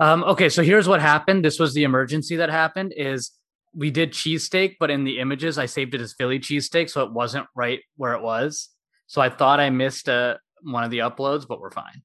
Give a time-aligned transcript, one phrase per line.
[0.00, 1.44] Um, okay, so here's what happened.
[1.44, 2.94] This was the emergency that happened.
[2.96, 3.32] Is
[3.74, 7.12] we did cheesesteak, but in the images I saved it as Philly cheesesteak, so it
[7.12, 8.70] wasn't right where it was.
[9.06, 12.02] So I thought I missed uh, one of the uploads, but we're fine.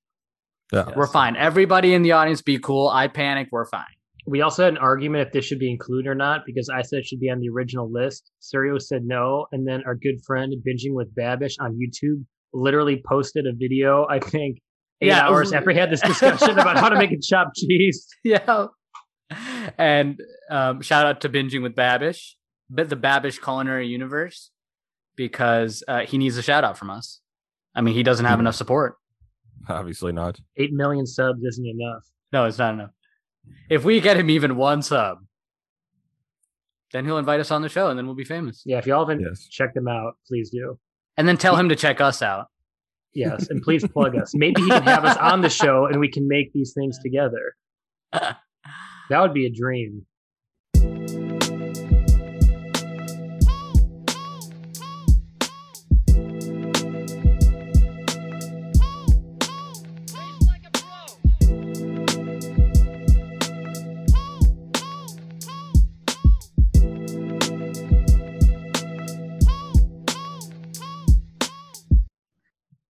[0.73, 0.91] Yeah.
[0.95, 1.35] We're fine.
[1.35, 2.89] Everybody in the audience, be cool.
[2.89, 3.47] I panic.
[3.51, 3.85] We're fine.
[4.27, 6.99] We also had an argument if this should be included or not because I said
[6.99, 8.31] it should be on the original list.
[8.39, 13.45] Serio said no, and then our good friend binging with Babish on YouTube literally posted
[13.45, 14.07] a video.
[14.09, 14.57] I think
[15.01, 17.19] eight Yeah, it was- hours after we had this discussion about how to make a
[17.19, 18.07] chopped cheese.
[18.23, 18.67] yeah.
[19.77, 22.33] And um, shout out to binging with Babish,
[22.69, 24.51] but the Babish culinary universe,
[25.15, 27.21] because uh, he needs a shout out from us.
[27.73, 28.41] I mean, he doesn't have Mhm.
[28.41, 28.95] enough support.
[29.67, 30.39] Obviously not.
[30.57, 32.03] Eight million subs isn't enough.
[32.31, 32.91] No, it's not enough.
[33.69, 35.19] If we get him even one sub,
[36.93, 38.61] then he'll invite us on the show, and then we'll be famous.
[38.65, 39.47] Yeah, if y'all haven't Yes.
[39.47, 40.79] checked him out, please do.
[41.17, 42.47] And then tell him to check us out.
[43.15, 44.33] Yes, and please plug us.
[44.35, 47.55] Maybe he can have us on the show and we can make these things together.
[49.09, 50.05] That would be a dream.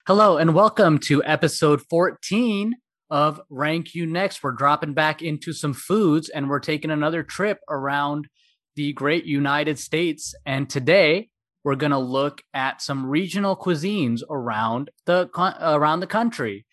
[0.07, 2.75] Hello and welcome to episode 14
[3.09, 4.43] of Rank You Next.
[4.43, 8.27] We're dropping back into some foods and we're taking another trip around
[8.75, 10.35] the great United States.
[10.45, 11.29] And today
[11.63, 15.27] we're going to look at some regional cuisines around the
[15.59, 16.67] around the country.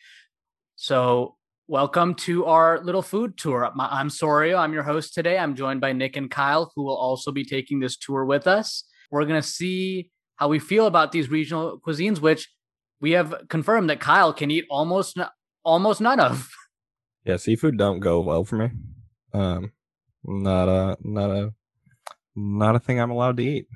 [0.77, 1.36] So,
[1.69, 3.64] welcome to our little food tour.
[3.78, 4.58] I'm Sorio.
[4.58, 5.38] I'm your host today.
[5.38, 8.84] I'm joined by Nick and Kyle, who will also be taking this tour with us.
[9.10, 12.47] We're going to see how we feel about these regional cuisines, which
[13.03, 15.19] we have confirmed that Kyle can eat almost
[15.62, 16.48] almost none of.
[17.25, 18.70] Yeah, seafood don't go well for me.
[19.33, 19.70] Um,
[20.25, 21.55] not a not a
[22.34, 23.69] not a thing I'm allowed to eat.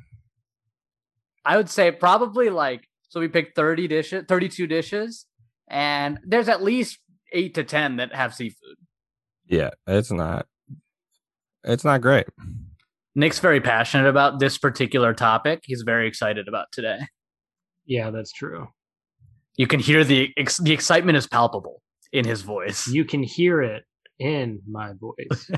[1.45, 5.27] I would say probably like so we picked 30 dishes, 32 dishes,
[5.69, 6.99] and there's at least
[7.33, 8.79] 8 to 10 that have seafood.
[9.47, 10.47] Yeah, it's not.
[11.63, 12.27] It's not great.
[13.15, 15.61] Nick's very passionate about this particular topic.
[15.63, 16.99] He's very excited about today.
[17.85, 18.71] Yeah, that's true.
[19.57, 22.87] You can hear the ex- the excitement is palpable in his voice.
[22.89, 23.85] You can hear it
[24.19, 25.51] in my voice.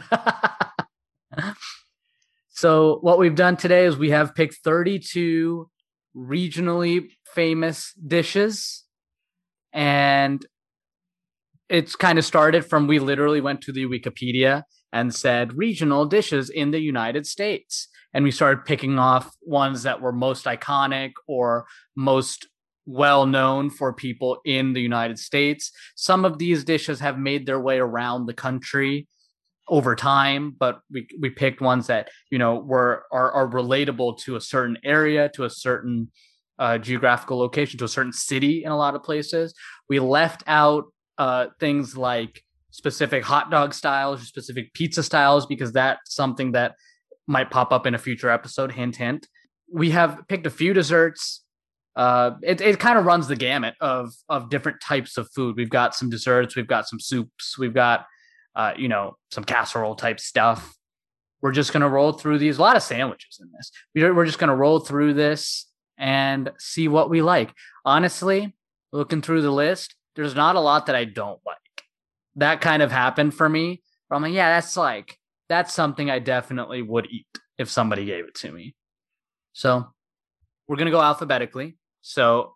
[2.49, 5.69] so what we've done today is we have picked 32
[6.17, 8.85] regionally famous dishes
[9.73, 10.45] and
[11.69, 16.49] it's kind of started from we literally went to the wikipedia and said regional dishes
[16.49, 21.67] in the united states and we started picking off ones that were most iconic or
[21.95, 22.49] most
[22.89, 25.71] well known for people in the united states.
[25.95, 29.07] Some of these dishes have made their way around the country
[29.71, 34.35] over time but we we picked ones that you know were are, are relatable to
[34.35, 36.11] a certain area to a certain
[36.59, 39.55] uh, geographical location to a certain city in a lot of places.
[39.89, 40.85] We left out
[41.17, 46.75] uh, things like specific hot dog styles or specific pizza styles because that's something that
[47.27, 48.73] might pop up in a future episode.
[48.73, 49.29] Hint hint.
[49.73, 51.45] We have picked a few desserts
[51.99, 55.69] uh, it, it kind of runs the gamut of of different types of food we've
[55.69, 58.07] got some desserts we've got some soups we've got
[58.59, 60.75] uh, you know, some casserole type stuff.
[61.41, 62.59] We're just to roll through these.
[62.59, 63.71] A lot of sandwiches in this.
[63.95, 65.67] We're, just to roll through this
[65.97, 67.55] and see what we like.
[67.85, 68.57] Honestly,
[68.93, 71.57] looking through the list, there's not a lot that I don't like.
[72.35, 73.83] That kind of happened for me.
[74.11, 75.17] I'm like, yeah, that's like,
[75.49, 77.27] that's something I definitely would eat
[77.59, 78.75] if somebody gave it to me.
[79.53, 79.87] So
[80.67, 81.77] we're going to go alphabetically.
[82.09, 82.55] So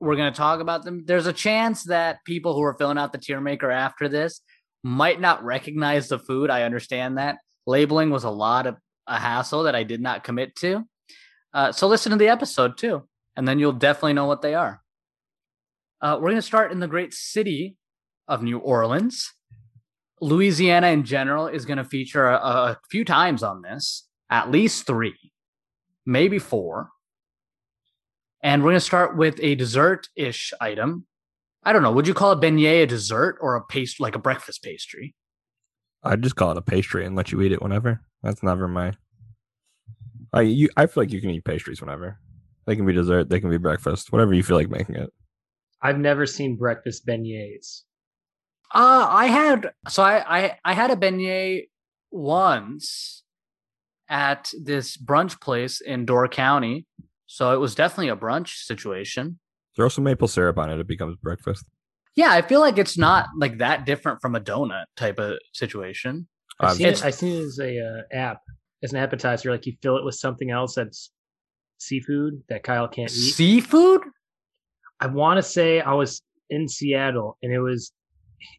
[0.00, 1.04] we're going to talk about them.
[1.06, 4.40] There's a chance that people who are filling out the TierMaker after this
[4.82, 6.50] might not recognize the food.
[6.50, 7.38] I understand that.
[7.68, 10.82] Labeling was a lot of a hassle that I did not commit to.
[11.54, 13.06] Uh, so listen to the episode too,
[13.36, 14.82] and then you'll definitely know what they are.
[16.02, 17.76] Uh, we're going to start in the great city
[18.26, 19.32] of New Orleans.
[20.20, 24.84] Louisiana in general is going to feature a, a few times on this, at least
[24.84, 25.32] three,
[26.04, 26.88] maybe four.
[28.42, 31.06] And we're going to start with a dessert ish item
[31.62, 31.92] I don't know.
[31.92, 35.14] Would you call a beignet a dessert or a paste like a breakfast pastry?
[36.02, 38.00] I'd just call it a pastry and let you eat it whenever.
[38.22, 38.94] That's never my.
[40.32, 42.18] I you I feel like you can eat pastries whenever.
[42.66, 43.28] They can be dessert.
[43.28, 44.12] They can be breakfast.
[44.12, 45.10] Whatever you feel like making it.
[45.82, 47.82] I've never seen breakfast beignets.
[48.72, 51.68] Uh I had so I I, I had a beignet
[52.10, 53.22] once
[54.08, 56.86] at this brunch place in Door County.
[57.32, 59.38] So it was definitely a brunch situation.
[59.76, 60.80] Throw some maple syrup on it.
[60.80, 61.64] It becomes breakfast.
[62.16, 66.26] Yeah, I feel like it's not like that different from a donut type of situation.
[66.58, 68.38] I've seen, it, I've seen it as a uh, app,
[68.82, 69.52] as an appetizer.
[69.52, 71.12] Like you fill it with something else that's
[71.78, 73.34] seafood that Kyle can't eat.
[73.34, 74.00] Seafood?
[74.98, 77.92] I want to say I was in Seattle and it was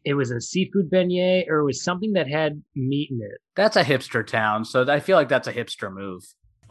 [0.06, 3.38] it was a seafood beignet or it was something that had meat in it.
[3.54, 6.22] That's a hipster town, so I feel like that's a hipster move.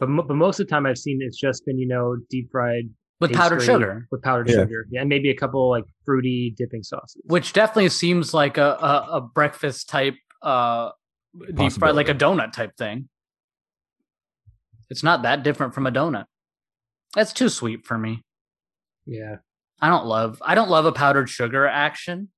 [0.02, 2.50] But mo- but most of the time I've seen it's just been you know deep
[2.50, 2.86] fried
[3.20, 4.56] With powdered sugar, with powdered Yeah.
[4.56, 7.22] sugar, yeah, and maybe a couple like fruity dipping sauces.
[7.26, 10.90] which definitely seems like a, a, a breakfast type uh
[11.54, 13.08] deep fried like a donut type thing.
[14.90, 16.24] It's not that different from a donut.
[17.14, 18.24] That's too sweet for me.
[19.06, 19.36] Yeah,
[19.80, 22.30] I don't love I don't love a powdered sugar action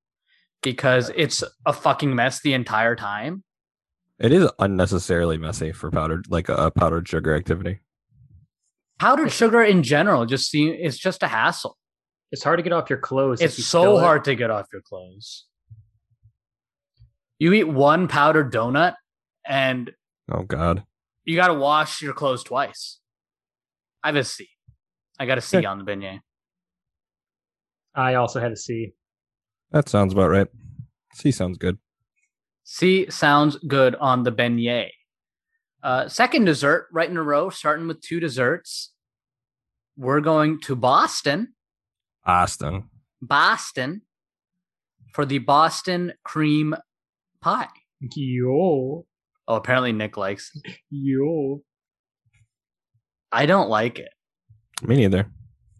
[0.63, 3.43] because it's a fucking mess the entire time.
[4.19, 7.81] It is unnecessarily messy for powdered, like a, powdered sugar activity.
[9.01, 11.77] Powdered sugar in general just seem it's just a hassle.
[12.31, 13.41] it's hard to get off your clothes.
[13.41, 14.03] It's you so spill it.
[14.03, 15.47] hard to get off your clothes.
[17.41, 18.95] You eat one powdered donut
[19.47, 19.91] and
[20.33, 20.85] Oh God,
[21.25, 23.01] you got to wash your clothes twice.
[24.03, 24.49] I have a C.
[25.19, 26.21] I got a C on the beignet.
[27.95, 28.93] I also had a C.
[29.73, 30.49] that sounds about right.
[31.15, 31.79] C sounds good.
[32.65, 34.91] C sounds good on the beignet.
[35.83, 38.93] Uh, second dessert, right in a row, starting with two desserts.
[39.97, 41.55] We're going to Boston,
[42.25, 42.89] Boston.
[43.21, 44.03] Boston,
[45.13, 46.75] for the Boston cream
[47.41, 47.69] pie.
[48.01, 49.07] Yo,
[49.47, 50.51] Oh, apparently Nick likes.
[50.65, 50.79] it.
[50.91, 51.63] yo.
[53.31, 54.09] I don't like it.
[54.83, 55.27] Me neither.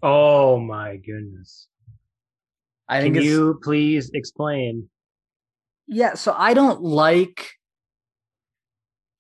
[0.03, 1.67] Oh my goodness.
[2.89, 4.89] I Can think you please explain?
[5.87, 7.53] Yeah, so I don't like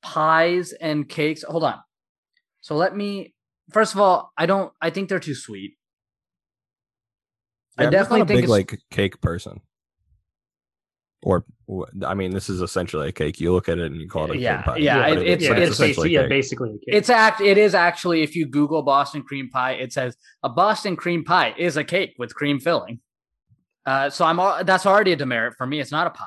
[0.03, 1.43] pies and cakes.
[1.43, 1.81] Hold on.
[2.61, 3.35] So let me
[3.73, 5.77] first of all, I don't I think they're too sweet.
[7.77, 9.61] I Yeah, I'm definitely not a think big like cake person.
[11.23, 11.45] Or
[12.07, 13.41] I mean, this is essentially a cake.
[13.41, 14.79] You look at it and you call it a Yeah, cream pie.
[14.79, 16.83] yeah, But it- it- it's- yeah, it's it's, basically, yeah, basically a cake.
[16.87, 20.97] it's act it is actually if you Google Boston cream pie, it says a Boston
[20.97, 23.01] cream pie is a cake with cream filling.
[23.87, 25.81] Uh, so I'm al- that's already a demerit for me.
[25.81, 26.25] It's not a pie.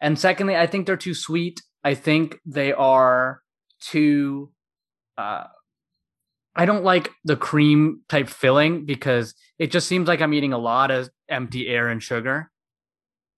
[0.00, 1.60] And secondly, I think they're too sweet.
[1.84, 3.42] I think they are
[3.80, 4.50] too.
[5.18, 5.44] Uh,
[6.56, 10.58] I don't like the cream type filling because it just seems like I'm eating a
[10.58, 12.50] lot of empty air and sugar,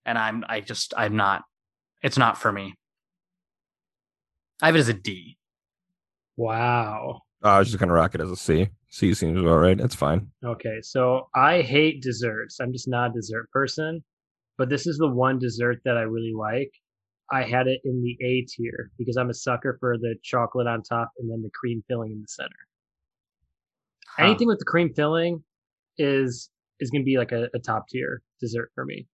[0.06, 1.42] and I'm I just I'm not.
[2.02, 2.74] It's not for me.
[4.60, 5.36] I have it as a D.
[6.36, 7.20] wow.
[7.44, 8.68] Oh, I was just gonna rock it as a C.
[8.88, 9.80] C seems about right.
[9.80, 10.30] It's fine.
[10.44, 12.60] Okay, so I hate desserts.
[12.60, 14.04] I'm just not a dessert person,
[14.58, 16.70] but this is the one dessert that I really like.
[17.30, 20.82] I had it in the A tier because I'm a sucker for the chocolate on
[20.82, 22.50] top and then the cream filling in the center.
[24.16, 24.24] Huh.
[24.26, 25.42] Anything with the cream filling
[25.98, 26.50] is
[26.80, 29.06] is gonna be like a, a top tier dessert for me.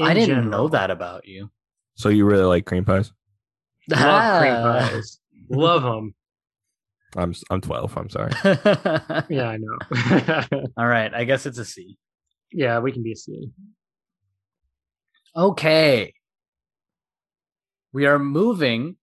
[0.00, 0.48] I didn't general.
[0.50, 1.50] know that about you.
[1.94, 3.12] So you really like cream pies?
[3.90, 4.88] Love cream Ah.
[4.92, 5.20] pies.
[5.50, 6.14] Love them.
[7.16, 7.96] I'm s- I'm 12.
[7.98, 8.30] I'm sorry.
[9.28, 10.42] Yeah, I know.
[10.76, 11.12] All right.
[11.12, 11.96] I guess it's a C.
[12.52, 13.50] yeah, we can be a C.
[15.36, 16.12] Okay.
[17.92, 18.96] We are moving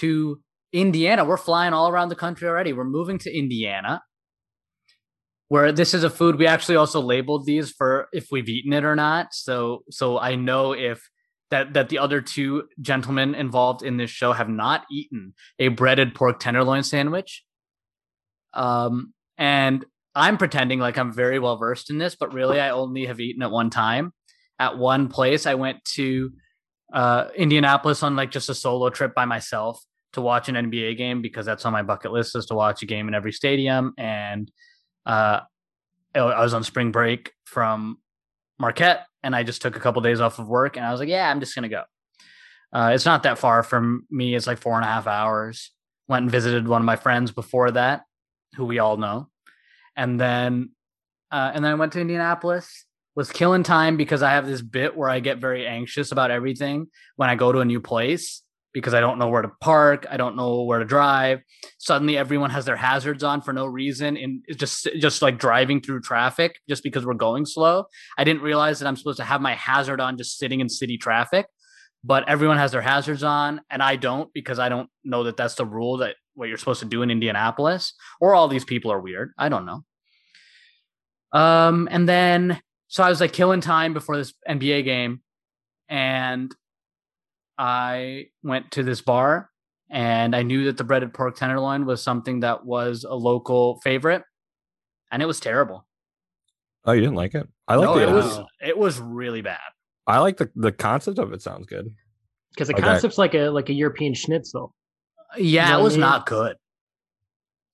[0.00, 0.40] to
[0.72, 1.24] Indiana.
[1.24, 2.72] We're flying all around the country already.
[2.72, 4.02] We're moving to Indiana,
[5.48, 8.84] where this is a food we actually also labeled these for if we've eaten it
[8.84, 9.28] or not.
[9.32, 11.08] So so I know if
[11.50, 16.14] that that the other two gentlemen involved in this show have not eaten a breaded
[16.14, 17.44] pork tenderloin sandwich.
[18.54, 23.06] Um and I'm pretending like I'm very well versed in this, but really I only
[23.06, 24.12] have eaten it one time
[24.62, 25.44] at one place.
[25.44, 26.32] I went to
[26.92, 31.20] uh, Indianapolis on like just a solo trip by myself to watch an NBA game
[31.20, 33.92] because that's on my bucket list is to watch a game in every stadium.
[33.98, 34.50] And
[35.04, 35.40] uh,
[36.14, 37.98] I was on spring break from
[38.58, 41.08] Marquette, and I just took a couple days off of work, and I was like,
[41.08, 41.82] yeah, I'm just gonna go.
[42.72, 44.34] Uh, it's not that far from me.
[44.34, 45.72] It's like four and a half hours.
[46.06, 48.02] Went and visited one of my friends before that,
[48.56, 49.28] who we all know,
[49.96, 50.70] and then
[51.32, 54.96] uh, and then I went to Indianapolis was killing time because I have this bit
[54.96, 58.42] where I get very anxious about everything when I go to a new place
[58.72, 61.40] because I don't know where to park, I don't know where to drive.
[61.78, 65.80] Suddenly everyone has their hazards on for no reason and it's just just like driving
[65.80, 67.84] through traffic just because we're going slow.
[68.16, 70.96] I didn't realize that I'm supposed to have my hazard on just sitting in city
[70.96, 71.46] traffic,
[72.02, 75.54] but everyone has their hazards on and I don't because I don't know that that's
[75.54, 79.00] the rule that what you're supposed to do in Indianapolis or all these people are
[79.00, 79.32] weird.
[79.36, 79.84] I don't know.
[81.38, 85.22] Um and then so I was like killing time before this NBA game,
[85.88, 86.54] and
[87.56, 89.48] I went to this bar,
[89.90, 94.24] and I knew that the breaded pork tenderloin was something that was a local favorite,
[95.10, 95.86] and it was terrible.
[96.84, 97.48] Oh, you didn't like it?
[97.66, 98.14] I like no, the it Wow.
[98.14, 99.58] was it was really bad.
[100.06, 101.40] I like the the concept of it.
[101.40, 101.88] Sounds good.
[102.52, 102.82] Because the Okay.
[102.82, 104.74] concept's like a like a European schnitzel.
[105.38, 106.00] Yeah, know it was I mean?
[106.00, 106.56] not good.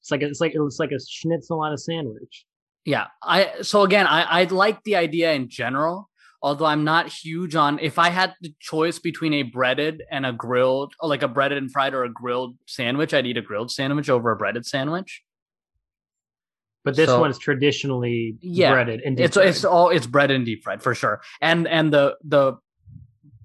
[0.00, 2.46] It's like it's like it was like a schnitzel on a sandwich.
[2.84, 6.08] Yeah, I so again, I I like the idea in general,
[6.42, 10.32] although I'm not huge on if I had the choice between a breaded and a
[10.32, 13.70] grilled, or like a breaded and fried or a grilled sandwich, I'd eat a grilled
[13.70, 15.22] sandwich over a breaded sandwich.
[16.84, 20.46] But this So- one's traditionally Yeah, breaded and deep It's it's all it's breaded and
[20.46, 22.54] deep fried for sure, and and the the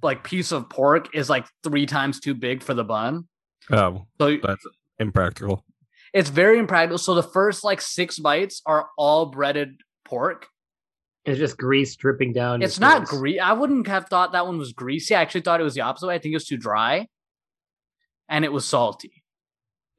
[0.02, 3.28] like piece of pork is like three times too big for the bun,
[3.72, 4.66] Oh, so that's
[5.00, 5.66] impractical.
[6.14, 6.98] It's very impractical.
[6.98, 10.48] So the first like six bites are all breaded pork.
[11.26, 12.62] It's just grease dripping down.
[12.62, 13.18] It's not face.
[13.18, 13.40] greasy.
[13.40, 15.16] I wouldn't have thought that one was greasy.
[15.16, 16.16] I actually thought it was the opposite way.
[16.16, 17.08] I think it was too dry,
[18.30, 19.24] and it was salty.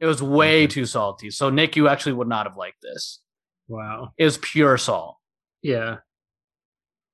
[0.00, 1.30] It was way too salty.
[1.30, 3.21] So Nick, you actually would not have liked this.
[3.68, 4.12] Wow.
[4.18, 5.16] It was pure salt.
[5.62, 5.97] Yeah.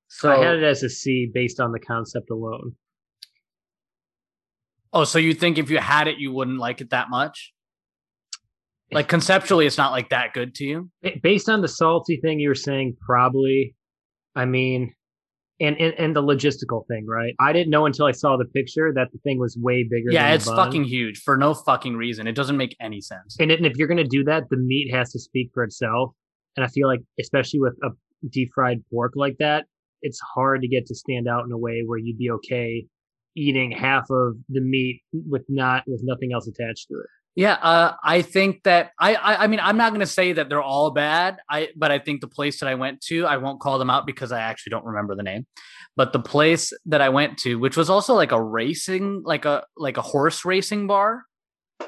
[0.09, 2.75] So I had it as a C based on the concept alone.
[4.93, 7.53] oh, so you think if you had it, you wouldn't like it that much?
[8.95, 10.91] Like conceptually, it's not like that good to you.
[11.23, 13.77] Based on the salty thing you were saying, probably.
[14.35, 14.95] I mean,
[15.61, 17.35] and, and and the logistical thing, right?
[17.39, 20.11] I didn't know until I saw the picture that the thing was way bigger.
[20.11, 22.27] Yeah, than the it's fucking huge for no fucking reason.
[22.27, 23.37] It doesn't make any sense.
[23.39, 26.13] And, and if you're gonna do that, the meat has to speak for itself.
[26.57, 27.91] And I feel like, especially with a
[28.29, 29.67] deep fried pork like that,
[30.03, 32.87] it's hard to get to stand out in a way where you'd be okay
[33.37, 37.07] eating half of the meat with not with nothing else attached to it.
[37.37, 40.63] Yeah, uh, I think that I, I I mean I'm not gonna say that they're
[40.63, 41.39] all bad.
[41.49, 44.05] I but I think the place that I went to, I won't call them out
[44.07, 45.47] because I actually don't remember the name.
[45.97, 49.65] But the place that I went to, which was also like a racing, like a
[49.77, 51.23] like a horse racing bar,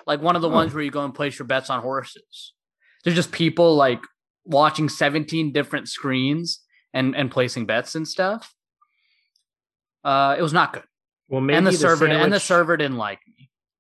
[0.07, 0.53] like one of the Oh.
[0.55, 2.55] ones where you go and place your bets on horses.
[3.03, 4.01] There's just people like
[4.45, 6.61] watching 17 different screens
[6.95, 8.55] and and placing bets and stuff.
[10.05, 10.83] Uh, it was not good,
[11.29, 13.32] Well, maybe and the, server and the server didn't like me.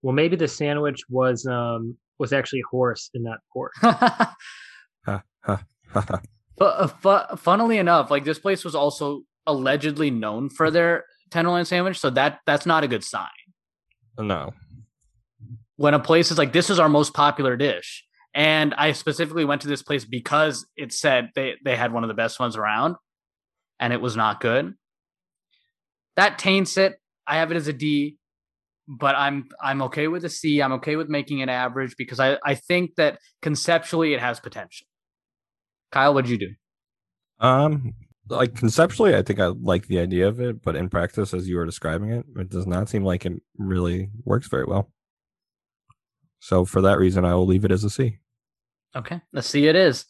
[0.02, 3.72] Well, maybe the sandwich was um was actually horse and not pork.
[6.56, 11.64] But uh, fu- funnily enough, like this place was also allegedly known for their tenderloin
[11.64, 13.28] sandwich, so that that's not a good sign.
[14.18, 14.52] no.
[15.76, 18.04] When a place is like, "This is our most popular dish,"
[18.34, 22.08] and I specifically went to this place because it said they they had one of
[22.08, 22.96] the best ones around,
[23.80, 24.74] and it was not good.
[26.14, 26.96] That taints it.
[27.26, 28.18] I have it as a D,
[28.88, 30.60] but I'm I'm okay with a C.
[30.60, 34.86] I'm okay with making it average because I I think that conceptually it has potential.
[35.90, 36.54] Kyle, what'd you do?
[37.38, 37.94] Um,
[38.28, 41.56] like conceptually, I think I like the idea of it, but in practice, as you
[41.56, 44.90] were describing it, it does not seem like it really works very well.
[46.40, 48.18] So for that reason, I will leave it as a C.
[48.96, 49.66] Okay, let's see.
[49.66, 50.04] It is.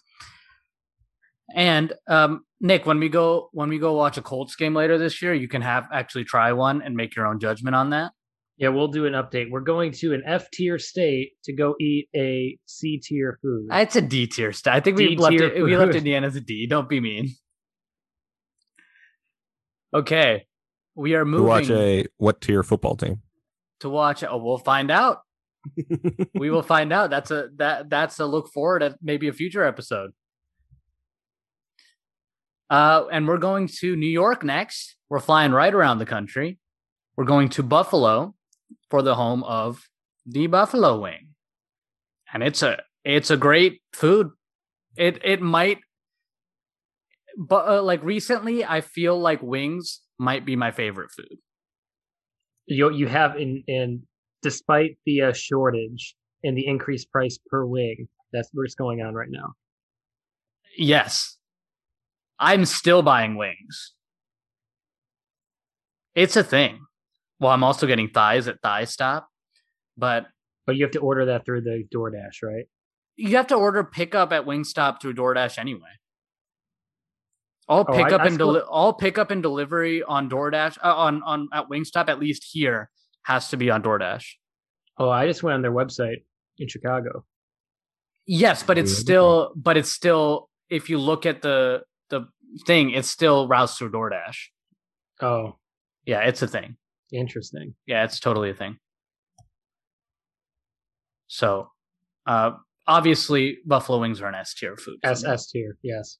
[1.54, 5.20] And um, Nick, when we go when we go watch a Colts game later this
[5.20, 8.12] year, you can have actually try one and make your own judgment on that.
[8.58, 9.50] Yeah, we'll do an update.
[9.50, 13.68] We're going to an F tier state to go eat a C tier food.
[13.72, 14.52] It's a D tier.
[14.52, 14.74] state.
[14.74, 15.62] I think we left D-tier it.
[15.62, 15.94] We left.
[15.94, 16.66] Indiana as a D.
[16.66, 17.34] Don't be mean.
[19.94, 20.46] Okay,
[20.94, 21.44] we are moving.
[21.44, 23.22] To watch a what tier football team?
[23.82, 24.24] to watch.
[24.24, 25.18] Oh, we'll find out.
[26.34, 27.10] we will find out.
[27.10, 30.12] That's a that that's a look forward at maybe a future episode.
[32.70, 34.96] Uh, and we're going to New York next.
[35.10, 36.58] We're flying right around the country.
[37.16, 38.34] We're going to Buffalo
[38.92, 39.88] for the home of
[40.26, 41.28] the Buffalo Wing,
[42.30, 44.28] and it's a it's a great food.
[44.98, 45.78] It it might,
[47.38, 51.38] but uh, like recently, I feel like wings might be my favorite food.
[52.66, 54.02] you you have in in
[54.42, 59.30] despite the uh, shortage and the increased price per wing, that's what's going on right
[59.30, 59.54] now.
[60.76, 61.38] Yes.
[62.38, 63.94] I'm still buying wings.
[66.14, 66.80] It's a thing.
[67.42, 69.24] Well, I'm also getting thighs at Thighstop,
[69.98, 70.26] but
[70.64, 72.66] But you have to order that through the DoorDash, right?
[73.16, 75.90] you have to order pickup at Wingstop through DoorDash anyway.
[77.68, 81.48] All Oh, pickup I and deli- all pickup and delivery on DoorDash uh, on on
[81.52, 82.90] at Wingstop at least here
[83.24, 84.24] has to be on DoorDash.
[84.98, 86.24] Oh, I just went on their website
[86.58, 87.24] in Chicago.
[88.24, 92.28] Yes, but it's still but it's still if you look at the the
[92.68, 94.36] thing, it's still routes through DoorDash.
[95.20, 95.56] Oh,
[96.06, 96.76] Yeah, it's a thing.
[97.12, 97.74] Interesting.
[97.86, 98.78] Yeah, it's totally a thing.
[101.26, 101.68] So,
[102.26, 102.52] uh,
[102.86, 104.98] obviously, buffalo wings are an S tier food.
[105.02, 105.24] for S.
[105.24, 106.18] S tier, yes.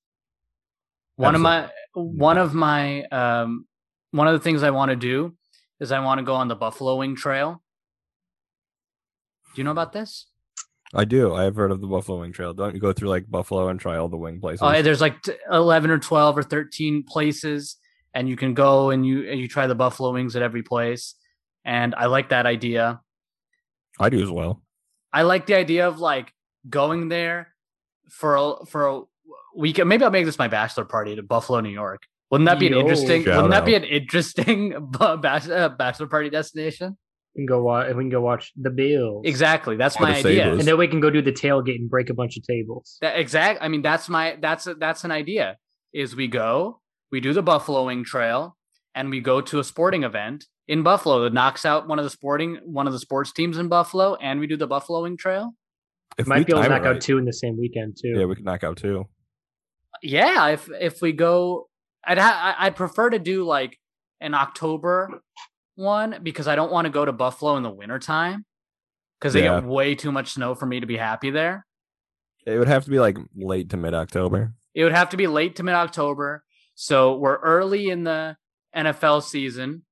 [1.16, 3.66] One of my one of my um
[4.12, 5.36] one of the things I want to do
[5.80, 7.62] is I want to go on the buffalo wing trail.
[9.54, 10.26] Do you know about this?
[10.94, 11.34] I do.
[11.34, 12.52] I have heard of the Buffalo Wing Trail.
[12.52, 14.60] Don't you go through like Buffalo and try all the wing places?
[14.62, 17.76] Uh, there's like t- 11 or 12 or 13 places,
[18.14, 21.14] and you can go and you and you try the buffalo wings at every place.
[21.64, 23.00] And I like that idea.
[24.00, 24.62] I do as well.
[25.12, 26.32] I like the idea of like
[26.68, 27.54] going there
[28.08, 29.00] for a, for a
[29.56, 29.88] weekend.
[29.88, 32.02] Maybe I'll make this my bachelor party to Buffalo, New York.
[32.30, 32.80] Wouldn't that be an Yo.
[32.80, 33.24] interesting?
[33.24, 36.96] Wouldn't that be an interesting bu- bach- uh, bachelor party destination?
[37.34, 37.88] We can go watch.
[37.88, 39.22] We can go watch the Bills.
[39.26, 39.76] Exactly.
[39.76, 40.44] That's Or my idea.
[40.44, 40.58] Sabres.
[40.58, 42.98] And then we can go do the tailgate and break a bunch of tables.
[43.00, 43.62] That exact.
[43.62, 45.56] I mean, that's my that's that's an idea.
[45.94, 46.80] Is we go,
[47.12, 48.56] we do the Buffalo Wing Trail,
[48.94, 52.10] and we go to a sporting event in Buffalo that knocks out one of the
[52.10, 55.52] sporting one of the sports teams in Buffalo, and we do the Buffalo Wing Trail.
[56.18, 57.96] If Might be able to time it knock out right- two in the same weekend
[58.00, 58.14] too.
[58.18, 59.04] Yeah, we could knock out two.
[60.02, 61.68] Yeah, if if we go,
[62.04, 63.78] I'd ha- I- I'd prefer to do like
[64.20, 65.22] an October
[65.74, 68.44] one because I don't want to go to Buffalo in the wintertime
[69.18, 69.60] because they Yeah.
[69.60, 71.66] get way too much snow for me to be happy there.
[72.46, 74.54] It would have to be like late to mid October.
[74.74, 76.44] It would have to be late to mid October.
[76.74, 78.36] So we're early in the
[78.74, 79.84] NFL season.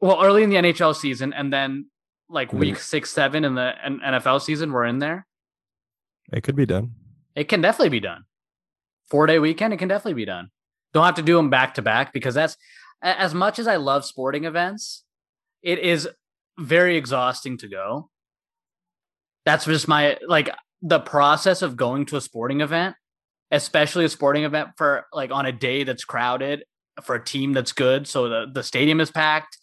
[0.00, 1.86] Well, early in the NHL season, and then
[2.28, 2.80] like week mm-hmm.
[2.80, 5.26] six, seven in the NFL season, we're in there.
[6.32, 6.92] It could be done.
[7.34, 8.24] It can definitely be done.
[9.08, 10.50] Four day weekend, it can definitely be done.
[10.94, 12.56] Don't have to do them back to back because that's
[13.02, 15.04] as much as I love sporting events,
[15.62, 16.08] it is
[16.58, 18.10] very exhausting to go.
[19.44, 20.50] That's just my like
[20.82, 22.96] the process of going to a sporting event,
[23.50, 26.64] especially a sporting event for like on a day that's crowded
[27.02, 28.06] for a team that's good.
[28.06, 29.56] So the, the stadium is packed.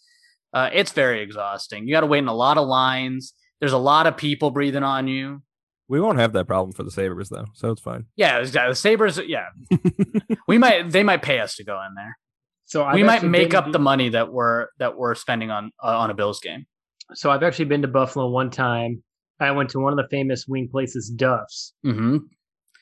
[0.52, 1.86] Uh, it's very exhausting.
[1.86, 3.34] You got to wait in a lot of lines.
[3.60, 5.42] There's a lot of people breathing on you.
[5.88, 8.06] We won't have that problem for the Sabres though, so it's fine.
[8.16, 8.42] Yeah.
[8.42, 9.46] The Sabres, yeah.
[10.48, 12.16] we might they might pay us to go in there.
[12.66, 15.70] So I've we might make up to- the money that we're that we're spending on
[15.82, 16.66] uh, on a Bills game.
[17.14, 19.02] So I've actually been to Buffalo one time.
[19.40, 22.18] I went to one of the famous wing places, Duff's, hmm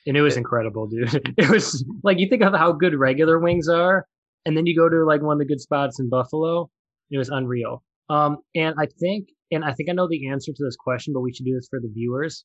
[0.06, 1.34] and it was incredible, dude.
[1.38, 4.06] It was like you think of how good regular wings are,
[4.44, 6.70] and then you go to like one of the good spots in Buffalo.
[7.10, 7.82] It was unreal.
[8.08, 11.20] Um, and I think, and I think I know the answer to this question, but
[11.20, 12.44] we should do this for the viewers: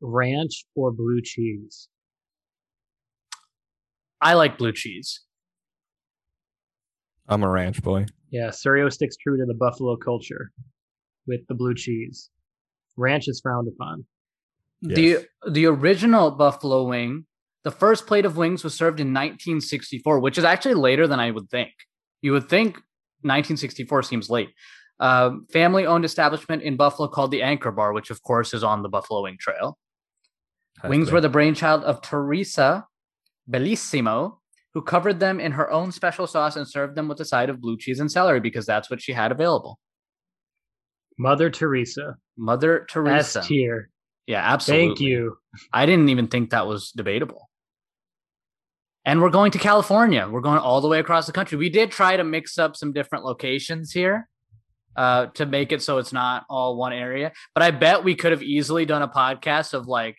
[0.00, 1.88] ranch or blue cheese.
[4.22, 5.22] I like blue cheese.
[7.28, 8.06] I'm a ranch boy.
[8.30, 10.52] Yeah, Surio sticks true to the Buffalo culture
[11.26, 12.30] with the blue cheese.
[12.96, 14.04] Ranch is frowned upon.
[14.82, 14.96] Yes.
[14.96, 17.26] The the original buffalo wing,
[17.64, 21.30] the first plate of wings was served in 1964, which is actually later than I
[21.30, 21.70] would think.
[22.22, 22.74] You would think
[23.22, 24.50] 1964 seems late.
[24.98, 28.82] Um, family owned establishment in Buffalo called the Anchor Bar, which of course is on
[28.82, 29.78] the Buffalo Wing Trail.
[30.82, 31.14] Has Wings to.
[31.14, 32.86] were the brainchild of Teresa
[33.50, 34.38] Bellissimo,
[34.74, 37.60] who covered them in her own special sauce and served them with a side of
[37.60, 39.78] blue cheese and celery because that's what she had available.
[41.18, 43.42] Mother Teresa, Mother S Teresa.
[43.42, 43.89] tier.
[44.30, 44.86] Yeah, absolutely.
[44.86, 45.38] Thank you.
[45.72, 47.50] I didn't even think that was debatable.
[49.04, 50.28] And we're going to California.
[50.30, 51.58] We're going all the way across the country.
[51.58, 54.28] We did try to mix up some different locations here
[54.94, 57.32] uh, to make it so it's not all one area.
[57.54, 60.16] But I bet we could have easily done a podcast of like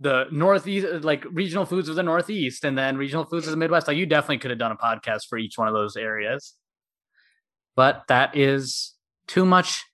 [0.00, 3.86] the Northeast, like regional foods of the Northeast and then regional foods of the Midwest.
[3.86, 6.54] Like you definitely could have done a podcast for each one of those areas.
[7.74, 8.94] But that is
[9.28, 9.84] too much,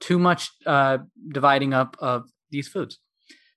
[0.00, 0.98] too much uh,
[1.32, 2.98] dividing up of these foods.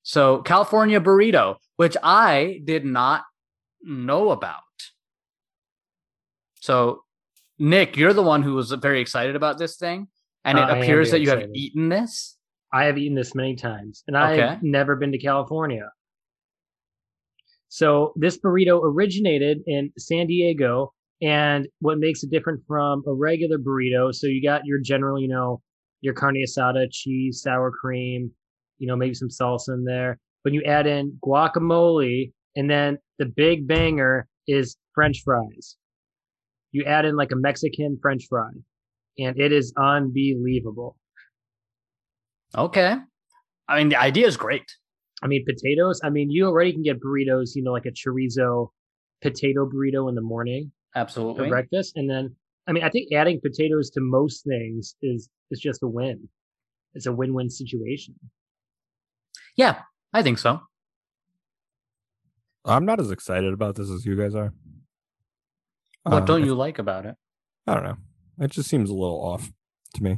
[0.04, 3.24] So California burrito, which I did not
[3.82, 4.62] know about.
[6.56, 7.04] So
[7.58, 10.08] Nick, you're the one who was very excited about this thing,
[10.46, 12.38] and it Uh, appears that you have eaten this.
[12.72, 14.44] I have eaten this many times, and Okay.
[14.44, 15.90] I've never been to California.
[17.68, 23.58] So this burrito originated in San Diego, and what makes it different from a regular
[23.58, 24.14] burrito?
[24.14, 25.62] So you got your general, you know,
[26.02, 28.32] your carne asada, cheese, sour cream,
[28.78, 33.26] you know, maybe some salsa in there, but you add in guacamole, and then the
[33.26, 35.78] big banger is French fries.
[36.72, 38.50] You add in like a Mexican French fry,
[39.18, 40.96] and it is unbelievable.
[42.58, 42.96] Okay.
[43.68, 44.66] I mean, the idea is great.
[45.22, 46.00] I mean, potatoes.
[46.04, 48.70] I mean, you already can get burritos, you know, like a chorizo
[49.22, 51.44] potato burrito in the morning Absolutely.
[51.44, 51.98] for breakfast.
[51.98, 52.36] And then,
[52.70, 56.30] I mean, I think adding potatoes to most things is is just a win.
[56.94, 58.14] It's a win-win situation.
[59.58, 59.82] Yeah,
[60.14, 60.62] I think so.
[62.66, 64.54] I'm not as excited about this as you guys are.
[66.04, 67.16] What Um, don't I- you like about it?
[67.68, 67.98] I don't know.
[68.40, 69.52] It just seems a little off
[69.96, 70.18] to me.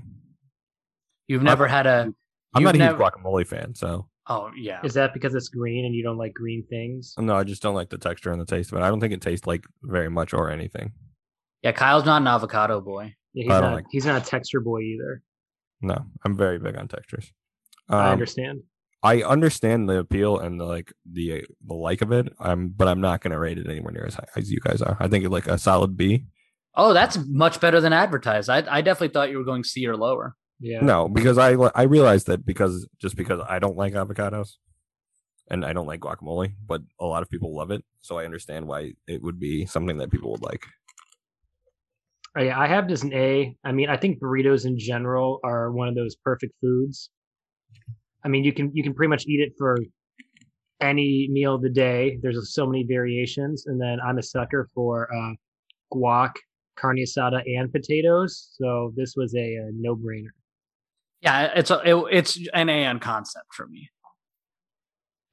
[1.28, 2.14] You've never had a.
[2.54, 4.82] I'm not a never- huge guacamole fan, so Oh yeah.
[4.84, 7.14] Is that because it's green and you don't like green things?
[7.18, 8.82] no, I just don't like the texture and the taste of it.
[8.82, 10.92] I don't think it tastes like very much or anything.
[11.63, 13.15] Yeah, Kyle's not an avocado boy.
[13.34, 15.21] Yeah, he's don't like- He's not a texture boy either.
[15.82, 17.32] No, I'm very big on textures.
[17.89, 18.63] I Um, understand.
[19.04, 22.32] I understand the appeal and the like the the like of it.
[22.39, 24.95] Um, but I'm not gonna rate it anywhere near as high as you guys are.
[25.00, 26.26] I think it like a solid B.
[26.76, 28.50] Oh, that's much better than advertised.
[28.50, 30.36] I I definitely thought you were going C or lower.
[30.60, 30.82] Yeah.
[30.82, 34.52] No, because I I realized that because just because I don't like avocados,
[35.50, 38.67] and I don't like guacamole, but a lot of people love it, so I understand
[38.67, 40.67] why it would be something that people would like.
[42.38, 43.56] Oh, yeah, I have this an A.
[43.63, 47.10] I mean, I think burritos in general are one of those perfect foods.
[48.24, 49.78] I mean, you can you can pretty much eat it for
[50.80, 52.20] any meal of the day.
[52.22, 55.34] There's so many variations, and then I'm a sucker for uh,
[55.94, 56.32] guac,
[56.78, 58.50] carne asada, and potatoes.
[58.54, 60.32] So this was a, a no brainer.
[61.22, 63.89] Yeah, it's a it, it's an A on concept for me.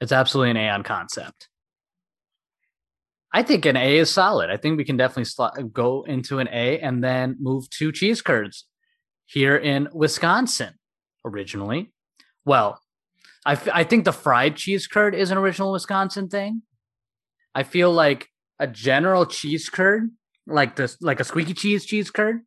[0.01, 1.48] It's absolutely an A on concept.
[3.33, 4.51] I think an A is solid.
[4.51, 8.23] I think we can definitely slot, go into an A and then move to cheese
[8.23, 8.67] curds
[9.27, 10.75] here in Wisconsin
[11.25, 11.93] originally.
[12.45, 12.81] Well,
[13.45, 16.63] I, f- I think the fried cheese curd is an original Wisconsin thing.
[17.55, 20.11] I feel like a general cheese curd,
[20.47, 22.41] like this, like a squeaky cheese cheese curd,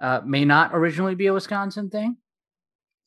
[0.00, 2.16] uh, may not originally be a Wisconsin thing.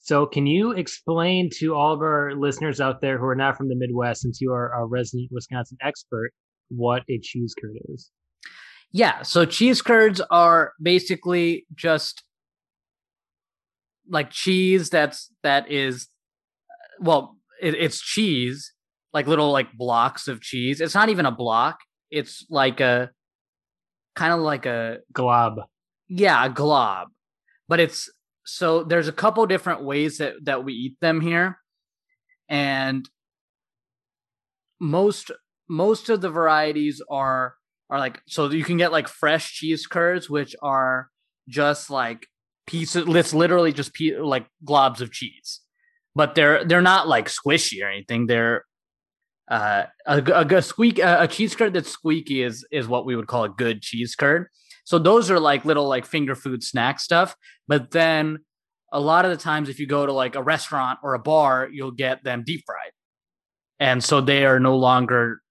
[0.01, 3.67] So, can you explain to all of our listeners out there who are not from
[3.67, 6.31] the Midwest, since you are a resident Wisconsin expert,
[6.69, 8.09] what a cheese curd is?
[8.91, 12.23] Yeah, so cheese curds are basically just
[14.09, 16.07] like cheese that's that is
[16.99, 18.73] well, it, it's cheese,
[19.13, 20.81] like little like blocks of cheese.
[20.81, 21.79] It's not even a block.
[22.12, 23.12] It's like a
[24.15, 25.55] kind of like a Glob.
[26.07, 27.09] yeah, a glob.
[27.67, 28.09] But it's
[28.49, 31.59] so there's a couple different ways that that we eat them here.
[32.49, 33.07] And
[34.79, 35.31] most
[35.67, 37.55] most of the varieties are
[37.89, 41.09] are like so you can get like fresh cheese curds which are
[41.47, 42.27] just like
[42.65, 45.62] pieces it's literally just pe- like globs of cheese.
[46.15, 48.25] But they're they're not like squishy or anything.
[48.25, 48.65] They're
[49.49, 53.15] uh, a, a, a squeak a, a cheese curd that's squeaky is is what we
[53.15, 54.47] would call a good cheese curd.
[54.89, 57.36] So those are like little like finger food snack stuff.
[57.67, 58.39] But then
[58.91, 61.69] a lot of the times, if you go to like a restaurant or a bar,
[61.71, 62.91] you'll get them deep fried,
[63.80, 65.41] and so they are no longer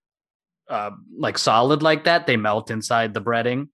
[0.69, 2.27] uh, like solid like that.
[2.27, 3.69] They melt inside the breading,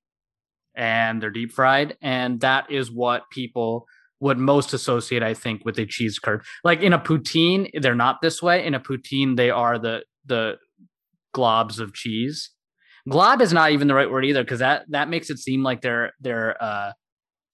[0.74, 3.86] and they're deep fried, and that is what people
[4.20, 6.44] would most associate, I think, with a cheese curd.
[6.62, 8.66] Like in a poutine, they're not this way.
[8.66, 10.58] In a poutine, they are the the
[11.34, 12.50] globs of cheese.
[13.08, 15.82] Glob is not even the right word either because that that makes it seem like
[15.82, 16.92] they're they're uh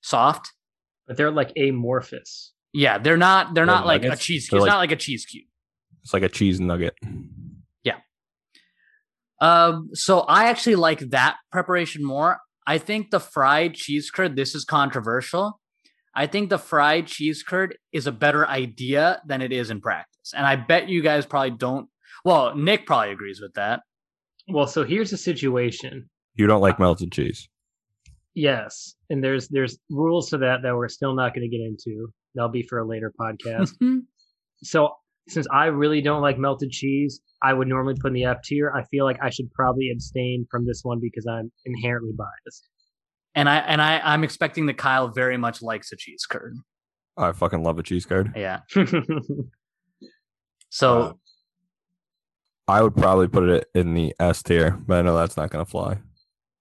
[0.00, 0.52] soft.
[1.06, 2.52] But they're like amorphous.
[2.72, 4.66] Yeah, they're not they're They're not like a cheese They're cube.
[4.66, 5.46] It's not like a cheese cube.
[6.02, 6.94] It's like a cheese nugget.
[7.82, 7.96] Yeah
[9.40, 12.38] um, so I actually like that preparation more.
[12.66, 15.60] I think the fried cheese curd, this is controversial.
[16.14, 20.32] I think the fried cheese curd is a better idea than it is in practice.
[20.36, 21.88] And I bet you guys probably don't.
[22.24, 23.80] Well, Nick probably agrees with that.
[24.52, 26.08] Well, so here's the situation.
[26.34, 27.48] You don't like melted cheese.
[28.34, 32.08] Yes, and there's there's rules to that that we're still not going to get into.
[32.34, 33.72] That'll be for a later podcast.
[34.62, 34.90] so
[35.28, 38.72] since I really don't like melted cheese, I would normally put in the F tier.
[38.74, 42.68] I feel like I should probably abstain from this one because I'm inherently biased.
[43.34, 46.54] and I and I I'm expecting that Kyle very much likes a cheese curd.
[47.16, 48.32] I fucking love a cheese curd.
[48.36, 48.60] Yeah.
[50.72, 51.12] So Uh,
[52.70, 55.64] I would probably put it in the S tier, but I know that's not gonna
[55.66, 55.98] fly.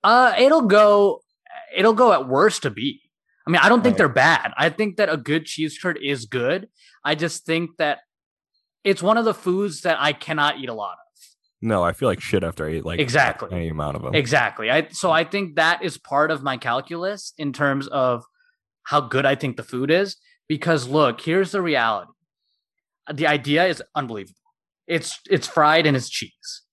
[0.03, 1.21] Uh, it'll go.
[1.75, 3.01] It'll go at worst to B.
[3.47, 3.97] I mean, I don't think Right.
[3.99, 4.51] they're bad.
[4.57, 6.69] I think that a good cheese curd is good.
[7.03, 7.99] I just think that
[8.83, 10.97] it's one of the foods that I cannot eat a lot of.
[11.61, 13.49] No, I feel like shit after I eat like Exactly.
[13.51, 14.15] any amount of them.
[14.15, 14.71] Exactly.
[14.71, 18.23] I so I think that is part of my calculus in terms of
[18.83, 20.15] how good I think the food is.
[20.47, 22.11] Because look, here's the reality.
[23.13, 24.38] The idea is unbelievable.
[24.89, 26.63] It's it's fried and it's cheese.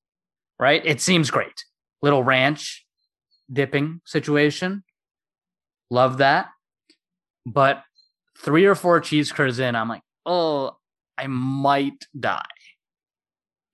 [0.58, 0.84] Right?
[0.84, 1.64] It seems great.
[2.02, 2.84] Little ranch
[3.52, 4.82] dipping situation.
[5.90, 6.48] Love that.
[7.44, 7.82] But
[8.38, 10.76] three or four cheese curds in, I'm like, oh,
[11.16, 12.42] I might die.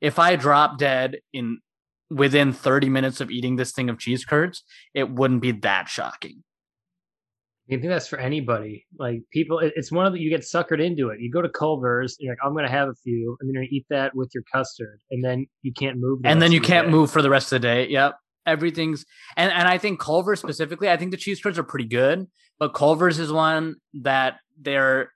[0.01, 1.61] If I drop dead in
[2.11, 6.43] within 30 minutes of eating this thing of cheese curds, it wouldn't be that shocking.
[7.71, 8.87] I think that's for anybody.
[8.99, 11.21] Like people, it- it's one of the you get suckered into it.
[11.21, 13.87] You go to Culver's, you're like, I'm gonna have a few, and then you eat
[13.91, 16.23] that with your custard, and then you can't move.
[16.23, 16.91] the and then you the can't day.
[16.93, 17.89] move for the rest of the day.
[17.89, 18.17] Yep.
[18.47, 19.05] Everything's
[19.37, 22.27] and, and I think Culver's specifically, I think the cheese curds are pretty good,
[22.59, 25.11] but Culver's is one that they're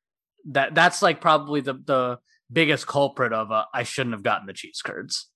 [0.50, 2.18] that that's like probably the the
[2.52, 5.28] biggest culprit of uh, I shouldn't have gotten the cheese curds.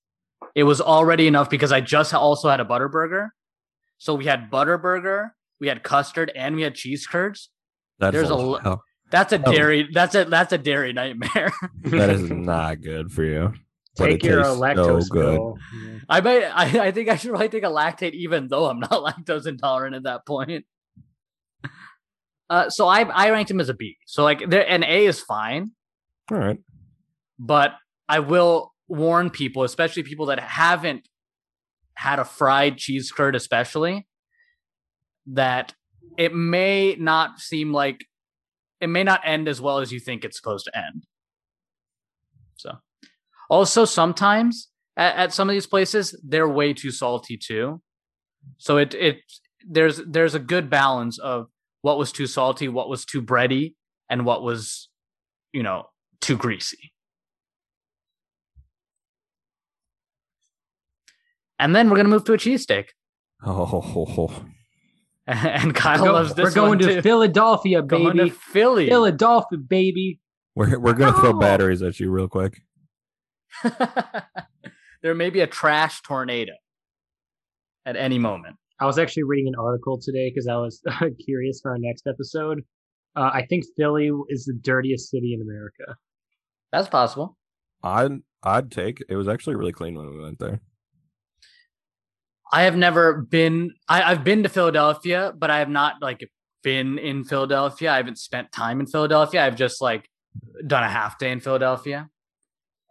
[0.55, 3.33] It was already enough because I just also had a butter burger.
[3.97, 7.49] So we had butter burger, we had custard, and we had cheese curds.
[7.99, 8.83] That's there's a lo- lo- hell.
[9.11, 9.51] That's a Oh.
[9.51, 9.87] dairy.
[9.93, 11.53] That's a that's a dairy nightmare.
[11.83, 13.53] That is not good for you.
[13.95, 15.35] Take your tastes so good.
[15.35, 15.57] pill.
[15.75, 15.99] Yeah.
[16.09, 16.43] I might.
[16.45, 19.95] I, I think I should probably take a Lactaid, even though I'm not lactose intolerant
[19.95, 20.65] at that point.
[22.49, 23.97] Uh, so I I ranked him as a B.
[24.07, 25.71] So like, there, an A is fine,
[26.31, 26.57] All right.
[27.39, 27.73] but
[28.09, 31.07] I will warn people, especially people that haven't
[31.93, 34.07] had a fried cheese curd, especially
[35.27, 35.73] that
[36.17, 38.05] it may not seem like
[38.79, 41.05] it may not end as well as you think it's supposed to end.
[42.55, 42.77] So,
[43.49, 47.81] also sometimes at, at some of these places they're way too salty too.
[48.57, 49.19] So it it
[49.67, 51.47] there's there's a good balance of
[51.81, 53.75] what was too salty, what was too bready,
[54.09, 54.89] and what was
[55.53, 55.87] you know
[56.19, 56.91] too greasy.
[61.59, 62.89] And then we're gonna move to a cheesesteak.
[63.43, 64.50] Oh,
[65.27, 67.01] And Kyle Go- loves this we're going one to too.
[67.01, 68.29] Philadelphia, Going to baby.
[68.31, 68.87] Philly.
[68.87, 70.19] Philadelphia, baby.
[70.55, 72.61] we're we're gonna throw batteries at you real quick.
[75.01, 76.53] there may be a trash tornado
[77.85, 78.55] at any moment.
[78.79, 80.81] I was actually reading an article today because I was
[81.25, 82.61] curious for our next episode.
[83.15, 85.97] Uh, I think Philly is the dirtiest city in America.
[86.71, 87.37] That's possible.
[87.83, 89.03] I'd I'd take.
[89.09, 90.61] It was actually really clean when we went there.
[92.51, 93.73] I have never been.
[93.87, 96.27] I, I've been to Philadelphia, but I have not like
[96.63, 97.91] been in Philadelphia.
[97.91, 99.45] I haven't spent time in Philadelphia.
[99.45, 100.09] I've just like
[100.65, 102.09] done a half day in Philadelphia,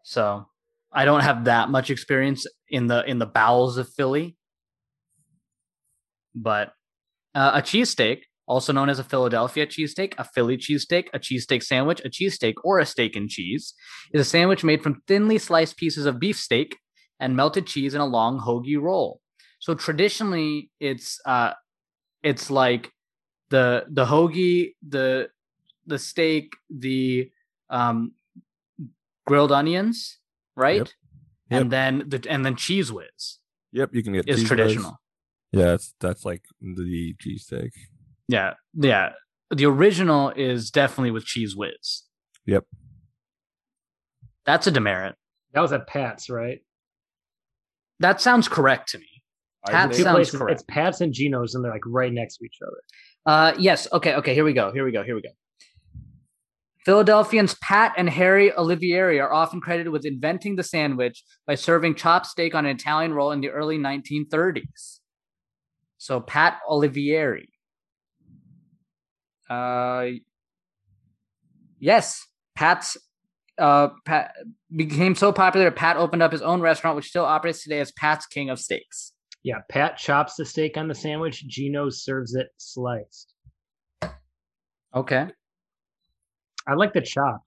[0.03, 0.47] so
[0.93, 4.37] I don't have that much experience in the in the bowels of Philly.
[6.35, 6.73] But
[7.35, 12.01] uh, a cheesesteak, also known as a Philadelphia cheesesteak, a Philly cheesesteak, a cheesesteak sandwich,
[12.05, 13.75] a cheesesteak, or a steak and cheese,
[14.15, 16.79] is a sandwich made from thinly sliced pieces of beef steak
[17.19, 19.21] and melted cheese in a long hoagie roll.
[19.61, 21.53] So traditionally, it's uh,
[22.23, 22.91] it's like
[23.51, 25.31] the the hoagie, the
[25.87, 27.31] the steak, the
[27.69, 28.13] um,
[29.27, 30.19] grilled onions,
[30.57, 30.79] right?
[30.79, 30.89] Yep.
[31.51, 31.61] Yep.
[31.61, 33.39] And then the and then Cheez Whiz
[33.73, 34.49] Yep, you can get is Cheez Whiz.
[34.49, 35.01] traditional.
[35.53, 37.71] Yeah, that's that's like the cheesesteak.
[38.29, 39.11] Yeah, yeah.
[39.51, 42.05] The original is definitely with Cheez Whiz.
[42.47, 42.65] Yep.
[44.47, 45.17] That's a demerit.
[45.53, 46.61] That was at Pat's, right?
[47.99, 49.20] That sounds correct to me.
[49.67, 50.39] Pat Two sounds places.
[50.39, 50.61] correct.
[50.61, 52.83] It's Pat's and Geno's, and they're like right next to each other.
[53.27, 53.87] Uh, yes.
[53.93, 54.15] Okay.
[54.15, 54.35] Okay.
[54.35, 54.73] Here we go.
[54.73, 55.03] Here we go.
[55.03, 55.31] Here we go.
[56.87, 62.27] Philadelphians Pat and Harry Olivieri are often credited with inventing the sandwich by serving chopped
[62.27, 65.01] steak on an Italian roll in the early 1930s.
[65.99, 67.49] So Pat Olivieri.
[69.49, 70.19] Uh,
[71.79, 72.97] yes, Pat's
[73.59, 74.33] uh Pat
[74.75, 78.25] became so popular Pat opened up his own restaurant, which still operates today as Pat's
[78.27, 79.13] King of Steaks.
[79.43, 81.47] Yeah, Pat chops the steak on the sandwich.
[81.47, 83.35] Geno serves it sliced.
[84.95, 85.29] Okay.
[86.67, 87.43] I like the chop.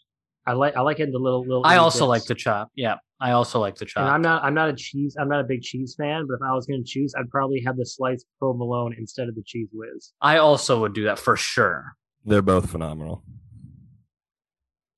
[0.45, 1.65] I like I like it in the little little.
[1.65, 2.09] I also bits.
[2.09, 2.69] like the chop.
[2.75, 4.01] Yeah, I also like the chop.
[4.01, 6.41] And I'm not I'm not a cheese I'm not a big cheese fan, but if
[6.41, 9.67] I was going to choose, I'd probably have the sliced provolone instead of the Cheez
[9.71, 10.11] Whiz.
[10.19, 11.95] I also would do that for sure.
[12.25, 13.23] They're both phenomenal.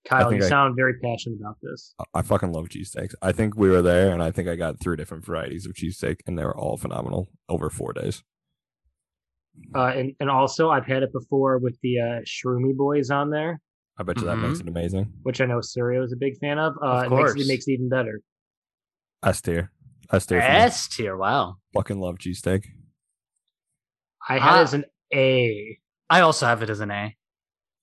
[0.05, 1.93] Kyle, you I- sound very passionate about this.
[1.99, 3.15] I- I fucking love cheesesteaks.
[3.21, 6.19] I think we were there, and I think I got three different varieties of cheesesteak,
[6.27, 8.23] and they were all phenomenal over four days.
[9.73, 13.61] Uh, and and also I've had it before with the uh, Shroomy Boys on there,
[13.97, 15.13] I bet you that makes it amazing.
[15.23, 16.73] which I know Surio is a big fan of.
[16.83, 17.41] Uh, Of it makes, course.
[17.41, 18.19] it makes it even better.
[19.23, 19.71] S tier,
[20.11, 20.39] S tier.
[20.39, 21.15] S tier.
[21.17, 21.55] Wow.
[21.73, 22.65] Fucking love cheesesteak.
[24.27, 25.79] I had it as an A.
[26.09, 27.15] I also have it as an A.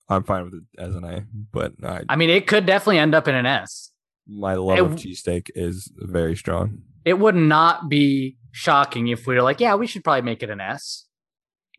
[0.09, 3.15] I'm fine with it as an A, but I, I mean, it could definitely end
[3.15, 3.91] up in an S.
[4.27, 6.79] my love It of w- cheesesteak is very strong.
[7.05, 10.49] It would not be shocking if we were like, yeah, we should probably make it
[10.49, 11.05] an S.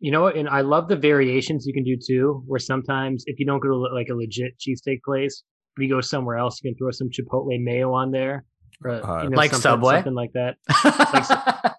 [0.00, 0.26] You know?
[0.26, 2.42] And I love the variations you can do too.
[2.46, 5.42] Where sometimes if you don't go to like a legit cheesesteak place,
[5.76, 8.44] if you go somewhere else, you can throw some chipotle mayo on there,
[8.84, 9.94] or, Uh, you know, Like something, Subway?
[9.96, 10.56] something like that.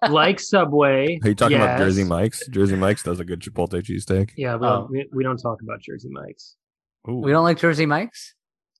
[0.10, 1.18] like Subway.
[1.22, 2.04] Are you talking about Jersey.
[2.04, 2.46] Mike's?
[2.48, 4.30] Jersey Mike's does a good chipotle cheesesteak.
[4.36, 4.70] Yeah, we, Oh.
[4.80, 6.56] don't, we, we don't talk about Jersey Mike's.
[7.08, 7.20] Ooh.
[7.20, 8.34] we don't like Jersey Mike's.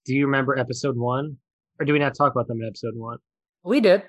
[0.05, 1.37] Do you remember episode one,
[1.81, 3.19] or do we not talk about them in episode one?
[3.65, 4.03] We did.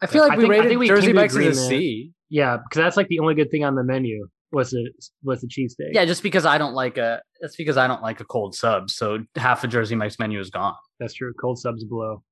[0.00, 1.58] I feel I like we think- I rated think we Jersey came to Mike's as
[1.58, 1.68] a.
[1.68, 2.12] C.
[2.30, 4.90] Yeah, because that's like the only good thing on the menu was the
[5.22, 5.92] was the cheesesteak.
[5.92, 7.20] Yeah, just because I don't like a.
[7.40, 8.90] That's because I don't like a cold sub.
[8.90, 10.74] So half of Jersey Mike's menu is gone.
[10.98, 11.32] that's true.
[11.40, 12.22] Cold subs below.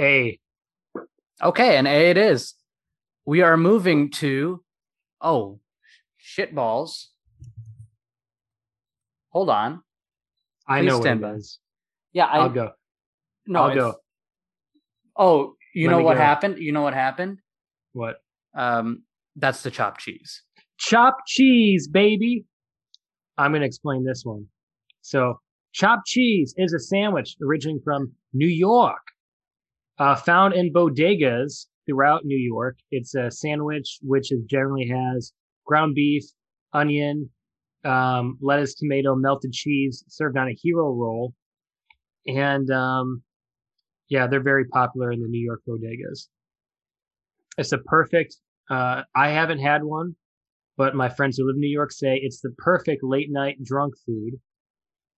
[0.00, 0.38] A.
[1.42, 2.54] Okay, and A it is.
[3.24, 4.62] We are moving to
[5.20, 5.60] oh
[6.16, 7.10] shit balls.
[9.30, 9.82] Hold on.
[10.66, 11.32] I Please know what stand it by.
[11.34, 11.58] is.
[12.12, 12.70] Yeah, I I'll go.
[13.46, 13.94] no I'll go.
[15.16, 16.20] Oh, you Let know what go.
[16.22, 16.58] happened?
[16.58, 17.38] You know what happened?
[17.92, 18.16] What?
[18.54, 19.02] Um
[19.36, 20.42] that's the chopped cheese.
[20.78, 22.44] Chopped cheese, baby.
[23.36, 24.46] I'm gonna explain this one.
[25.02, 25.38] So,
[25.72, 29.02] chopped cheese is a sandwich originating from New York,
[29.98, 32.78] uh, found in bodegas throughout New York.
[32.90, 35.32] It's a sandwich which is generally has
[35.64, 36.24] ground beef,
[36.72, 37.30] onion,
[37.84, 41.34] um, lettuce, tomato, melted cheese served on a hero roll.
[42.26, 43.22] And um,
[44.08, 46.28] yeah, they're very popular in the New York bodegas.
[47.56, 48.36] It's a perfect,
[48.70, 50.14] uh, I haven't had one,
[50.76, 53.94] but my friends who live in New York say it's the perfect late night drunk
[54.06, 54.34] food.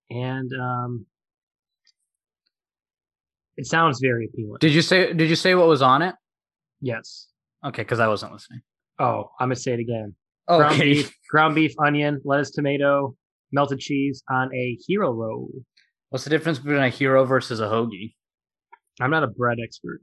[0.09, 1.05] And um,
[3.57, 4.57] it sounds very appealing.
[4.59, 5.13] Did you say?
[5.13, 6.15] Did you say what was on it?
[6.81, 7.27] Yes.
[7.65, 8.61] Okay, because I wasn't listening.
[8.99, 10.15] Oh, I'm gonna say it again.
[10.47, 10.93] Ground Okay.
[10.93, 13.15] beef, ground beef, onion, lettuce, tomato,
[13.51, 15.49] melted cheese on a hero roll.
[16.09, 18.15] What's the difference between a hero versus a hoagie?
[18.99, 20.01] I'm not a bread expert.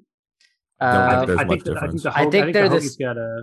[0.81, 2.03] Don't Uh, think there's I think, the, I think difference.
[2.05, 3.43] the I hoagie, I think think, they're the this- hoagie's got a.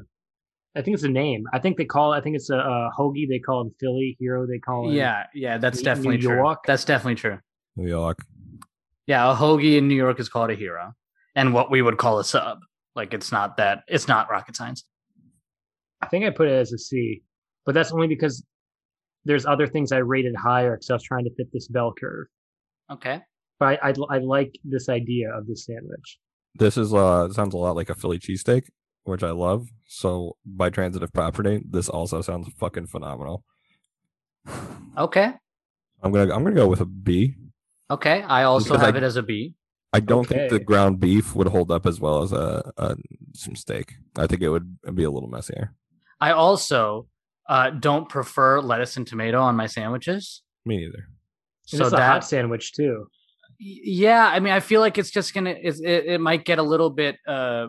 [0.78, 1.46] I think it's a name.
[1.54, 2.18] I think they call it.
[2.18, 3.30] I think it's a, a hoagie.
[3.30, 4.46] They call it Philly hero.
[4.48, 4.96] They call it.
[4.96, 6.36] yeah, yeah, that's New- definitely New true.
[6.38, 6.60] York?
[6.65, 7.39] That's definitely true.
[7.78, 8.18] New York.
[9.08, 10.94] Yeah, a hoagie in New York is called a hero,
[11.36, 12.60] and what we would call a sub.
[12.96, 13.84] Like it's not that.
[13.88, 14.84] It's not rocket science.
[16.02, 17.24] I think I put it as a C,
[17.65, 18.44] but that's only because
[19.26, 22.28] there's other things I rated higher because I was trying to fit this bell curve.
[22.91, 23.22] Okay.
[23.60, 26.20] But I, I, I like this idea of this sandwich.
[26.56, 28.70] This is uh sounds a lot like a Philly cheesesteak,
[29.04, 29.68] which I love.
[29.88, 33.44] So by transitive property, this also sounds fucking phenomenal.
[34.98, 35.34] Okay.
[36.02, 37.36] I'm gonna I'm gonna go with a B.
[37.89, 38.21] Okay.
[38.24, 39.54] I also Because I- have it as a B.
[39.93, 42.98] I don't think the ground beef would hold up as well as a, a
[43.34, 43.93] some steak.
[44.17, 45.74] I think it would be a little messier.
[46.19, 47.08] I also
[47.48, 50.41] uh, don't prefer lettuce and tomato on my sandwiches.
[50.65, 51.08] Me neither.
[51.65, 53.08] So it's a hot that, sandwich too.
[53.58, 56.63] yeah, I mean, I feel like it's just gonna, it, it, it might get a
[56.63, 57.67] little bit, uh,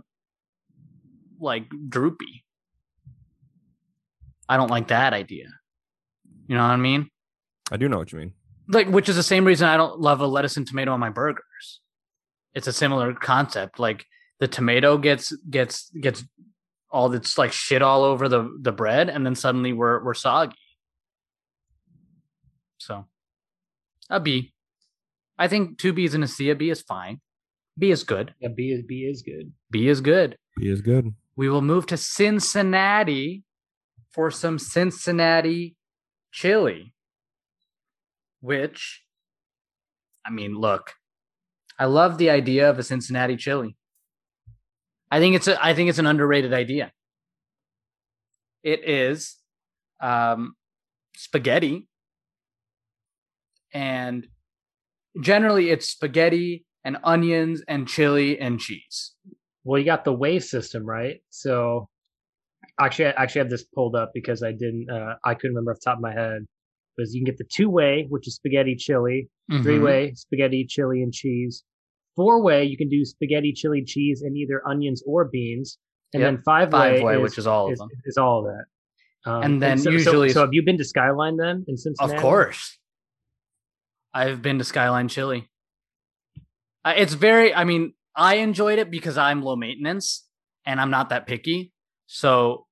[1.38, 2.44] like droopy.
[4.48, 5.46] I don't like that idea.
[6.48, 7.08] You know what I mean?
[7.70, 8.32] I do know what you mean.
[8.68, 11.10] Like, which is the same reason I don't love a lettuce and tomato on my
[11.10, 11.80] burgers.
[12.54, 13.78] It's a similar concept.
[13.78, 14.06] Like
[14.40, 16.24] the tomato gets gets gets
[16.90, 20.56] all this like shit all over the the bread, and then suddenly we're we're soggy.
[22.78, 23.06] So,
[24.10, 24.52] a B.
[25.38, 26.50] I think two B's and a C.
[26.50, 27.20] A B is fine.
[27.78, 28.34] B is good.
[28.40, 29.52] Yeah, B is B is good.
[29.70, 30.38] B is good.
[30.58, 31.14] B is good.
[31.36, 33.44] We will move to Cincinnati
[34.10, 35.76] for some Cincinnati
[36.32, 36.94] chili.
[38.46, 39.02] Which,
[40.24, 40.92] I mean, look,
[41.80, 43.76] I love the idea of a Cincinnati chili.
[45.10, 46.92] I think it's a, I think it's an underrated idea.
[48.62, 49.34] It is
[50.00, 50.54] um,
[51.16, 51.88] spaghetti,
[53.74, 54.28] and
[55.20, 59.16] generally it's spaghetti and onions and chili and cheese.
[59.64, 61.16] Well, you got the way system, right?
[61.30, 61.88] So
[62.78, 65.78] actually, I actually have this pulled up because I didn't, uh, I couldn't remember off
[65.80, 66.46] the top of my head.
[66.96, 69.62] Because you can get the two way, which is spaghetti chili, Mhm.
[69.62, 71.62] three way spaghetti chili and cheese,
[72.14, 75.78] four way you can do spaghetti chili cheese and either onions or beans,
[76.14, 76.32] and Yep.
[76.34, 77.88] then five way, which is all of is, them.
[78.04, 79.30] is all of that.
[79.30, 82.14] Um, And then so, so- usually- so, have you been to Skyline then in Cincinnati?
[82.16, 82.78] Of course.
[84.14, 85.50] I've been to Skyline Chili.
[86.84, 90.26] Uh, it's very, I mean, I enjoyed it because I'm low maintenance
[90.64, 91.72] and I'm not that picky.
[92.06, 92.66] So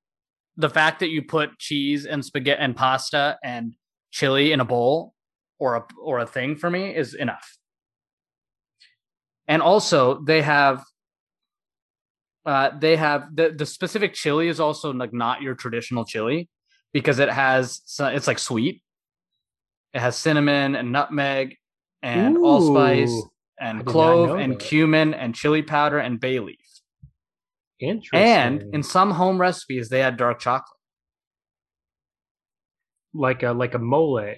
[0.57, 3.75] the fact that you put cheese and spaghetti and pasta and
[4.15, 5.13] chili in a bowl
[5.59, 7.57] or a or a thing for me is enough.
[9.47, 10.83] And also they have
[12.45, 16.47] uh they have the the specific chili is also like not your traditional chili
[16.93, 18.81] because it has it's like sweet.
[19.93, 21.57] It has cinnamon and nutmeg
[22.01, 24.61] and allspice Ooh, I and clove and that.
[24.61, 26.57] cumin and chili powder and bay leaf.
[27.81, 28.21] Interesting.
[28.21, 30.74] And in some home recipes, they add dark chocolate.
[33.15, 34.33] Like a like a mole.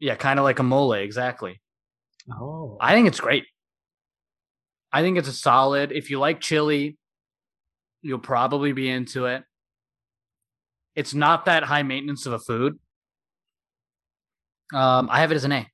[0.00, 1.60] Yeah, kind of like a mole, exactly.
[2.32, 3.44] Oh, I think it's great.
[4.92, 5.92] I think it's a solid.
[5.92, 6.98] If you like chili,
[8.02, 9.44] you'll probably be into it.
[10.94, 12.78] It's not that high maintenance of a food.
[14.74, 15.66] Um, I have it as an A.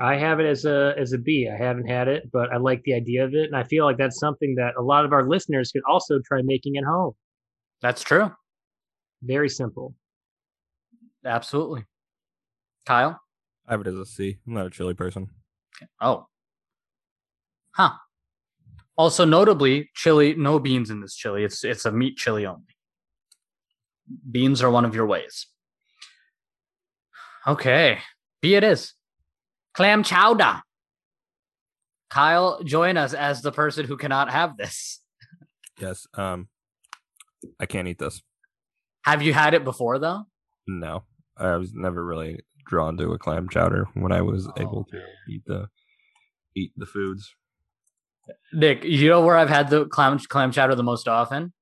[0.00, 1.48] I have it as a as a B.
[1.52, 3.98] I haven't had it, but I like the idea of it, and I feel like
[3.98, 7.14] that's something that a lot of our listeners could also try making at home.
[7.82, 8.30] That's true.
[9.22, 9.94] Very simple.
[11.28, 11.84] Absolutely.
[12.86, 13.20] Kyle?
[13.66, 14.38] I have it as a C.
[14.46, 15.28] I'm not a chili person.
[16.00, 16.26] Oh.
[17.72, 17.92] Huh.
[18.96, 21.44] Also notably, chili, no beans in this chili.
[21.44, 22.62] It's it's a meat chili only.
[24.28, 25.46] Beans are one of your ways.
[27.46, 27.98] Okay.
[28.40, 28.94] B it is.
[29.74, 30.62] Clam chowder.
[32.10, 35.00] Kyle, join us as the person who cannot have this.
[35.80, 36.08] Yes.
[36.12, 36.48] Um,
[37.60, 38.20] I can't eat this.
[39.02, 40.24] Have you had it before though?
[40.66, 41.04] No,
[41.38, 45.42] I was never really drawn to a clam chowder when I was able to eat
[45.46, 45.68] the
[46.56, 47.34] eat the foods.
[48.52, 51.52] Nick, you know where I've had the clam clam chowder the most often?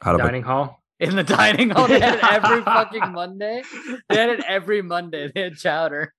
[0.00, 0.80] How about Dining hall.
[1.00, 1.88] In the dining hall.
[1.88, 3.62] They had it every fucking Monday.
[4.08, 5.30] They had it every Monday.
[5.34, 6.12] They had chowder.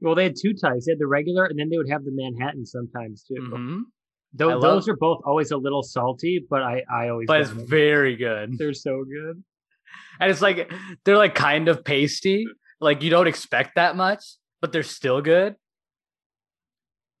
[0.00, 0.86] Well, they had two types.
[0.86, 3.34] They had the regular, and then they would have the Manhattan sometimes too.
[3.40, 3.80] Mhm.
[4.32, 7.42] Tho- I love- those are both always a little salty, but I I always But
[7.42, 8.58] it's love very good.
[8.58, 9.42] they're so good.
[10.20, 10.70] And it's like
[11.04, 12.46] they're like kind of pasty.
[12.80, 14.22] Like you don't expect that much,
[14.60, 15.56] but they're still good.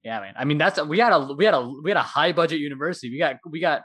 [0.02, 0.34] Yeah, man.
[0.38, 3.10] I mean, that's we had a we had a we had a high budget university.
[3.10, 3.82] We got we got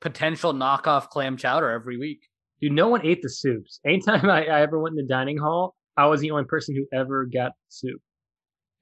[0.00, 2.20] potential knockoff clam chowder every week.
[2.60, 3.80] Dude, no one ate the soups.
[3.84, 6.86] Anytime I, I ever went in the dining hall, I was the only person who
[6.96, 8.00] ever got soup.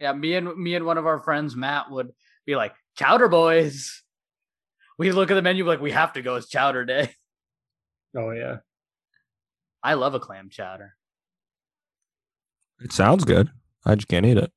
[0.00, 2.10] Yeah, me and me and one of our friends, Matt, would
[2.44, 4.02] be like, "Chowder boys."
[4.98, 6.36] We look at the menu like we have to go.
[6.36, 7.14] It's chowder day.
[8.14, 8.56] Oh yeah.
[9.82, 10.94] I love a clam chowder.
[12.80, 13.50] it sounds good.
[13.84, 14.52] I just can't eat it.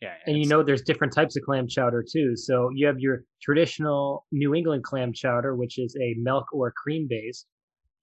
[0.00, 2.36] Yeah, And you know, there's different types of clam chowder too.
[2.36, 7.06] So you have your traditional New England clam chowder, which is a milk or cream
[7.08, 7.46] based,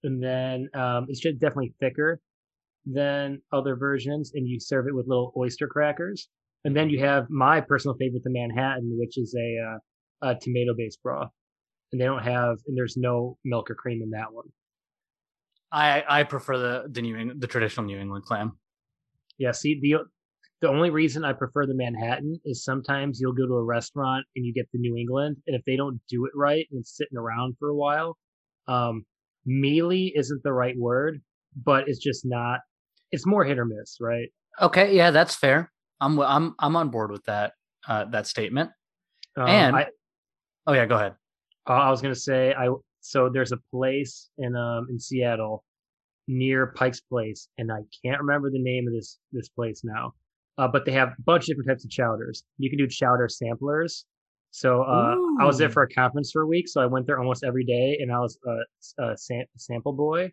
[0.03, 2.21] and then um, it's just definitely thicker
[2.85, 6.29] than other versions, and you serve it with little oyster crackers.
[6.63, 10.73] And then you have my personal favorite, the Manhattan, which is a, uh, a tomato
[10.77, 11.31] based broth,
[11.91, 14.47] and they don't have, and there's no milk or cream in that one.
[15.71, 18.57] I I prefer the the New England, the traditional New England clam.
[19.37, 19.97] Yeah, see the
[20.61, 24.45] the only reason I prefer the Manhattan is sometimes you'll go to a restaurant and
[24.45, 27.17] you get the New England, and if they don't do it right and it's sitting
[27.17, 28.17] around for a while,
[28.67, 29.05] um,
[29.45, 31.21] mealy isn't the right word,
[31.63, 32.59] but it's just not.
[33.11, 34.27] It's more hit or miss, right?
[34.61, 35.71] Okay, yeah, that's fair.
[36.01, 37.53] I'm I'm I'm on board with that
[37.87, 38.71] uh, that statement.
[39.37, 39.85] Um, And- I,
[40.67, 41.15] Oh yeah, go ahead.
[41.67, 42.69] uh, I was gonna say I
[43.01, 45.63] so there's a place in um in Seattle
[46.27, 50.13] near Pike's Place, and I can't remember the name of this this place now.
[50.57, 52.43] Uh, but they have a bunch of different types of chowders.
[52.57, 54.05] You can do chowder samplers.
[54.51, 57.17] So uh, I was there for a conference for a week, so I went there
[57.19, 60.31] almost every day, and I was a, a sam- sample boy.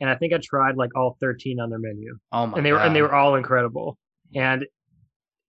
[0.00, 2.72] And I think I tried like all 13 on their menu, Oh my and they
[2.72, 3.98] were and they were all incredible.
[4.34, 4.64] And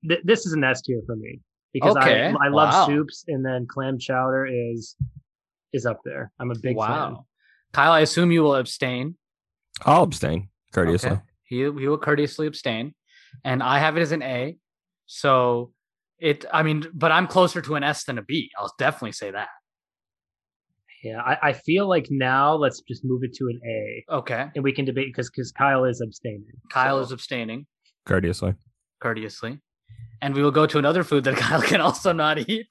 [0.07, 1.39] th- this is an S tier for me
[1.73, 2.85] because Okay, I I love wow.
[2.85, 4.95] soups, and then clam chowder is
[5.73, 6.31] is up there.
[6.39, 6.89] I'm a big fan.
[6.89, 7.25] wow.
[7.73, 9.15] Kyle, I assume you will abstain.
[9.85, 11.11] I'll abstain courteously.
[11.11, 11.21] Okay.
[11.43, 12.93] He he will courteously abstain,
[13.43, 14.57] and I have it as an A.
[15.05, 15.71] So
[16.19, 18.51] it, I mean, but I'm closer to an S than a B.
[18.57, 19.47] I'll definitely say that.
[21.03, 24.47] Yeah, I, I feel like now let's just move it to an A, Okay.
[24.53, 26.43] and we can debate because because Kyle is abstaining.
[26.71, 27.65] Kyle so- is abstaining
[28.05, 28.53] Courteously.
[28.99, 29.59] courteously,
[30.21, 32.67] and we will go to another food that Kyle can also not eat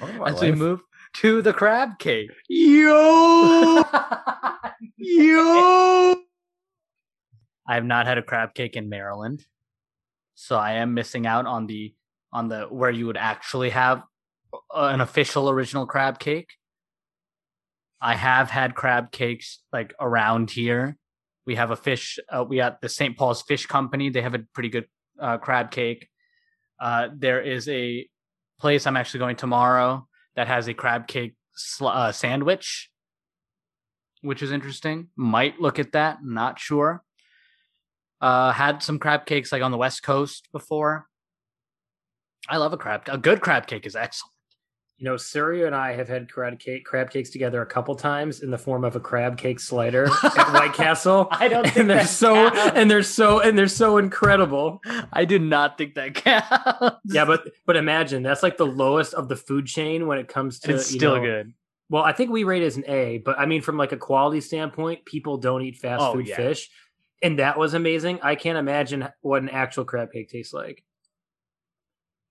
[0.00, 0.80] oh, as we move
[1.14, 2.30] to the crab cake.
[2.48, 3.84] Yo,
[4.96, 6.14] yo.
[7.66, 9.44] I have not had a crab cake in Maryland,
[10.34, 11.94] so I am missing out on the
[12.32, 14.02] on the where you would actually have
[14.74, 16.48] an official original crab cake.
[18.00, 20.96] I have had crab cakes like around here.
[21.46, 22.18] We have a fish.
[22.30, 23.16] Uh, we at the St.
[23.16, 24.10] Paul's Fish Company.
[24.10, 24.86] They have a pretty good
[25.20, 26.08] uh, crab cake.
[26.80, 28.08] Uh, there is a
[28.60, 30.07] place I'm actually going tomorrow
[30.38, 32.92] that has a crab cake sl- uh, sandwich,
[34.20, 35.08] which is interesting.
[35.16, 36.18] Might look at that.
[36.22, 37.02] Not sure.
[38.20, 41.08] Uh, had some crab cakes like on the West Coast before.
[42.48, 43.02] I love a crab.
[43.08, 44.32] A good crab cake is excellent.
[45.00, 48.40] You know, Surya and I have had crab cake crab cakes together a couple times
[48.40, 50.12] in the form of a crab cake slider at
[50.52, 51.28] White Castle.
[51.30, 52.72] I don't think and they're so counts.
[52.76, 54.80] and they're so and they're so incredible.
[55.12, 56.96] I do not think that counts.
[57.04, 60.58] Yeah, but but imagine that's like the lowest of the food chain when it comes
[60.60, 61.54] to it's still know- good.
[61.90, 63.96] Well, I think we rate it as an A, but I mean from like a
[63.96, 66.36] quality standpoint, people don't eat fast Oh, food yeah.
[66.36, 66.68] fish.
[67.22, 68.18] And that was amazing.
[68.22, 70.82] I can't imagine what an actual crab cake tastes like.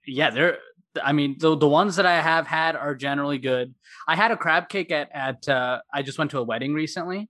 [0.06, 0.58] Yeah, they're.
[1.04, 3.74] I mean, the the ones that I have had are generally good.
[4.08, 5.48] I had a crab cake at at.
[5.48, 7.30] Uh, I just went to a wedding recently,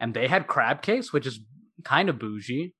[0.00, 1.40] and they had crab cakes, which is
[1.84, 2.74] kind of bougie.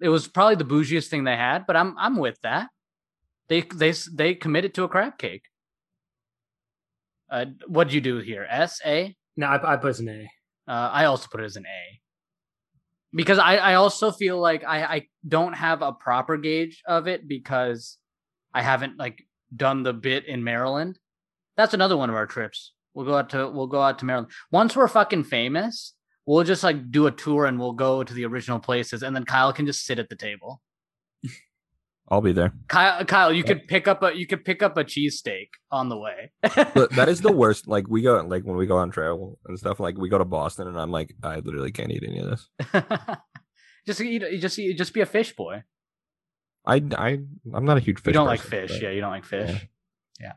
[0.00, 2.68] It was probably the bougiest thing they had, but I'm I'm with that.
[3.48, 5.44] They they they committed to a crab cake.
[7.30, 8.46] Uh, what'd you do here?
[8.48, 9.16] S A.
[9.36, 10.30] No, I, I put it as an A.
[10.70, 12.00] Uh, I also put it as an A
[13.16, 17.26] because I, I also feel like I, I don't have a proper gauge of it
[17.26, 17.98] because
[18.56, 19.22] I haven't like
[19.54, 20.98] done the bit in Maryland.
[21.58, 22.72] That's another one of our trips.
[22.94, 25.92] We'll go out to we'll go out to Maryland once we're fucking famous.
[26.24, 29.26] We'll just like do a tour and we'll go to the original places, and then
[29.26, 30.62] Kyle can just sit at the table.
[32.08, 32.54] I'll be there.
[32.68, 35.98] Kyle, Kyle, you could pick up a you could pick up a cheesesteak on the
[35.98, 36.32] way.
[36.40, 37.68] But that is the worst.
[37.68, 39.80] Like we go, like when we go on travel and stuff.
[39.80, 42.48] Like we go to Boston, and I'm like, I literally can't eat any of this.
[43.86, 44.40] Just eat.
[44.40, 45.62] Just eat, just be a fish boy.
[46.66, 47.18] I I
[47.54, 48.06] I'm not a huge fish.
[48.12, 48.70] you don't like fish.
[48.72, 49.66] but- Yeah, you don't like fish.
[50.20, 50.32] Yeah.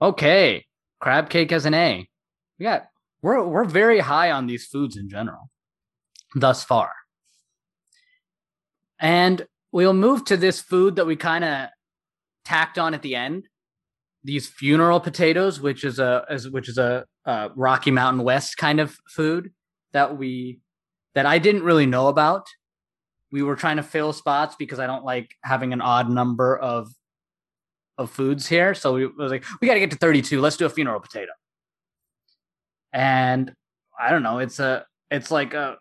[0.00, 0.64] Okay.
[1.00, 2.08] Crab cake as an A.
[2.58, 2.86] We got
[3.22, 5.50] we're we're very high on these foods in general
[6.34, 6.92] thus far.
[8.98, 11.68] And we'll move to this food that we kind of
[12.44, 13.48] tacked on at the end.
[14.24, 18.80] These funeral potatoes, which is a is, which is a, uh Rocky Mountain West kind
[18.80, 19.52] of food
[19.92, 20.60] that we
[21.14, 22.46] that I didn't really know about.
[23.32, 26.88] We were trying to fill spots because I don't like having an odd number of
[27.98, 28.74] of foods here.
[28.74, 30.40] So we was like, we got to get to 32.
[30.40, 31.32] Let's do a funeral potato.
[32.92, 33.52] And
[33.98, 35.78] I don't know, it's a it's like a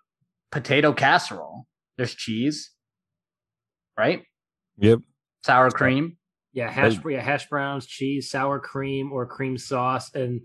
[0.51, 1.65] potato casserole.
[1.97, 2.71] There's cheese,
[3.97, 4.23] right?
[4.77, 4.99] Yep.
[5.43, 6.17] Sour cream.
[6.53, 10.41] Yeah, hash yeah, hash browns, cheese, sour cream, or cream sauce, and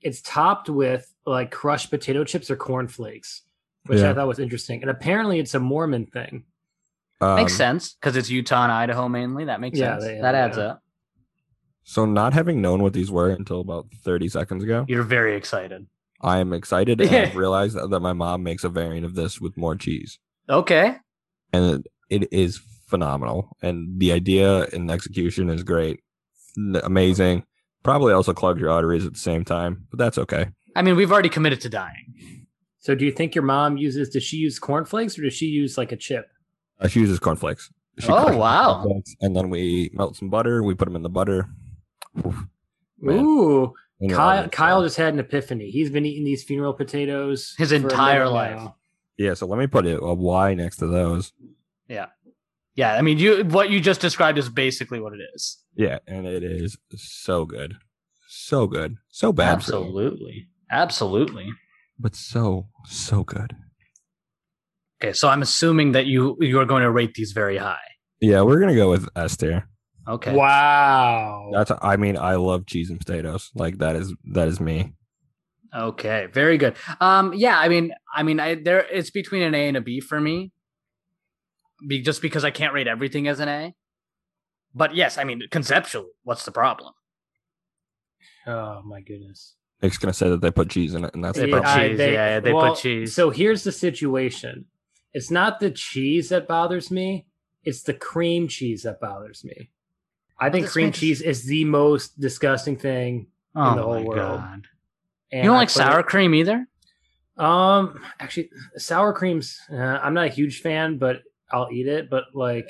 [0.00, 3.42] it's topped with like crushed potato chips or corn flakes,
[3.86, 4.80] which I thought was interesting.
[4.82, 6.44] And apparently, it's a Mormon thing.
[7.20, 9.44] Makes Um, sense because it's Utah and Idaho mainly.
[9.44, 10.04] That makes Yeah, sense.
[10.04, 10.64] they- that adds yeah.
[10.64, 10.82] up.
[11.84, 15.86] So not having known what these were until about 30 seconds ago, You're very excited.
[16.20, 19.56] I am excited and I've realized that my mom makes a variant of this with
[19.56, 20.18] more cheese.
[20.48, 20.96] Okay.
[21.52, 23.56] And it, it is phenomenal.
[23.62, 26.00] And the idea and execution is great.
[26.84, 27.44] Amazing.
[27.82, 30.46] Probably also clogs your arteries at the same time, but that's okay.
[30.76, 32.41] I mean, we've already committed to dying.
[32.82, 34.10] So, do you think your mom uses?
[34.10, 36.28] Does she use corn flakes or does she use like a chip?
[36.80, 37.70] Uh, she uses cornflakes.
[38.00, 38.82] She Oh, wow.
[38.82, 40.64] cornflakes, And then we melt some butter.
[40.64, 41.48] We put them in the butter.
[42.26, 42.44] Oof.
[43.04, 45.70] Ooh, In your Kyle, oven, Kyle just had an epiphany.
[45.70, 48.56] He's been eating these funeral potatoes His entire life.
[48.56, 48.76] now.
[49.16, 51.32] Yeah, so let me put a Y next to those.
[51.88, 52.06] Yeah,
[52.74, 52.94] yeah.
[52.94, 55.58] I mean, you what you just described is basically what it is.
[55.76, 57.76] Yeah, and it is so good.
[58.26, 58.96] So good.
[59.10, 59.50] So bad.
[59.50, 60.48] for Absolutely.
[60.70, 61.48] Absolutely.
[61.98, 63.54] But so, so good.
[65.02, 67.76] Okay, so I'm assuming that you you are going to rate these very high.
[68.20, 69.68] Yeah, we're gonna go with S tier.
[70.06, 70.34] Okay.
[70.34, 71.50] Wow.
[71.52, 73.50] That's I mean, I love cheese and potatoes.
[73.54, 74.92] Like that is that is me.
[75.74, 76.76] Okay, very good.
[77.00, 80.00] Um, yeah, I mean, I mean, I there it's between an A and a B
[80.00, 80.52] for me,
[81.88, 83.74] be, just because I can't rate everything as an A.
[84.74, 86.92] But yes, I mean, conceptually, what's the problem?
[88.46, 89.54] oh my goodness.
[89.82, 91.80] Nick's gonna say that they put cheese in it, and that's They put problem.
[91.84, 93.14] I- cheese, yeah, yeah, they put cheese.
[93.14, 94.66] So here's the situation.
[95.12, 97.26] It's not the cheese that bothers me.
[97.64, 99.70] It's the cream cheese that bothers me.
[100.38, 103.26] I think cream makes- cheese is the most disgusting thing.
[103.54, 104.16] Oh the whole my world.
[104.40, 104.66] god!
[105.30, 106.66] And You don't I like sour it- cream either?
[107.36, 109.58] um, actually, sour creams.
[109.70, 112.08] Uh, I'm not a huge fan, but I'll eat it.
[112.08, 112.68] But like,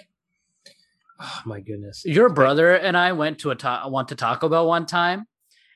[1.20, 2.04] oh my goodness.
[2.04, 5.26] Your brother and I went to a ta- went to Taco Bell one time,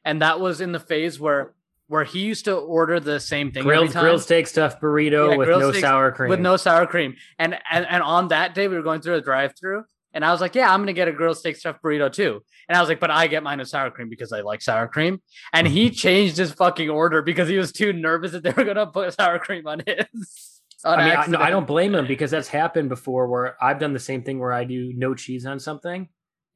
[0.06, 1.52] and that was in the phase where
[1.88, 4.02] where he used to order the same thing every Grilled time.
[4.02, 6.30] grilled steak stuffed burrito Yeah, with no sour cream.
[6.30, 7.14] with no sour cream.
[7.38, 10.40] And, and and on that day, we were going through a drive-through, and I was
[10.40, 12.98] like, "Yeah, I'm gonna get a grilled steak stuffed burrito too." And I was like,
[12.98, 15.20] "But I get mine with sour cream because I like sour cream."
[15.52, 18.86] And he changed his fucking order because he was too nervous that they were gonna
[18.86, 20.06] put sour cream on his.
[20.84, 21.38] on I mean, I, no.
[21.38, 24.52] I don't blame him because that's happened before where I've done the same thing where
[24.52, 26.08] I do no cheese on something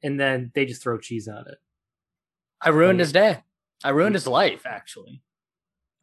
[0.03, 1.57] and then they just throw cheese on it.
[2.61, 3.43] I ruined his day.
[3.83, 5.21] I ruined his life, actually.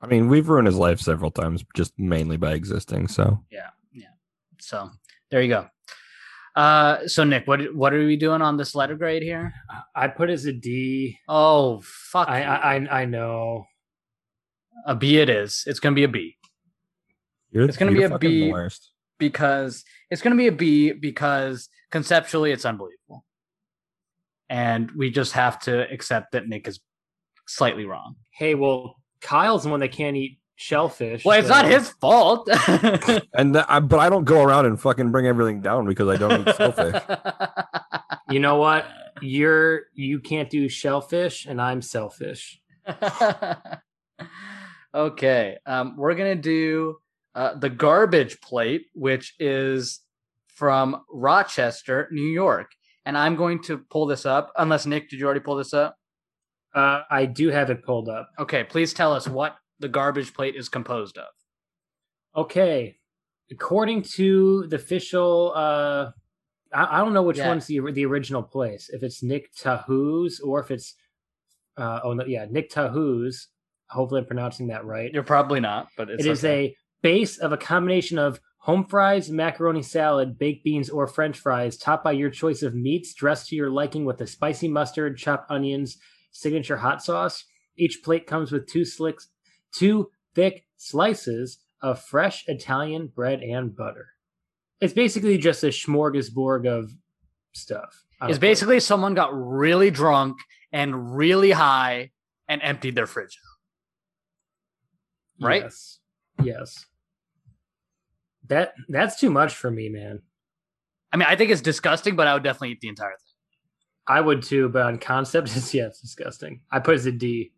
[0.00, 3.08] I mean, we've ruined his life several times, just mainly by existing.
[3.08, 4.14] So yeah, yeah.
[4.60, 4.90] So
[5.30, 5.66] there you go.
[6.56, 9.52] Uh, so Nick, what what are we doing on this letter grade here?
[9.94, 11.18] I put as a D.
[11.28, 12.28] Oh fuck!
[12.28, 12.42] I.
[12.42, 13.66] I I, I know.
[14.86, 15.64] a B it is.
[15.66, 16.36] It's gonna be a B.
[17.50, 18.90] you're, It's gonna be you're a fucking worst.
[19.18, 23.24] because it's going to be a B because conceptually it's unbelievable.
[24.50, 26.80] And we just have to accept that Nick is
[27.46, 28.16] slightly wrong.
[28.32, 31.24] Hey, well, Kyle's the one that can't eat shellfish.
[31.24, 32.48] Well, it's so- not his fault.
[33.34, 36.16] And th- I, but I don't go around and fucking bring everything down because I
[36.16, 37.02] don't eat shellfish.
[38.30, 38.86] You know what?
[39.22, 42.60] You're you can't do shellfish, and I'm selfish.
[44.94, 45.56] okay.
[45.64, 46.98] Um, we're going to do
[47.34, 50.00] uh, the garbage plate, which is
[50.54, 52.72] from Rochester, New York.
[53.08, 54.52] And I'm going to pull this up.
[54.58, 55.96] Unless Nick, did you already pull this up?
[56.74, 58.28] Uh, I do have it pulled up.
[58.38, 61.28] Okay, please tell us what the garbage plate is composed of.
[62.36, 62.96] Okay,
[63.50, 66.10] according to the official, uh,
[66.70, 67.48] I, I don't know which Yeah.
[67.48, 68.90] one's the the original place.
[68.90, 70.94] If it's Nick Tahou's or if it's,
[71.78, 73.48] uh, oh no, yeah, Nick Tahou's.
[73.88, 75.10] Hopefully, I'm pronouncing that right.
[75.14, 76.64] You're probably not, but it's It is okay.
[76.66, 78.38] a base of a combination of
[78.68, 83.14] home fries, macaroni salad, baked beans, or French fries, topped by your choice of meats,
[83.14, 85.96] dressed to your liking with a spicy mustard, chopped onions,
[86.32, 87.46] signature hot sauce.
[87.78, 89.30] Each plate comes with two slicks,
[89.72, 94.08] two thick slices of fresh Italian bread and butter.
[94.82, 96.90] It's basically just a smorgasbord of
[97.54, 98.04] stuff.
[98.20, 100.36] It's basically someone got really drunk
[100.72, 102.10] and really high
[102.46, 103.38] and emptied their fridge.
[105.40, 105.62] right?
[105.62, 106.00] Yes.
[106.42, 106.84] Yes.
[108.48, 110.22] That that's too much for me, man.
[111.12, 113.34] I mean, I think it's disgusting, but I would definitely eat the entire thing.
[114.06, 116.62] I would too, but on concept, it's yeah, it's disgusting.
[116.70, 117.52] I put it as a D.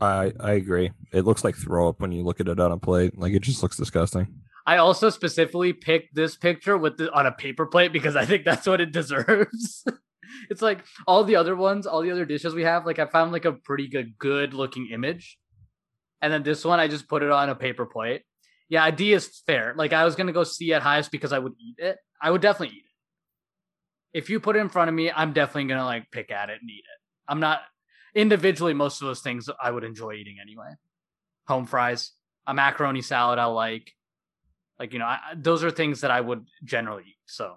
[0.00, 0.92] I I agree.
[1.12, 3.18] It looks like throw up when you look at it on a plate.
[3.18, 4.28] Like it just looks disgusting.
[4.66, 8.44] I also specifically picked this picture with the, on a paper plate because I think
[8.44, 9.84] that's what it deserves.
[10.50, 12.86] it's like all the other ones, all the other dishes we have.
[12.86, 15.38] Like I found like a pretty good, good looking image,
[16.22, 18.22] and then this one I just put it on a paper plate.
[18.74, 19.72] Yeah, D is fair.
[19.76, 21.96] Like I was gonna go C at highest because I would eat it.
[22.20, 24.18] I would definitely eat it.
[24.18, 26.58] If you put it in front of me, I'm definitely gonna like pick at it
[26.60, 27.00] and eat it.
[27.28, 27.60] I'm not
[28.16, 28.74] individually.
[28.74, 30.72] Most of those things I would enjoy eating anyway.
[31.46, 32.10] Home fries,
[32.48, 33.92] a macaroni salad I like.
[34.80, 37.18] Like you know, I- those are things that I would generally eat.
[37.26, 37.54] So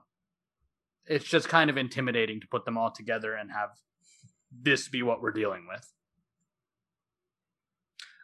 [1.07, 3.69] it's just kind of intimidating to put them all together and have
[4.51, 5.91] this be what we're dealing with.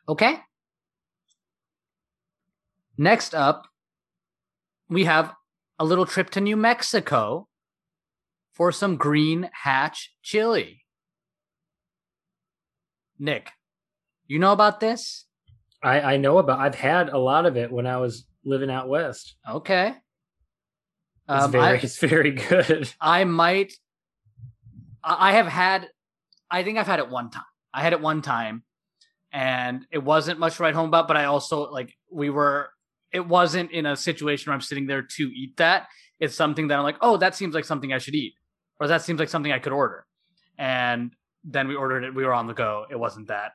[0.07, 0.37] Okay.
[2.97, 3.67] Next up,
[4.89, 5.33] we have
[5.79, 7.47] a little trip to New Mexico
[8.53, 10.85] for some green hatch chili.
[13.19, 13.51] Nick,
[14.27, 15.25] you know about this?
[15.81, 16.59] I I know about.
[16.59, 19.35] I've had a lot of it when I was living out west.
[19.49, 19.95] Okay.
[21.29, 22.91] It's Um, very I- it's very good.
[23.01, 23.73] I might.
[25.03, 25.89] I I have had.
[26.51, 27.43] I think I've had it one time.
[27.73, 28.63] I had it one time,
[29.31, 31.07] and it wasn't much to write home about.
[31.07, 32.69] But I also like we were.
[33.13, 35.87] It wasn't in a situation where I'm sitting there to eat that.
[36.19, 38.33] It's something that I'm like, oh, that seems like something I should eat,
[38.79, 40.05] or that seems like something I could order.
[40.57, 42.15] And then we ordered it.
[42.15, 42.85] We were on the go.
[42.89, 43.51] It wasn't that.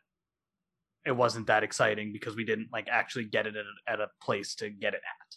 [1.05, 4.09] It wasn't that exciting because we didn't like actually get it at a, at a
[4.23, 5.37] place to get it at.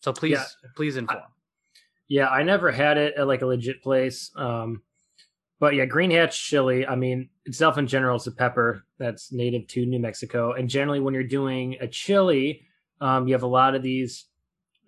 [0.00, 0.44] So please, Yeah.
[0.76, 1.22] please inform.
[2.08, 4.30] Yeah, I never had it at like a legit place.
[4.36, 4.82] Um,
[5.60, 6.86] but yeah, green hatch chili.
[6.86, 11.00] I mean, itself in general is a pepper that's native to New Mexico, and generally
[11.00, 12.62] when you're doing a chili,
[13.00, 14.26] um, you have a lot of these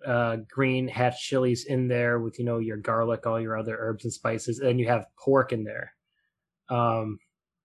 [0.05, 4.05] uh, green hatch chilies in there with you know your garlic, all your other herbs
[4.05, 5.93] and spices, and you have pork in there.
[6.69, 7.19] Um,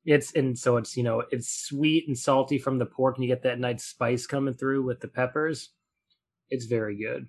[0.05, 3.31] it's and so it's you know it's sweet and salty from the pork, and you
[3.31, 5.71] get that nice spice coming through with the peppers.
[6.51, 7.29] It's very good.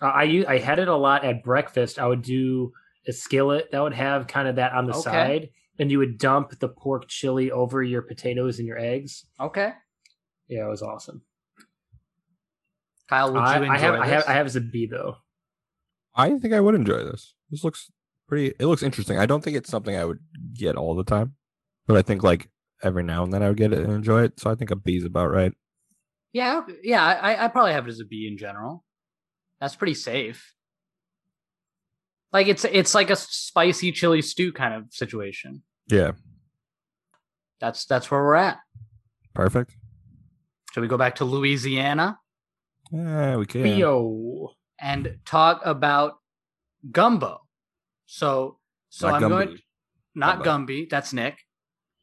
[0.00, 1.98] Uh, I had it a lot at breakfast.
[1.98, 2.72] I would do
[3.10, 5.02] a skillet that would have kind of that on the Okay.
[5.02, 5.48] side,
[5.78, 9.26] and you would dump the pork chili over your potatoes and your eggs.
[9.38, 9.72] Okay.
[10.48, 11.22] Yeah, it was awesome.
[13.08, 14.02] Kyle, would I, you enjoy I have this?
[14.02, 15.16] I have I have as a B though.
[16.14, 17.34] I think I would enjoy this.
[17.50, 17.90] This looks
[18.28, 18.54] pretty.
[18.58, 19.18] It looks interesting.
[19.18, 20.20] I don't think it's something I would
[20.54, 21.34] get all the time,
[21.86, 22.50] but I think like
[22.82, 24.38] every now and then I would get it and enjoy it.
[24.40, 25.52] So I think a B is about right.
[26.32, 27.04] yeah, yeah.
[27.04, 28.84] I I probably have it as a B in general.
[29.60, 30.54] That's pretty safe.
[32.32, 35.62] Like it's it's like a spicy chili stew kind of situation.
[35.90, 36.12] Yeah,
[37.60, 38.58] That's that's where we're at.
[39.34, 39.74] perfect.
[40.72, 42.18] Should we go back to Louisiana
[42.92, 43.64] Yeah, we can.
[43.64, 44.50] Theo.
[44.80, 46.18] and talk about
[46.92, 47.40] gumbo?
[48.06, 48.58] So
[48.88, 49.28] so Not I'm Gumby.
[49.46, 49.58] going
[50.14, 50.72] not Gumbo.
[50.72, 50.88] Gumby.
[50.90, 51.38] That's Nick.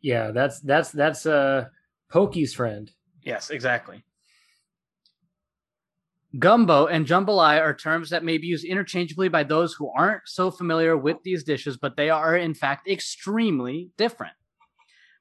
[0.02, 1.66] Yeah, that's that's that's uh
[2.12, 2.92] Pokey's friend.
[3.24, 4.04] Yes, exactly.
[6.38, 10.52] Gumbo and jambalaya are terms that may be used interchangeably by those who aren't so
[10.52, 14.34] familiar with these dishes, but they are in fact extremely different.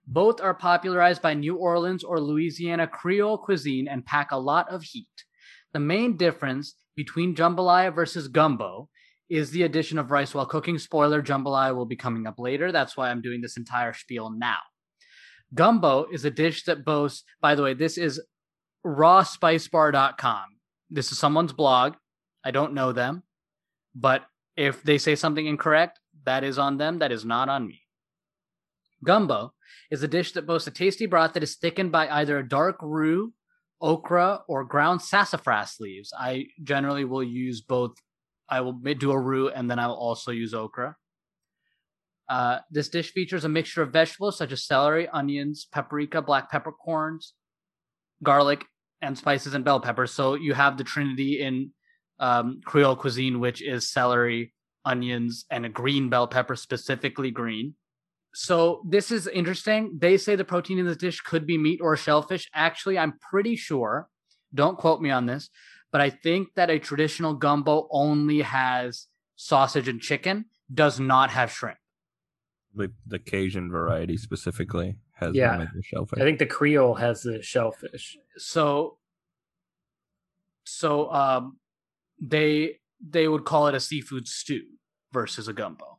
[0.06, 4.82] Both are popularized by New Orleans or Louisiana Creole cuisine and pack a lot of
[4.82, 5.06] heat.
[5.72, 8.88] The main difference between jambalaya versus gumbo
[9.28, 10.78] is the addition of rice while cooking.
[10.78, 12.72] Spoiler, jambalaya will be coming up later.
[12.72, 14.58] That's why I'm doing this entire spiel now.
[15.54, 18.20] Gumbo is a dish that boasts, by the way, this is
[18.84, 20.55] rawspicebar.com.
[20.90, 21.94] This is someone's blog.
[22.44, 23.22] I don't know them,
[23.94, 24.24] but
[24.56, 26.98] if they say something incorrect, that is on them.
[26.98, 27.82] That is not on me.
[29.04, 29.52] Gumbo
[29.90, 32.76] is a dish that boasts a tasty broth that is thickened by either a dark
[32.80, 33.32] roux,
[33.80, 36.12] okra, or ground sassafras leaves.
[36.18, 37.94] I generally will use both.
[38.48, 40.96] I will do a roux and then I will also use okra.
[42.28, 47.34] Uh, this dish features a mixture of vegetables such as celery, onions, paprika, black peppercorns,
[48.22, 48.64] garlic,
[49.02, 50.12] and spices and bell peppers.
[50.12, 51.70] So you have the trinity in
[52.18, 54.52] um, Creole cuisine, which is celery,
[54.84, 57.74] onions, and a green bell pepper, specifically green.
[58.34, 59.96] So this is interesting.
[59.98, 62.48] They say the protein in this dish could be meat or shellfish.
[62.54, 64.08] Actually, I'm pretty sure.
[64.54, 65.48] Don't quote me on this,
[65.90, 71.52] but I think that a traditional gumbo only has sausage and chicken, does not have
[71.52, 71.78] shrimp.
[72.74, 75.66] The, the Cajun variety specifically has Yeah.
[75.74, 76.20] the shellfish.
[76.20, 78.16] I think the Creole has the shellfish.
[78.36, 78.98] So
[80.64, 81.58] so um,
[82.20, 84.62] they they would call it a seafood stew
[85.12, 85.98] versus a gumbo.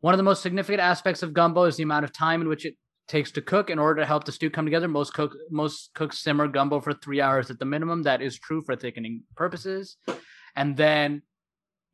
[0.00, 2.64] One of the most significant aspects of gumbo is the amount of time in which
[2.64, 2.74] it
[3.06, 4.88] takes to cook in order to help the stew come together.
[4.88, 8.02] Most cook most cooks simmer gumbo for three hours at the minimum.
[8.02, 9.96] That is true for thickening purposes.
[10.56, 11.22] And then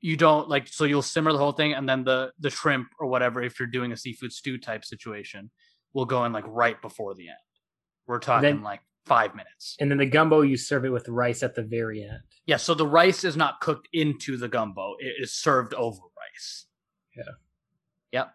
[0.01, 3.07] you don't like so you'll simmer the whole thing and then the the shrimp or
[3.09, 5.51] whatever if you're doing a seafood stew type situation
[5.97, 7.39] will go in like right before the end.
[8.07, 9.77] We're talking Then- like five minutes.
[9.81, 12.21] And then the gumbo, you serve it with rice at the very end.
[12.45, 16.67] Yeah, so the rice is not cooked into the gumbo; it is served over rice.
[17.17, 17.23] Yeah.
[18.13, 18.35] Yep.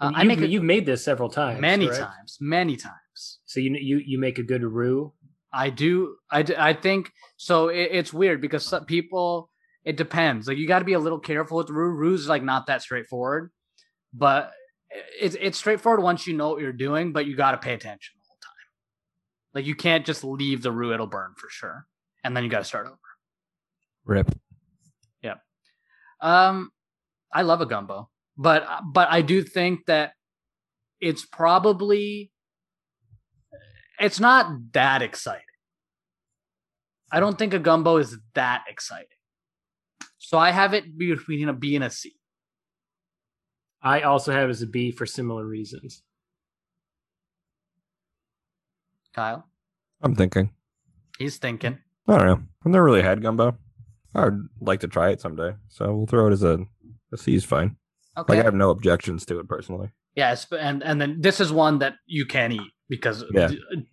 [0.00, 1.60] Uh, I you've, make it you've made this several times.
[1.60, 2.00] many correct?
[2.00, 3.40] times, many times.
[3.44, 5.12] So you you you make a good roux.
[5.52, 6.16] I do.
[6.30, 7.68] I, I think so.
[7.68, 9.50] It, it's weird because some people.
[9.84, 10.46] It depends.
[10.46, 11.90] Like you got to be a little careful with roux.
[11.90, 13.50] Roux is like not that straightforward,
[14.12, 14.52] but
[14.90, 17.12] it's it's straightforward once you know what you're doing.
[17.12, 19.54] But you got to pay attention the whole time.
[19.54, 21.86] Like you can't just leave the roux; it'll burn for sure,
[22.24, 22.98] and then you got to start over.
[24.04, 24.30] Rip.
[25.22, 25.34] Yeah.
[26.20, 26.70] Um,
[27.32, 30.12] I love a gumbo, but but I do think that
[31.00, 32.32] it's probably
[34.00, 35.42] it's not that exciting.
[37.10, 39.06] I don't think a gumbo is that exciting.
[40.18, 42.17] So I have it between a B and a C.
[43.82, 46.02] I also have as a B for similar reasons.
[49.14, 49.46] Kyle,
[50.02, 50.50] I'm thinking.
[51.18, 51.78] he's thinking.
[52.06, 52.42] I don't know.
[52.64, 53.56] I've never really had gumbo.
[54.14, 55.54] I would like to try it someday.
[55.68, 56.58] So we'll throw it as a,
[57.12, 57.76] a C is fine.
[58.16, 58.34] Okay.
[58.34, 59.90] Like I have no objections to it personally.
[60.14, 63.50] Yes, and and then this is one that you can eat because Yeah.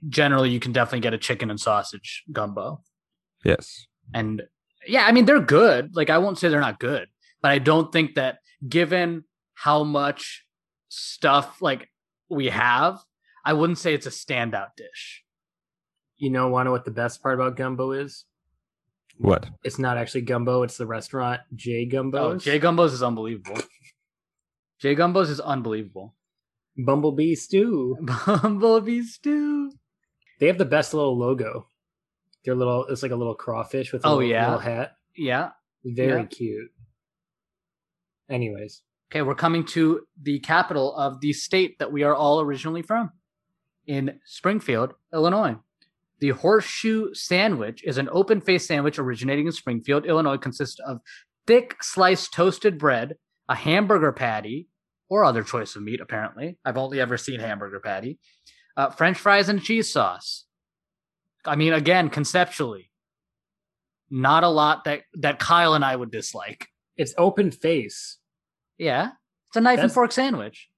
[0.10, 2.82] generally you can definitely get a chicken and sausage gumbo.
[3.44, 3.86] Yes.
[4.14, 4.44] And
[4.88, 5.96] yeah, I mean they're good.
[5.96, 7.08] Like I won't say they're not good,
[7.42, 9.24] but I don't think that given
[9.56, 10.45] how much
[10.89, 11.89] stuff like
[12.30, 12.99] we have,
[13.43, 15.24] I wouldn't say it's a standout dish.
[16.18, 18.26] You know, want to what the best part about gumbo is?
[19.18, 19.49] What?
[19.64, 20.64] It's not actually gumbo.
[20.64, 22.36] It's the restaurant J Gumbo's.
[22.36, 23.62] Oh, J Gumbo's is unbelievable.
[24.80, 26.16] J Gumbo's is unbelievable.
[26.78, 27.97] Bumblebee Stew.
[28.26, 29.72] Bumblebee stew.
[30.39, 31.68] They have the best little logo.
[32.43, 34.45] Their little, it's like a little crawfish with a Oh, little, yeah?
[34.47, 34.97] little hat.
[35.16, 35.51] Yeah.
[35.86, 36.26] Very Yeah.
[36.28, 36.72] cute.
[38.30, 38.82] Anyways,
[39.16, 43.11] Okay, we're coming to the capital of the state that we are all originally from,
[43.88, 45.55] in Springfield, Illinois.
[46.20, 50.99] The horseshoe sandwich is an open faced sandwich originating in Springfield, Illinois, consists of
[51.47, 53.16] thick sliced toasted bread,
[53.47, 54.68] a hamburger patty,
[55.07, 56.57] or other choice of meat, apparently.
[56.66, 58.20] I've only ever seen hamburger patty,
[58.76, 60.43] uh, French fries, and cheese sauce.
[61.45, 62.91] I mean, again, conceptually,
[64.09, 66.68] not a lot that, that Kyle and I would dislike.
[66.97, 68.18] it's open face.
[68.78, 69.12] Yeah,
[69.48, 70.70] it's a knife and fork sandwich.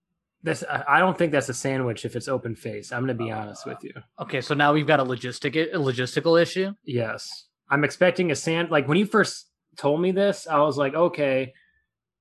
[0.44, 2.92] That's I don't think that's a sandwich if it's open face.
[2.92, 3.94] I'm gonna be honest with you.
[4.22, 6.74] Okay, so now we've got a logistic a logistical issue.
[6.84, 7.48] Yes.
[7.70, 11.54] I'm expecting a sand like when you first told me this, I was like, okay,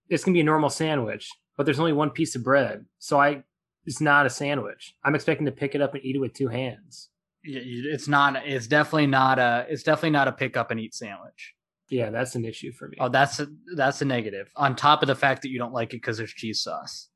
[0.08, 2.86] it's gonna be a normal sandwich, but there's only one piece of bread.
[2.98, 3.44] So I
[3.84, 4.94] it's not a sandwich.
[5.04, 7.10] I'm expecting to pick it up and eat it with two hands.
[7.44, 8.44] It's not.
[8.44, 9.66] It's definitely not a.
[9.68, 11.54] It's definitely not a pick up and eat sandwich.
[11.88, 12.96] Yeah, that's an issue for me.
[13.00, 14.48] Oh, that's a, that's a negative.
[14.56, 17.08] On top of the fact that you don't like it because there's cheese sauce.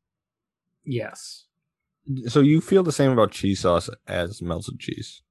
[0.84, 1.44] yes.
[2.28, 5.22] So you feel the same about cheese sauce as melted cheese?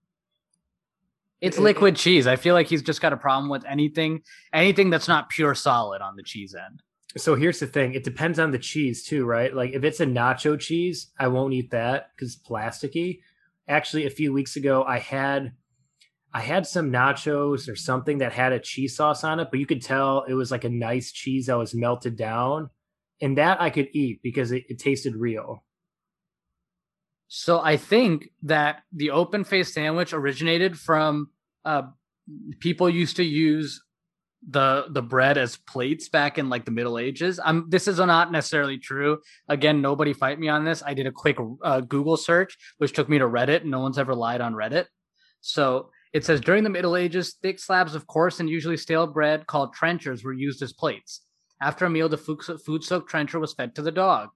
[1.42, 2.28] It's It- liquid cheese.
[2.28, 4.22] I feel like he's just got a problem with anything
[4.54, 6.82] anything that's not pure solid on the cheese end.
[7.18, 7.94] So here's the thing.
[7.96, 9.54] It depends on the cheese too, right?
[9.54, 13.22] Like if it's a nacho cheese, I won't eat that because it's plasticky.
[13.68, 15.54] Actually, a few weeks ago, I had
[16.34, 19.66] I had some nachos or something that had a cheese sauce on it, but you
[19.66, 22.70] could tell it was like a nice cheese that was melted down.
[23.22, 25.64] And that I could eat because it, it tasted real.
[27.28, 31.30] So I think that the open face sandwich originated from
[31.66, 31.84] uh,
[32.60, 33.82] people used to use
[34.48, 37.40] the the bread as plates back in like the Middle Ages.
[37.44, 39.20] I'm this is not necessarily true.
[39.48, 40.82] Again, nobody fight me on this.
[40.84, 43.66] I did a quick uh, Google search, which took me to Reddit.
[43.66, 44.86] No one's ever lied on Reddit.
[45.42, 49.48] So it says during the Middle Ages, thick slabs of coarse and usually stale bread
[49.48, 51.22] called trenchers were used as plates.
[51.62, 54.30] After a meal, the food soaked trencher was fed to the dog,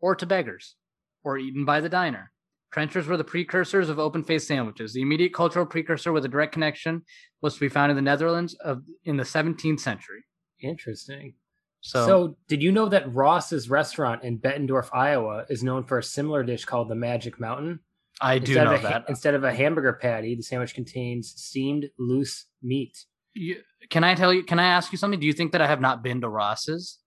[0.00, 0.76] or to beggars,
[1.24, 2.30] or eaten by the diner.
[2.70, 4.92] Trenchers were the precursors of open faced sandwiches.
[4.92, 7.02] The immediate cultural precursor with a direct connection
[7.40, 10.24] was to be found in the Netherlands of in the 17th century.
[10.60, 11.34] Interesting.
[11.80, 16.02] So, So, did you know that Ross's restaurant in Bettendorf, Iowa, is known for a
[16.02, 17.80] similar dish called the Magic Mountain?
[18.20, 19.04] I do instead know of a, that.
[19.08, 23.04] Instead of a hamburger patty, the sandwich contains steamed loose meat.
[23.34, 23.56] You,
[23.90, 24.42] can I tell you?
[24.42, 25.20] Can I ask you something?
[25.20, 26.98] Do you think that I have not been to Ross's?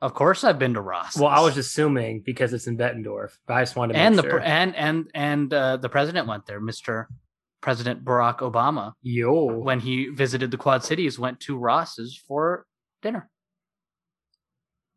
[0.00, 1.20] Of course, I've been to Ross's.
[1.20, 4.22] Well, I was assuming because it's in Bettendorf, but I just wanted to and the
[4.22, 4.40] sure.
[4.40, 7.08] and and and uh, the president went there, Mister
[7.60, 9.46] President Barack Obama, Yo.
[9.46, 12.66] when he visited the Quad Cities, went to Ross's for
[13.00, 13.30] dinner.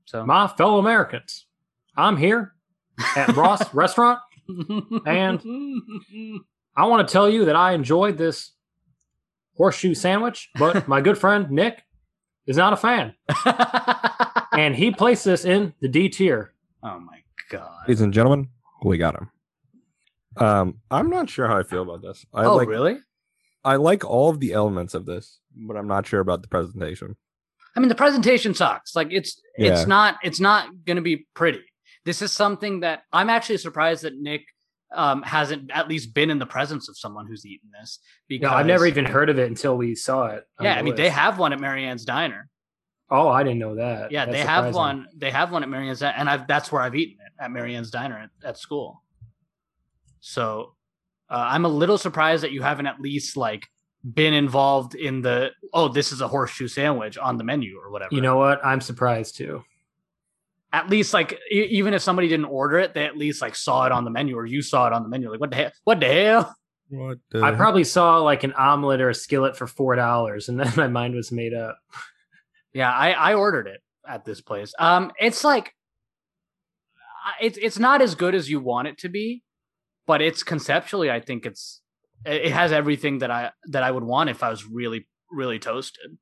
[0.06, 1.46] So My fellow Americans,
[1.96, 2.54] I'm here
[3.16, 4.20] at Ross Restaurant.
[5.06, 5.42] And-
[6.78, 8.52] I want to tell you that I enjoyed this
[9.56, 11.82] horseshoe sandwich, but my good friend Nick
[12.46, 13.14] is not a fan.
[14.58, 16.54] And he placed this in the D tier.
[16.82, 17.20] oh my
[17.50, 17.70] god!
[17.90, 18.48] Ladies and gentlemen,
[18.86, 19.30] we got him.
[20.38, 22.26] Um, I'm not sure how I feel about this.
[22.34, 22.98] I oh like really?
[23.66, 27.18] I like all of the elements of this, but I'm not sure about the presentation.
[27.76, 28.96] I mean, the presentation sucks.
[28.96, 29.74] Like it's Yeah.
[29.74, 31.60] it's not it's not going to be pretty.
[32.06, 34.44] This is something that I'm actually surprised that Nick
[34.94, 38.00] um, hasn't at least been in the presence of someone who's eaten this.
[38.30, 40.44] Because No, I've never even heard of it until we saw it.
[40.62, 42.50] Yeah, I mean they have one at Marianne's Diner.
[43.10, 44.12] Oh, I didn't know that.
[44.12, 45.08] Yeah, That's they have one.
[45.16, 48.18] They have one at Marianne's, and I've that's where I've eaten it at Marianne's Diner
[48.18, 49.04] at, at school.
[50.22, 50.76] So
[51.30, 53.68] uh, I'm a little surprised that you haven't at least like
[54.14, 58.14] been involved in the oh this is a horseshoe sandwich on the menu or whatever.
[58.14, 58.64] You know what?
[58.66, 59.64] I'm surprised too.
[60.76, 63.86] At least like e- even if somebody didn't order it, they at least like saw
[63.86, 65.32] it on the menu or you saw it on the menu.
[65.32, 65.72] Like what the hell?
[65.86, 66.56] What the hell?
[66.90, 70.72] What I probably saw like an omelet or a skillet for four dollars, and then
[70.76, 71.78] my mind was made up.
[72.74, 74.74] Yeah, I I ordered it at this place.
[74.78, 75.74] Um, it's like
[77.42, 79.44] it's it's not as good as you want it to be,
[80.06, 81.82] but it's conceptually I think it's
[82.26, 85.58] it it has everything that I that I would want if I was really really
[85.58, 86.18] toasted.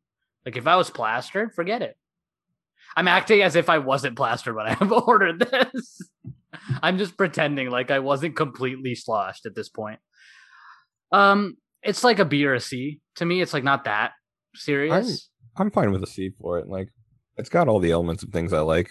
[0.45, 1.97] Like if I was plastered, forget it.
[2.95, 6.01] I'm acting as if I wasn't plastered when I have ordered this.
[6.81, 9.99] I'm just pretending like I wasn't completely sloshed at this point.
[11.11, 13.41] Um, it's like a B or a C to me.
[13.41, 14.11] It's like not that
[14.55, 15.29] serious.
[15.55, 16.67] I'm fine with a C for it.
[16.67, 16.89] Like,
[17.37, 18.89] it's got all the elements of things I like,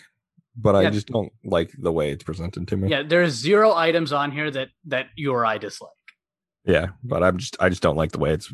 [0.57, 2.89] but I just don't like the way it's presented to me.
[2.89, 5.91] Yeah, there's zero items on here that that you or I dislike.
[6.65, 8.53] Yeah, but I'm just I just don't like the way it's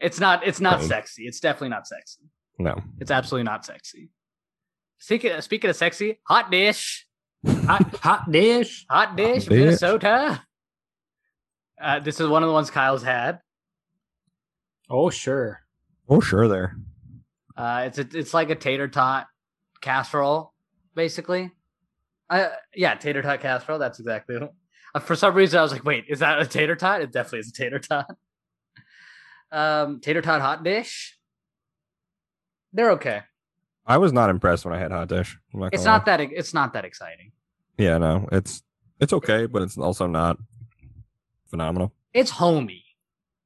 [0.00, 1.24] It's not it's not sexy.
[1.26, 2.22] It's definitely not sexy.
[2.58, 2.80] no.
[3.00, 4.10] It's absolutely not sexy.
[4.98, 7.06] Speaking speaking of sexy, hot dish,
[7.46, 8.84] Hot, hot dish.
[8.90, 9.50] hot dish, dish.
[9.50, 10.42] Minnesota.
[11.80, 13.40] Uh, this is one of the ones Kyle's had.
[14.88, 15.60] Oh sure.
[16.08, 16.76] Oh sure there.
[17.56, 19.26] Uh, it's a, it's like a tater tot
[19.80, 20.52] casserole,
[20.94, 21.50] basically.
[22.28, 23.78] Uh, yeah, tater tot casserole.
[23.78, 24.38] That's exactly.
[24.38, 24.52] What,
[24.94, 27.40] uh, for some reason, I was like, "Wait, is that a tater tot?" It definitely
[27.40, 28.06] is a tater tot.
[29.52, 31.16] Um, tater tot hot dish.
[32.72, 33.20] They're okay.
[33.86, 35.38] I was not impressed when I had hot dish.
[35.54, 36.20] I'm It's gonna not that.
[36.20, 37.32] It's not that exciting.
[37.78, 38.28] Yeah, no.
[38.32, 38.62] It's
[39.00, 40.38] it's okay, but it's also not
[41.48, 41.92] phenomenal.
[42.12, 42.84] It's homey.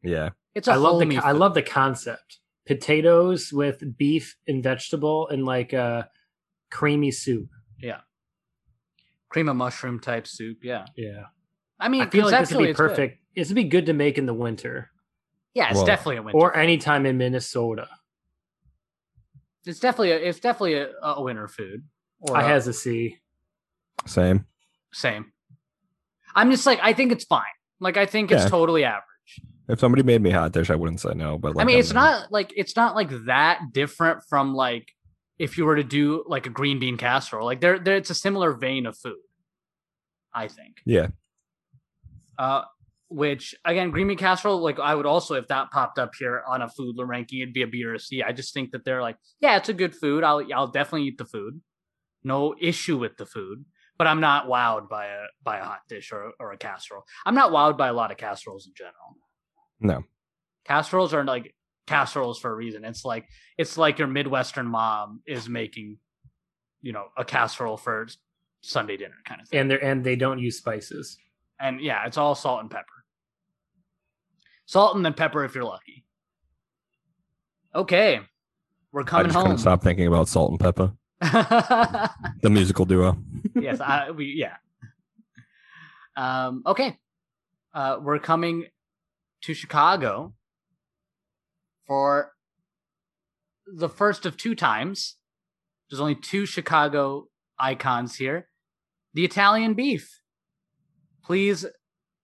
[0.03, 0.31] Yeah.
[0.55, 1.17] It's a I love the homey.
[1.17, 2.39] co- I love the concept.
[2.67, 6.09] Potatoes with beef and vegetable and like a
[6.71, 7.49] creamy soup.
[7.79, 8.01] Yeah,
[9.29, 10.59] cream of mushroom type soup.
[10.63, 11.25] Yeah, Yeah.
[11.81, 13.19] I mean, I feel like this would be it's perfect.
[13.35, 14.91] This would be good to make in the winter
[15.55, 16.39] Yeah, it's Well, definitely a winter.
[16.39, 17.89] or anytime in Minnesota.
[19.67, 21.85] It's definitely a, it's definitely a, a winter food.
[22.21, 23.19] Or I a- has a C.
[24.07, 24.47] Same.
[24.93, 25.33] Same.
[26.35, 27.43] I'm just like I think it's fine.
[27.81, 29.05] Like I think it's totally average.
[29.69, 31.39] If somebody made me hot dish, I wouldn't say no.
[31.39, 34.89] But like, I mean, I'm it's not like it's not like that different from like
[35.39, 37.47] if you were to do like a green bean casserole.
[37.47, 39.17] Like there, there it's a similar vein of food.
[40.35, 40.77] I think.
[40.85, 41.09] Yeah.
[42.39, 42.63] Uh,
[43.11, 44.63] which again, green bean casserole.
[44.63, 47.63] Like I would also, if that popped up here on a food ranking, it'd be
[47.63, 48.23] a B or a C.
[48.23, 50.23] I just think that they're like, yeah, it's a good food.
[50.25, 51.61] I'll, I'll definitely eat the food.
[52.23, 53.65] No issue with the food,
[53.99, 57.05] but I'm not wowed by a by a hot dish or or a casserole.
[57.27, 59.17] I'm not wowed by a lot of casseroles in general.
[59.81, 60.05] No.
[60.65, 61.55] Casseroles are like
[61.87, 62.85] casseroles for a reason.
[62.85, 63.27] It's like
[63.59, 65.97] it's like your Midwestern mom is making,
[66.83, 68.07] you know, a casserole for
[68.61, 69.61] Sunday dinner kind of thing.
[69.61, 71.17] And they and they don't use spices.
[71.59, 73.00] And yeah, it's all salt and pepper.
[74.71, 76.05] Salt and then pepper if you're lucky.
[77.75, 78.21] Okay.
[78.93, 79.59] We're I coming just home.
[79.59, 83.19] stop thinking about Salt and Pepper, the musical duo.
[83.61, 84.55] yes, I, we yeah.
[86.17, 86.97] Um, okay,
[87.75, 88.67] uh, we're coming
[89.43, 90.35] to Chicago
[91.89, 92.31] for
[93.67, 95.17] the first of two times.
[95.91, 97.27] There's only two Chicago
[97.59, 98.47] icons here.
[99.15, 100.21] The Italian beef.
[101.25, 101.67] Please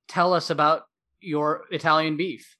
[0.06, 0.84] tell us about
[1.26, 2.56] your Italian beef.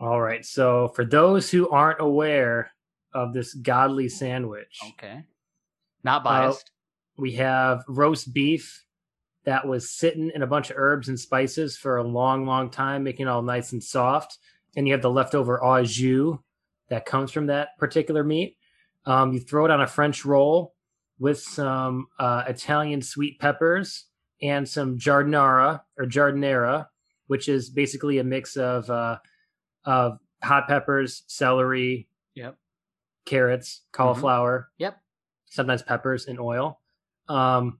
[0.00, 0.44] All right.
[0.44, 2.72] So for those who aren't aware
[3.14, 5.22] of this godly sandwich, Okay,
[6.02, 6.70] not biased.
[7.16, 8.84] we have roast beef
[9.44, 13.02] that was sitting in a bunch of herbs and spices for a long, long time,
[13.04, 14.38] making it all nice and soft.
[14.76, 16.38] And you have the leftover au jus
[16.88, 18.56] that comes from that particular meat.
[19.04, 20.74] Um, you throw it on a French roll
[21.18, 24.06] with some uh, Italian sweet peppers
[24.40, 26.86] and some giardinara or giardinera,
[27.32, 29.16] which is basically a mix of uh,
[29.86, 32.56] of hot peppers, celery, Yep.
[33.24, 35.00] carrots, cauliflower, Yep.
[35.46, 36.80] sometimes peppers and oil.
[37.28, 37.78] Um,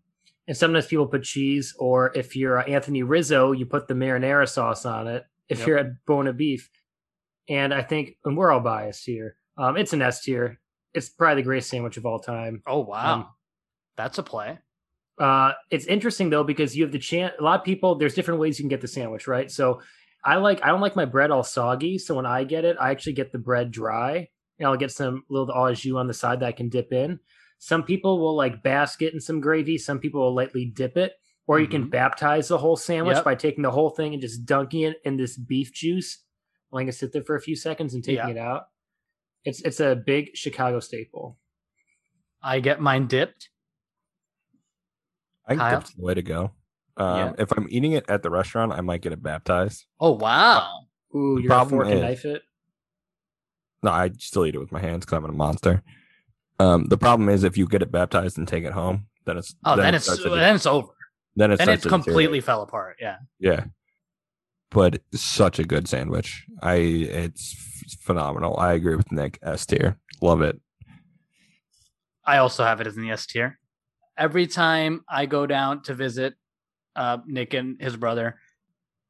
[0.48, 4.48] and sometimes people put cheese, or if you're uh, Anthony Rizzo, you put the marinara
[4.48, 5.24] sauce on it.
[5.50, 5.66] If Yep.
[5.68, 6.70] you're at Buona Beef,
[7.48, 9.36] and I think, and we're all biased here.
[9.58, 10.58] Um, it's an S tier.
[10.94, 12.62] It's probably the greatest sandwich of all time.
[12.66, 13.28] Oh wow, Um,
[13.96, 14.58] that's a play.
[15.18, 17.34] Uh, it's interesting though because you have the chance.
[17.38, 19.50] A lot of people, there's different ways you can get the sandwich, right?
[19.50, 19.80] So,
[20.24, 21.98] I like I don't like my bread all soggy.
[21.98, 25.24] So when I get it, I actually get the bread dry, and I'll get some
[25.28, 27.18] little au jus on the side that I can dip in.
[27.58, 29.78] Some people will like bask it in some gravy.
[29.78, 31.14] Some people will lightly dip it,
[31.48, 31.90] or you can Mhm.
[31.90, 33.24] baptize the whole sandwich Yep.
[33.24, 36.24] by taking the whole thing and just dunking it in this beef juice,
[36.70, 38.30] letting it sit there for a few seconds and taking Yeah.
[38.30, 38.68] it out.
[39.44, 41.36] It's it's a big Chicago staple.
[42.42, 43.48] I get mine dipped.
[45.46, 46.52] I think that's the way to go.
[46.96, 47.32] Um, Yeah.
[47.38, 49.86] If I'm eating it at the restaurant, I might get it baptized.
[50.00, 50.86] Oh wow.
[51.14, 52.42] Ooh, The you're a fork and is- knife it.
[53.82, 55.82] No, I still eat it with my hands because I'm a monster.
[56.60, 59.56] Um, the problem is if you get it baptized and take it home, then it's
[59.64, 60.92] Oh, then, it it's to- then it's over.
[61.34, 62.98] then it Then it's completely fell apart.
[63.00, 63.16] Yeah.
[63.40, 63.64] yeah.
[64.70, 66.46] But such a good sandwich.
[66.62, 68.56] I it's phenomenal.
[68.58, 69.38] I agree with Nick.
[69.42, 70.60] S tier, love it.
[72.24, 73.58] I also have it as in the S tier.
[74.18, 76.34] Every time I go down to visit
[76.96, 78.38] uh, Nick and his brother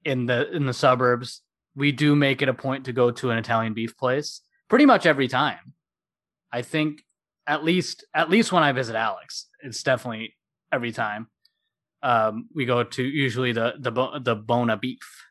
[0.04, 1.42] in the in the suburbs,
[1.74, 4.40] we do make it a point to go to an Italian beef place.
[4.68, 5.74] Pretty much every time.
[6.52, 7.02] I think
[7.46, 10.34] at least at least when I visit Alex, it's definitely
[10.70, 11.28] every time.
[12.02, 15.26] Um, we go to usually the the the Buona beef,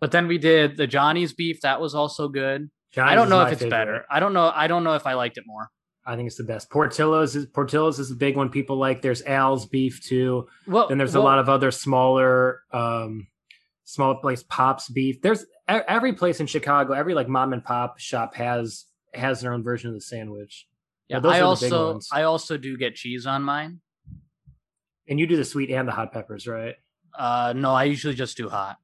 [0.00, 1.60] but then we did the Johnny's beef.
[1.60, 2.70] That was also good.
[2.96, 4.04] I don't know if it's better.
[4.10, 4.50] I don't know.
[4.54, 5.70] I don't know if I liked it more.
[6.08, 6.70] I think it's the best.
[6.70, 9.02] Portillo's is Portillo's is a big one people like.
[9.02, 10.48] There's Al's beef too.
[10.66, 13.26] Well, Then there's well, a lot of other smaller um
[13.84, 15.20] smaller place Pops beef.
[15.20, 19.62] There's every place in Chicago, every like mom and pop shop has has their own
[19.62, 20.66] version of the sandwich.
[21.08, 22.08] Yeah, those I are the big also ones.
[22.10, 23.80] I also do get cheese on mine.
[25.08, 26.74] And you do the sweet and the hot peppers, right?
[27.18, 28.76] Uh, no, I usually just do hot,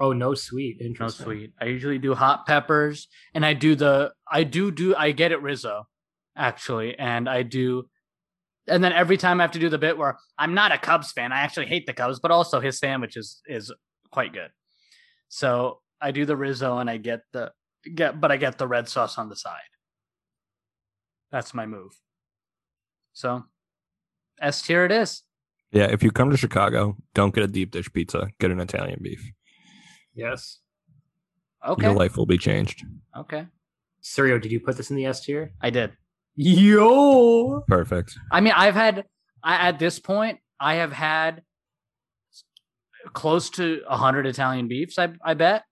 [0.00, 0.78] Oh, no sweet.
[0.98, 1.52] no sweet.
[1.60, 5.40] I usually do hot peppers, and I do the I do do I get it
[5.42, 5.86] Rizzo,
[6.36, 7.88] actually, and I do,
[8.66, 11.12] and then every time I have to do the bit where I'm not a Cubs
[11.12, 13.72] fan, I actually hate the Cubs, but also his sandwich is is
[14.10, 14.50] quite good.
[15.28, 17.52] So I do the Rizzo, and I get the
[17.94, 19.58] get, but I get the red sauce on the side.
[21.30, 21.92] That's my move.
[23.12, 23.44] So,
[24.40, 25.22] S tier it is.
[25.72, 28.28] Yeah, if you come to Chicago, don't get a deep dish pizza.
[28.38, 29.32] Get an Italian beef.
[30.14, 30.60] Yes.
[31.66, 31.86] Okay.
[31.86, 32.84] Your life will be changed.
[33.16, 33.46] Okay.
[34.02, 35.52] Sirio, did you put this in the S tier?
[35.60, 35.92] I did.
[36.36, 37.64] Yo.
[37.68, 38.18] Perfect.
[38.30, 39.04] I mean, I've had
[39.42, 41.42] I, at this point, I have had
[43.12, 44.98] close to hundred Italian beefs.
[44.98, 45.64] I I bet.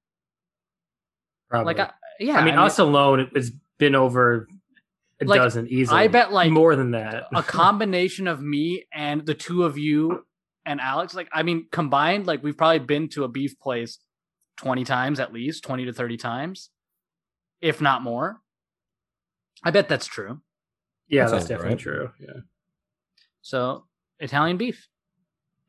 [1.50, 1.74] Probably.
[1.74, 2.36] Like, I, yeah.
[2.36, 4.46] I mean, us alone, it's been over
[5.20, 5.98] a Like, dozen easily.
[5.98, 7.24] I bet like more than that.
[7.34, 10.24] a combination of me and the two of you
[10.64, 11.14] and Alex.
[11.14, 13.98] Like, I mean, combined, like we've probably been to a beef place
[14.56, 16.70] twenty times at least, twenty to thirty times,
[17.60, 18.40] if not more.
[19.64, 20.40] I bet that's true.
[21.12, 21.78] Yeah, That that's definitely right.
[21.78, 22.10] true.
[22.18, 22.40] Yeah.
[23.42, 23.84] So
[24.18, 24.88] Italian beef,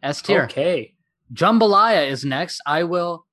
[0.01, 0.43] S tier.
[0.43, 0.95] Okay.
[1.33, 2.61] Jambalaya is next.
[2.65, 3.25] I will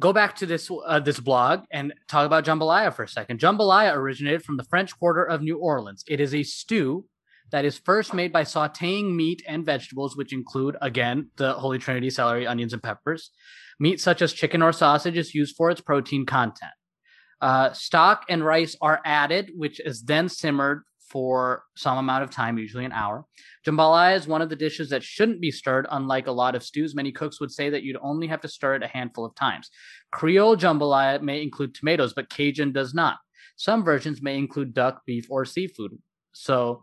[0.00, 3.40] go back to this uh, this blog and talk about jambalaya for a second.
[3.40, 6.04] Jambalaya originated from the French Quarter of New Orleans.
[6.08, 7.06] It is a stew
[7.50, 12.10] that is first made by sautéing meat and vegetables, which include again the Holy Trinity:
[12.10, 13.30] celery, onions, and peppers.
[13.78, 16.72] Meat such as chicken or sausage is used for its protein content.
[17.40, 20.82] Uh, stock and rice are added, which is then simmered
[21.12, 23.26] for some amount of time, usually an hour.
[23.66, 26.94] Jambalaya is one of the dishes that shouldn't be stirred, unlike a lot of stews.
[26.94, 29.68] Many cooks would say that you'd only have to stir it a handful of times.
[30.10, 33.18] Creole jambalaya may include tomatoes, but Cajun does not.
[33.56, 35.98] Some versions may include duck, beef, or seafood.
[36.32, 36.82] So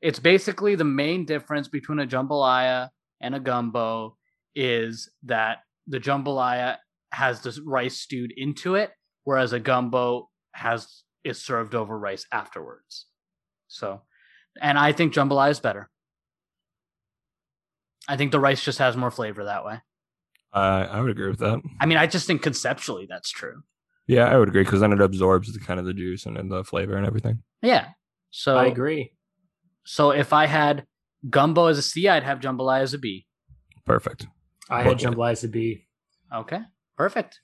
[0.00, 2.88] it's basically the main difference between a jambalaya
[3.20, 4.16] and a gumbo
[4.54, 6.78] is that the jambalaya
[7.12, 8.90] has this rice stewed into it,
[9.24, 13.06] whereas a gumbo has is served over rice afterwards.
[13.76, 14.00] So,
[14.60, 15.90] and I think jambalaya is better.
[18.08, 19.80] I think the rice just has more flavor that way.
[20.52, 21.60] Uh, I would agree with that.
[21.80, 23.62] I mean, I just think conceptually that's true.
[24.06, 26.50] Yeah, I would agree because then it absorbs the kind of the juice and, and
[26.50, 27.42] the flavor and everything.
[27.60, 27.88] Yeah.
[28.30, 29.12] So I agree.
[29.84, 30.86] So if I had
[31.28, 33.26] gumbo as a C, I'd have jambalaya as a B.
[33.84, 34.26] Perfect.
[34.70, 35.06] I had Okay.
[35.06, 35.86] jambalaya as a B.
[36.34, 36.60] Okay.
[36.96, 37.40] Perfect.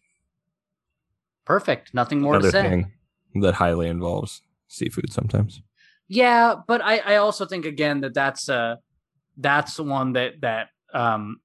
[1.45, 1.93] Perfect.
[1.93, 2.69] Nothing more Another to say.
[2.69, 2.93] thing
[3.43, 5.61] that highly involves seafood sometimes.
[6.15, 8.77] Yeah, but I, I also think again that that's uh
[9.39, 11.41] that's one that that um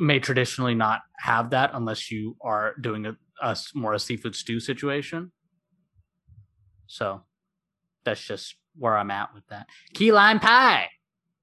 [0.00, 4.34] may traditionally not have that unless you are doing a, a s- more a seafood
[4.34, 5.30] stew situation.
[6.86, 7.22] So
[8.04, 9.66] that's just where I'm at with that.
[9.94, 10.88] Key lime pie.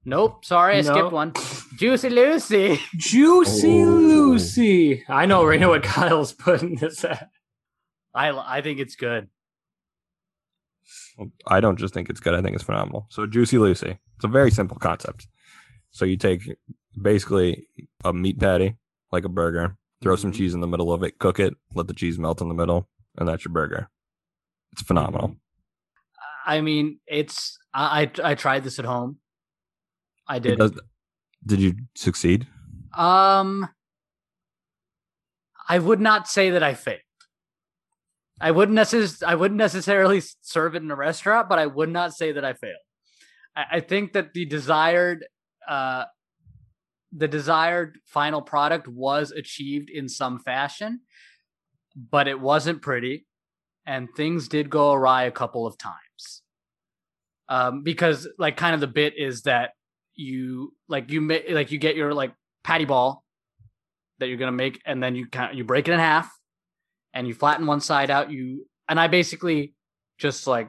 [0.04, 0.92] Nope, sorry, I No.
[0.92, 1.32] skipped one.
[1.76, 2.80] Juicy Lucy.
[2.96, 3.86] Juicy Oh.
[3.86, 5.04] Lucy.
[5.08, 7.30] I know right now what Kyle's putting this at.
[8.14, 9.28] I I think it's good.
[11.46, 12.34] I don't just think it's good.
[12.34, 13.06] I think it's phenomenal.
[13.10, 13.98] So Juicy Lucy.
[14.16, 15.26] It's a very simple concept.
[15.90, 16.42] So you take
[17.00, 17.66] basically
[18.04, 18.76] a meat patty,
[19.12, 20.36] like a burger, throw some Mhm.
[20.36, 22.88] cheese in the middle of it, cook it, let the cheese melt in the middle,
[23.16, 23.88] and that's your burger.
[24.72, 25.36] It's phenomenal.
[26.44, 29.18] I mean, it's I I, I tried this at home.
[30.28, 30.58] I did.
[30.58, 30.78] does-
[31.44, 32.46] did you succeed?
[32.94, 33.68] Um,
[35.68, 37.00] I would not say that I failed.
[38.40, 42.14] I wouldn't necess- I wouldn't necessarily serve it in a restaurant, but I would not
[42.14, 42.76] say that I failed.
[43.54, 45.26] I, I think that the desired,
[45.66, 46.04] uh,
[47.12, 51.00] the desired final product was achieved in some fashion,
[51.96, 53.26] but it wasn't pretty,
[53.86, 56.42] and things did go awry a couple of times.
[57.48, 59.70] Um, because like kind of the bit is that
[60.14, 62.34] you like you ma- like you get your like
[62.64, 63.22] patty ball
[64.18, 66.30] that you're gonna make, and then you kind you break it in half,
[67.16, 68.30] and you flatten one side out.
[68.30, 69.72] You and I basically
[70.18, 70.68] just like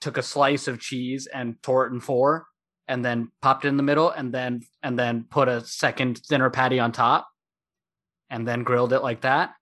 [0.00, 2.46] took a slice of cheese and tore it in four,
[2.88, 6.50] and then popped it in the middle, and then and then put a second thinner
[6.50, 7.28] patty on top,
[8.28, 9.54] and then grilled it like that.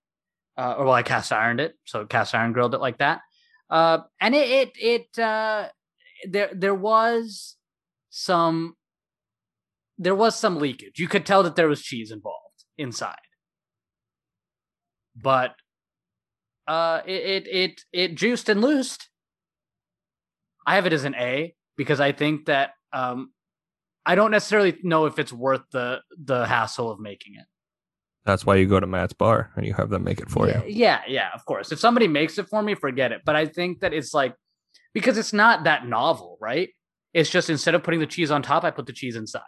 [0.56, 3.20] Uh, or well, I cast ironed it, so cast iron grilled it like that.
[3.68, 5.68] Uh, and it it it uh,
[6.26, 7.56] there there was
[8.08, 8.74] some
[9.98, 10.98] there was some leakage.
[10.98, 13.16] You could tell that there was cheese involved inside.
[15.14, 15.54] But
[16.66, 19.08] uh it it it, it juiced and loosed.
[20.66, 23.30] I have it as an A because I think that um
[24.04, 27.46] I don't necessarily know if it's worth the the hassle of making it.
[28.24, 30.64] That's why you go to Matt's bar and you have them make it for yeah,
[30.64, 30.74] you.
[30.74, 31.70] Yeah, yeah, of course.
[31.70, 33.22] If somebody makes it for me, forget it.
[33.24, 34.34] But I think that it's like
[34.92, 36.70] because it's not that novel, right?
[37.14, 39.42] It's just instead of putting the cheese on top, I put the cheese inside.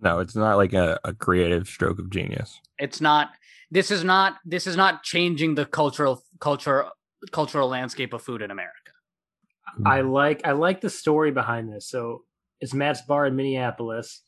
[0.00, 2.60] No, it's not like a, a creative stroke of genius.
[2.78, 3.30] It's not
[3.72, 6.84] this is not this is not changing the cultural culture
[7.30, 8.92] cultural landscape of food in America.
[9.74, 9.86] Mm-hmm.
[9.86, 11.88] I like I like the story behind this.
[11.88, 12.24] So
[12.60, 14.22] it's Matt's bar in Minneapolis,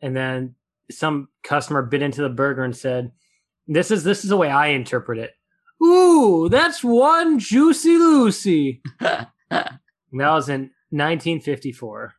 [0.00, 0.54] and then
[0.90, 3.12] some customer bit into the burger and said,
[3.66, 5.32] "This is this is the way I interpret it."
[5.84, 8.80] Ooh, that's one juicy Lucy.
[9.00, 9.80] And that
[10.12, 12.14] was in 1954,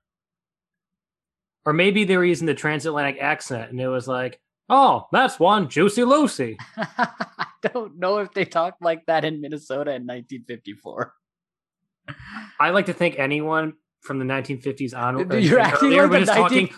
[1.66, 4.40] or maybe they were using the transatlantic accent, and it was like,
[4.70, 9.92] "Oh, that's one juicy Lucy." I don't know if they talked like that in Minnesota
[9.92, 11.14] in 1954.
[12.60, 15.30] I like to think anyone from the 1950s on.
[15.42, 16.70] You're acting earlier like the was 19 talking.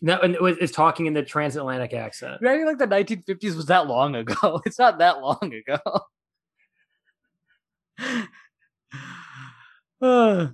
[0.00, 2.38] No, and it was, is talking in the transatlantic accent.
[2.40, 4.60] You're acting like the 1950s was that long ago.
[4.66, 5.78] It's not that long ago.
[10.00, 10.48] uh,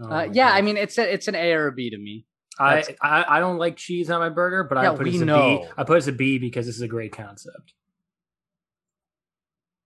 [0.00, 2.24] Oh yeah, I mean it's a, it's an A or a B to me.
[2.58, 5.16] I, I I don't like cheese on my burger, but Yeah, I put it as
[5.16, 5.24] a B.
[5.26, 5.68] know.
[5.76, 7.74] I put it as a B because this is a great concept.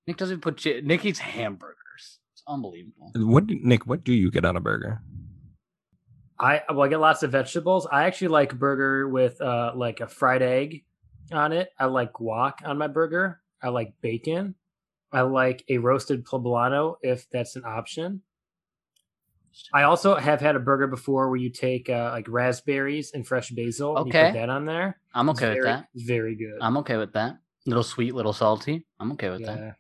[0.07, 2.19] Nick doesn't put chi- Nick eats hamburgers.
[2.33, 3.13] It's unbelievable.
[3.15, 3.87] What do- Nick?
[3.87, 5.01] What do you get on a burger?
[6.41, 7.87] I well, I get lots of vegetables.
[7.91, 10.85] I actually like burger with uh like a fried egg
[11.31, 11.71] on it.
[11.79, 13.41] I like guac on my burger.
[13.63, 14.57] I like bacon.
[15.13, 18.23] I like a roasted poblano if that's an option.
[19.73, 23.51] I also have had a burger before where you take uh, like raspberries and fresh
[23.51, 24.27] basil and you Okay.
[24.33, 24.99] put that on there.
[25.15, 25.87] I'm It's okay with very, that.
[25.95, 26.59] Very good.
[26.61, 27.39] I'm okay with that.
[27.67, 28.87] Little sweet, little salty.
[28.99, 29.77] I'm okay with that.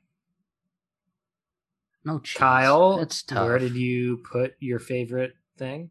[2.05, 2.38] No cheese.
[2.38, 3.46] Kyle, it's tough.
[3.46, 5.90] where did you put your favorite thing?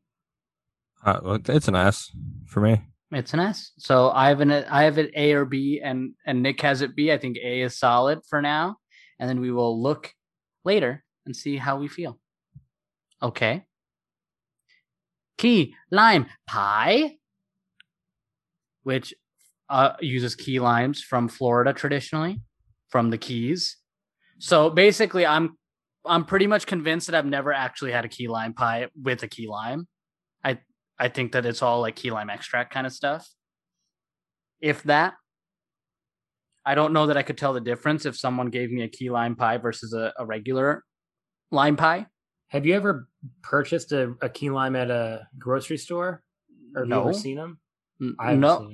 [1.05, 2.11] Uh, it's an S
[2.47, 2.81] for me.
[3.11, 3.71] It's an S.
[3.77, 6.95] So I have an I have it A or B, and and Nick has it
[6.95, 7.11] B.
[7.11, 8.77] I think A is solid for now,
[9.19, 10.13] and then we will look
[10.63, 12.19] later and see how we feel.
[13.23, 13.65] Okay.
[15.41, 17.15] Key lime pie,
[18.83, 19.11] which
[19.69, 22.39] uh, uses key limes from Florida traditionally,
[22.89, 23.77] from the Keys.
[24.37, 25.57] So basically, I'm
[26.05, 29.27] I'm pretty much convinced that I've never actually had a key lime pie with a
[29.27, 29.87] key lime.
[30.43, 30.59] I
[30.99, 33.27] I think that it's all like key lime extract kind of stuff.
[34.59, 35.15] If that,
[36.63, 39.09] I don't know that I could tell the difference if someone gave me a key
[39.09, 40.83] lime pie versus a, a regular
[41.49, 42.05] lime pie.
[42.51, 43.07] Have you ever
[43.41, 46.21] purchased a, a key lime at a grocery store?
[46.75, 47.59] Or have you ever seen them?
[48.01, 48.71] N- I haven't no.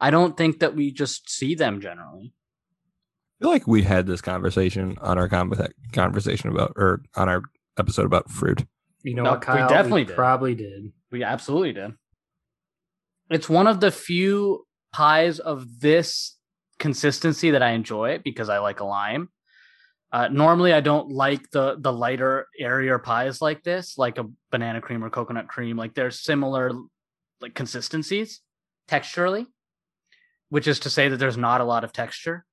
[0.00, 2.32] I don't think that we just see them generally.
[3.40, 5.52] I feel like we had this conversation on our con-
[5.92, 7.42] conversation about, or on our
[7.78, 8.64] episode about fruit.
[9.02, 9.68] You know No, what, we Kyle?
[9.68, 10.16] definitely did.
[10.16, 10.92] Probably did.
[11.12, 11.92] We absolutely did.
[13.30, 16.36] It's one of the few pies of this
[16.78, 19.28] consistency that I enjoy because I like a lime.
[20.10, 24.80] Uh, normally, I don't like the the lighter, airier pies like this, like a banana
[24.80, 25.76] cream or coconut cream.
[25.76, 26.72] Like they're similar,
[27.40, 28.40] like consistencies,
[28.88, 29.46] texturally,
[30.48, 32.46] which is to say that there's not a lot of texture.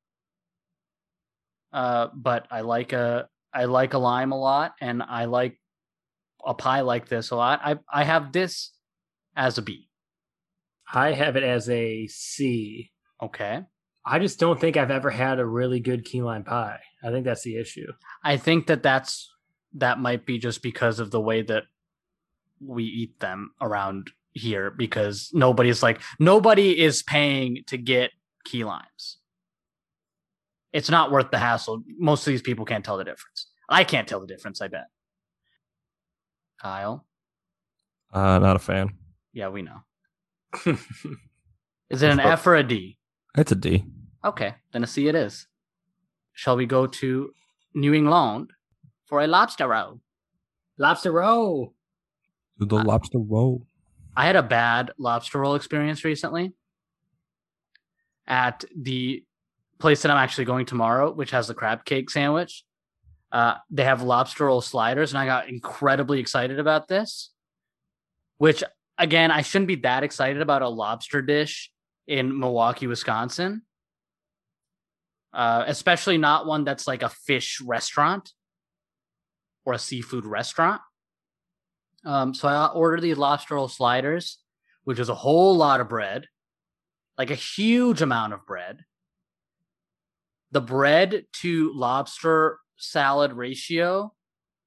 [1.71, 5.57] Uh, but I like a I like a lime a lot, and I like
[6.45, 7.61] a pie like this a lot.
[7.63, 8.71] I I have this
[9.35, 9.89] as a B.
[10.93, 12.91] I have it as a C.
[13.21, 13.63] Okay.
[14.05, 16.79] I just don't think I've ever had a really good key lime pie.
[17.03, 17.91] I think that's the issue.
[18.23, 19.31] I think that that's
[19.73, 21.63] that might be just because of the way that
[22.59, 28.11] we eat them around here because nobody's like nobody is paying to get
[28.43, 29.17] key limes.
[30.71, 31.83] It's not worth the hassle.
[31.97, 33.47] Most of these people can't tell the difference.
[33.69, 34.87] I can't tell the difference, I bet.
[36.61, 37.05] Kyle?
[38.13, 38.93] Uh, not a fan.
[39.33, 39.79] Yeah, we know.
[41.89, 42.97] Is it an F or a D?
[43.37, 43.85] It's a D.
[44.25, 45.47] Okay, then a C it is.
[46.33, 47.31] Shall we go to
[47.75, 48.49] New England
[49.05, 50.01] for a lobster roll?
[50.79, 51.73] Lobster roll.
[52.59, 53.67] To the lobster roll.
[54.17, 56.53] I had a bad lobster roll experience recently
[58.27, 59.23] at the
[59.77, 62.63] place that I'm actually going tomorrow, which has the crab cake sandwich.
[63.31, 67.31] Uh, they have lobster roll sliders, and I got incredibly excited about this.
[68.37, 68.63] Which,
[68.97, 71.71] again, I shouldn't be that excited about a lobster dish
[72.07, 73.61] in Milwaukee, Wisconsin.
[75.35, 78.31] Uh, especially not one that's like a fish restaurant
[79.65, 80.79] or a seafood restaurant.
[82.05, 84.37] Um, so I ordered these lobster roll sliders,
[84.85, 86.27] which was a whole lot of bread,
[87.17, 88.85] like a huge amount of bread.
[90.51, 94.13] The bread to lobster salad ratio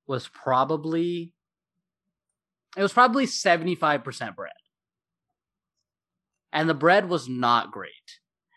[0.07, 1.33] was probably
[2.77, 4.53] it was probably 75% bread.
[6.53, 7.91] And the bread was not great.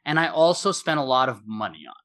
[0.05, 2.00] And I also spent a lot of money on.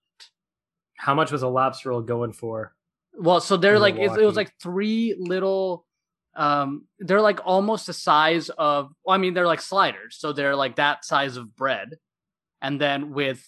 [0.96, 2.74] How much was a lobster roll going for?
[3.18, 5.84] Well, so they're like it, it was like three little
[6.34, 10.16] um they're like almost the size of well, I mean they're like sliders.
[10.18, 11.96] So they're like that size of bread.
[12.60, 13.46] And then with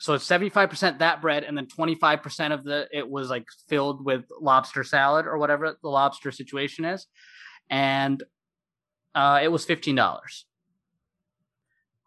[0.00, 4.26] so it's 75% that bread and then 25% of the it was like filled with
[4.40, 7.06] lobster salad or whatever the lobster situation is.
[7.70, 8.22] And
[9.14, 10.44] uh it was $15.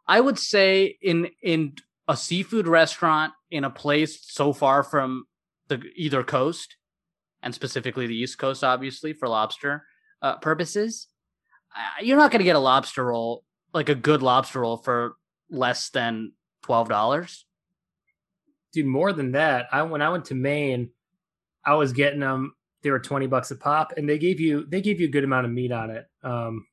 [0.08, 1.76] I would say in in
[2.12, 5.24] a seafood restaurant in a place so far from
[5.70, 6.76] the either coast
[7.42, 9.86] and specifically the east coast obviously for lobster
[10.22, 11.08] uh, purposes
[11.76, 15.16] uh, you're not going to get a lobster roll like a good lobster roll for
[15.50, 16.34] less than
[16.66, 17.44] $12
[18.74, 19.68] Dude, more than that.
[19.72, 20.92] I when I went to Maine,
[21.66, 22.56] I was getting them.
[22.84, 25.26] They were twenty bucks a pop, and they gave you they gave you a good
[25.26, 26.08] amount of meat on it.
[26.24, 26.66] Um,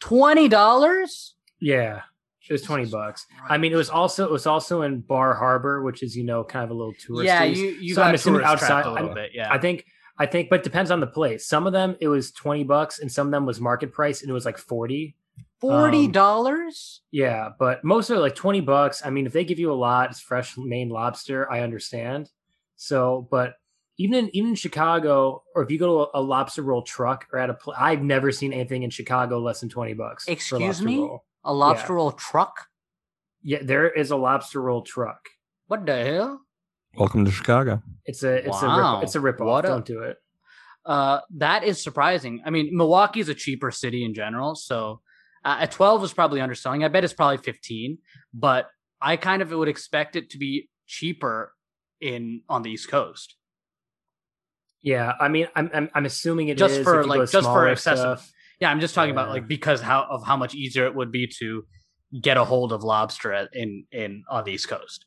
[0.00, 1.30] $20
[1.60, 2.02] yeah,
[2.48, 3.26] it was twenty bucks.
[3.48, 6.44] I mean, it was also it was also in Bar Harbor, which is you know
[6.44, 7.24] kind of a little touristy.
[7.24, 9.58] yeah you you So I'm got assuming tourist outside- a little I'm- bit yeah I
[9.58, 9.84] think
[10.18, 11.46] I think, but it depends on the place.
[11.46, 14.30] Some of them it was twenty bucks, and some of them was market price, and
[14.30, 15.16] it was like forty.
[15.62, 16.72] $40 um,
[17.12, 19.02] Yeah, but most are like 20 bucks.
[19.04, 22.30] I mean, if they give you a lot, it's fresh Maine lobster, I understand.
[22.76, 23.54] So, but
[23.98, 27.26] even in even in Chicago, or if you go to a, a lobster roll truck
[27.32, 30.24] or at a pl- I've never seen anything in Chicago less than 20 bucks.
[30.26, 30.98] for Excuse lobster me?
[30.98, 31.24] roll.
[31.46, 32.66] A lobster roll truck
[33.42, 35.20] Yeah, there is a lobster roll truck.
[35.68, 36.40] what the hell
[36.94, 37.82] Welcome to Chicago.
[38.06, 38.94] It's a it's Wow.
[38.94, 39.46] a rip, it's a rip off.
[39.46, 40.16] What a- Don't do it.
[40.86, 42.40] Uh, that is surprising.
[42.46, 45.00] I mean, Milwaukee is a cheaper city in general, so
[45.44, 46.84] uh, at 12 is probably underselling.
[46.84, 47.98] I bet it's probably 15,
[48.32, 48.70] but
[49.00, 51.52] I kind of would expect it to be cheaper
[52.00, 53.36] in on the East Coast.
[54.82, 57.68] Yeah, I mean, I'm I'm, I'm assuming it Just is for, like, just for smaller
[57.68, 58.32] accessible- stuff.
[58.60, 61.26] Yeah, I'm just talking about like because how of how much easier it would be
[61.40, 61.64] to
[62.22, 65.04] get a hold of lobster at, in in on the East Coast,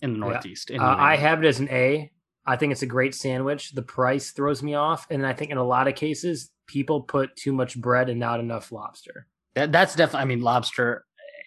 [0.00, 0.32] in the Yeah.
[0.32, 0.70] Northeast.
[0.70, 2.10] in Uh, I have it as an A.
[2.46, 3.72] I think it's a great sandwich.
[3.72, 7.36] The price throws me off, and I think in a lot of cases, people put
[7.36, 9.26] too much bread and not enough lobster.
[9.54, 10.22] That, that's definitely.
[10.22, 11.04] I mean, lobster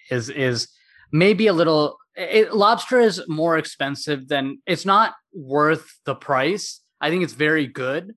[0.10, 0.70] is is
[1.12, 1.98] maybe a little.
[2.16, 4.60] It, lobster is more expensive than.
[4.66, 6.82] It's not worth the price.
[7.00, 8.16] I think it's very good,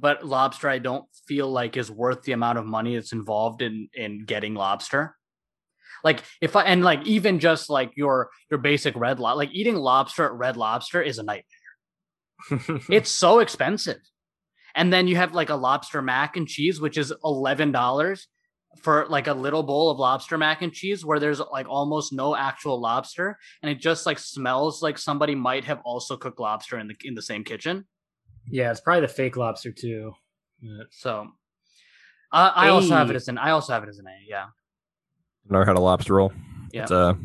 [0.00, 3.88] but lobster I don't feel like is worth the amount of money that's involved in
[3.94, 5.16] in getting lobster.
[6.02, 9.76] Like if I and like even just like your your basic red lo- like eating
[9.76, 12.80] lobster at Red Lobster is a nightmare.
[12.88, 14.00] It's so expensive.
[14.74, 18.28] And then you have like a lobster mac and cheese, which is eleven dollars
[18.82, 22.36] for like a little bowl of lobster mac and cheese, where there's like almost no
[22.36, 26.88] actual lobster, and it just like smells like somebody might have also cooked lobster in
[26.88, 27.86] the in the same kitchen.
[28.50, 30.12] Yeah, it's probably the fake lobster too.
[30.62, 31.28] But- So,
[32.32, 34.16] uh, I also have it as an I also have it as an A.
[34.28, 34.46] Yeah,
[35.48, 36.32] Never had a lobster roll.
[36.72, 36.82] Yeah.
[36.82, 37.18] It's a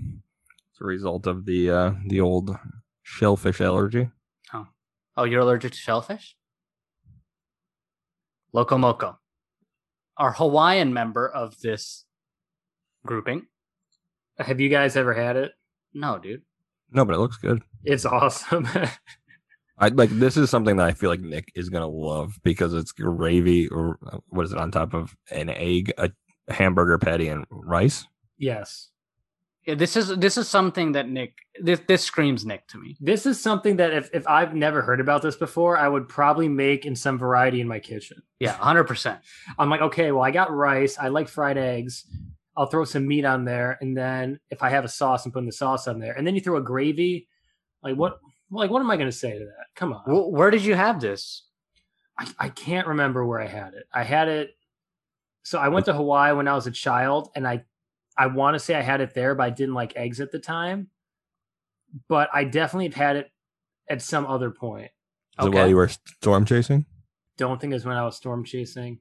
[0.71, 2.57] it's a result of the uh the old
[3.03, 4.09] shellfish allergy.
[4.53, 4.67] Oh,
[5.17, 6.35] oh, you're allergic to shellfish?
[8.53, 9.19] Loco Moco.
[10.17, 12.05] Our Hawaiian member of this
[13.05, 13.47] grouping.
[14.39, 15.51] Have you guys ever had it?
[15.93, 16.41] No, dude.
[16.91, 17.61] No, but it looks good.
[17.83, 18.67] It's awesome.
[19.77, 22.91] I like this is something that I feel like Nick is gonna love because it's
[22.91, 26.11] gravy or uh, what is it on top of an egg, a
[26.47, 28.05] hamburger patty, and rice.
[28.37, 28.89] yes.
[29.67, 32.95] Yeah, this is this is something that Nick this this screams Nick to me.
[32.99, 36.47] This is something that if, if I've never heard about this before, I would probably
[36.47, 38.21] make in some variety in my kitchen.
[38.39, 39.21] Yeah, hundred percent.
[39.57, 40.99] I'm like, okay, well, I got rice.
[40.99, 42.05] I like fried eggs.
[42.55, 45.47] I'll throw some meat on there, and then if I have a sauce, I'm putting
[45.47, 47.27] the sauce on there, and then you throw a gravy.
[47.81, 48.19] Like what?
[48.51, 49.65] Like what am I going to say to that?
[49.75, 51.43] Come on, Wh- Where did you have this?
[52.17, 53.85] I, I can't remember where I had it.
[53.93, 54.51] I had it.
[55.43, 57.63] So I went to Hawaii when I was a child, and I
[58.17, 60.39] I want to say I had it there, but I didn't like eggs at the
[60.39, 60.89] time.
[62.07, 63.31] But I definitely have had it
[63.89, 64.91] at some other point.
[65.39, 65.57] Is it Okay.
[65.57, 66.85] while you were storm chasing?
[67.37, 68.99] Don't think it was when I was storm chasing.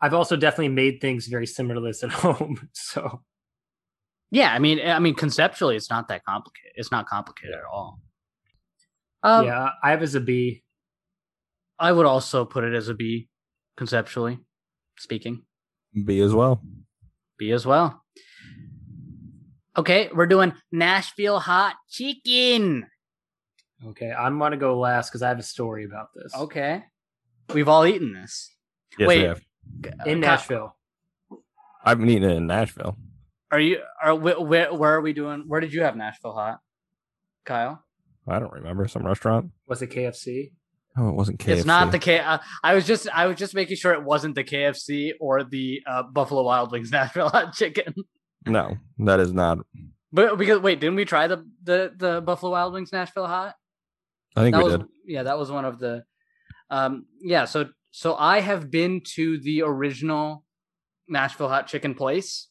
[0.00, 2.68] I've also definitely made things very similar to this at home.
[2.72, 3.22] So
[4.30, 6.72] Yeah, I mean, I mean, conceptually, it's not that complicated.
[6.76, 8.00] It's not complicated at all.
[9.24, 10.62] Um, yeah, I have as a B.
[11.78, 13.28] I would also put it as a B,
[13.76, 14.38] conceptually
[14.98, 15.42] speaking.
[16.04, 16.60] B as well.
[17.38, 18.04] B as well.
[19.76, 22.86] Okay, we're doing Nashville hot chicken.
[23.88, 26.34] Okay, I'm gonna go last because I have a story about this.
[26.34, 26.84] Okay,
[27.52, 28.54] we've all eaten this
[28.98, 29.22] Yes, Wait.
[29.22, 29.40] we have.
[30.06, 30.76] in Nashville.
[31.84, 32.96] I haven't eaten it in Nashville.
[33.50, 33.80] Are you?
[34.02, 34.72] Are where?
[34.72, 35.44] Where are we doing?
[35.48, 36.60] Where did you have Nashville hot,
[37.44, 37.83] Kyle?
[38.28, 39.50] I don't remember some restaurant.
[39.66, 40.52] Was it KFC?
[40.96, 41.56] Oh, it wasn't KFC.
[41.56, 42.20] It's not the K.
[42.20, 45.80] Uh, I was just, I was just making sure it wasn't the KFC or the
[45.86, 47.94] uh, Buffalo Wild Wings Nashville hot chicken.
[48.46, 49.58] No, that is not.
[50.12, 53.54] But because wait, didn't we try the the the Buffalo Wild Wings Nashville hot?
[54.36, 54.86] I think that we was did.
[55.06, 56.04] yeah, that was one of the.
[56.70, 60.44] Um, yeah, so so I have been to the original
[61.08, 62.48] Nashville hot chicken place,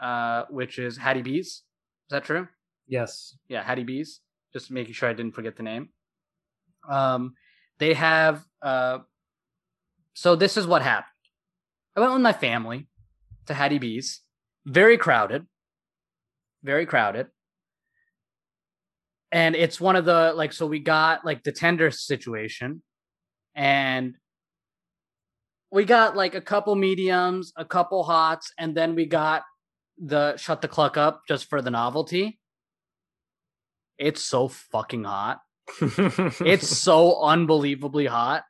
[0.00, 1.46] uh, which is Hattie B's.
[1.46, 1.62] Is
[2.10, 2.48] that true?
[2.86, 3.36] Yes.
[3.48, 4.20] yeah, Hattie B's.
[4.52, 5.90] Just making sure I didn't forget the name.
[6.88, 7.34] Um,
[7.78, 8.44] they have.
[8.62, 8.98] Uh,
[10.14, 11.12] so this is what happened.
[11.96, 12.88] I went with my family
[13.46, 14.22] to Hattie B's.
[14.66, 15.46] Very crowded.
[16.62, 17.28] Very crowded.
[19.30, 22.82] And it's one of the like so we got like the tender situation,
[23.54, 24.14] and
[25.70, 29.42] we got like a couple mediums, a couple hots, and then we got
[29.98, 32.38] the shut the cluck up just for the novelty.
[33.98, 35.40] It's so fucking hot.
[35.80, 38.44] It's so unbelievably hot.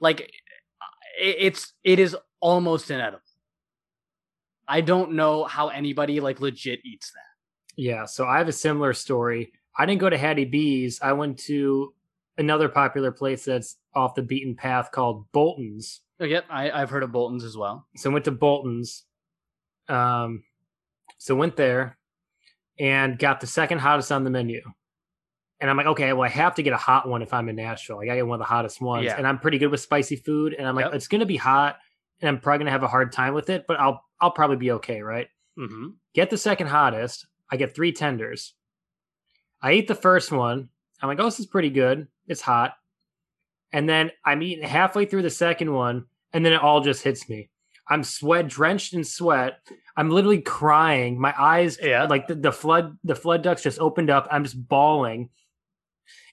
[0.00, 0.30] Like it-
[1.18, 3.20] it's it is almost inedible.
[4.66, 7.76] I don't know how anybody like legit eats that.
[7.76, 8.06] yeah.
[8.06, 9.52] So I have a similar story.
[9.78, 11.00] I didn't go to Hattie B's.
[11.02, 11.92] I went to
[12.38, 16.00] another popular place that's off the beaten path called Bolton's.
[16.20, 17.86] Oh, yep, I, I've heard of Bolton's as well.
[17.96, 19.04] So I went to Bolton's.
[19.88, 20.44] Um,
[21.18, 21.98] so went there
[22.78, 24.60] and got the second hottest on the menu.
[25.60, 27.56] And I'm like, okay, well, I have to get a hot one if I'm in
[27.56, 28.00] Nashville.
[28.00, 29.04] I gotta get one of the hottest ones.
[29.04, 29.16] Yeah.
[29.16, 30.54] And I'm pretty good with spicy food.
[30.54, 30.94] And I'm like, Yep.
[30.94, 31.78] it's gonna be hot,
[32.20, 34.72] and I'm probably gonna have a hard time with it, but I'll I'll probably be
[34.72, 35.28] okay, right?
[35.58, 35.88] Mm-hmm.
[36.14, 37.26] Get the second hottest.
[37.50, 38.54] I get three tenders.
[39.62, 40.68] I eat the first one.
[41.00, 42.08] I'm like, oh, this is pretty good.
[42.26, 42.74] It's hot.
[43.72, 47.28] And then I'm eating halfway through the second one, and then it all just hits
[47.28, 47.50] me.
[47.88, 49.58] I'm sweat drenched in sweat.
[49.96, 51.20] I'm literally crying.
[51.20, 52.04] My eyes, Yeah.
[52.04, 54.26] like the, the flood, the flood ducts just opened up.
[54.30, 55.30] I'm just bawling.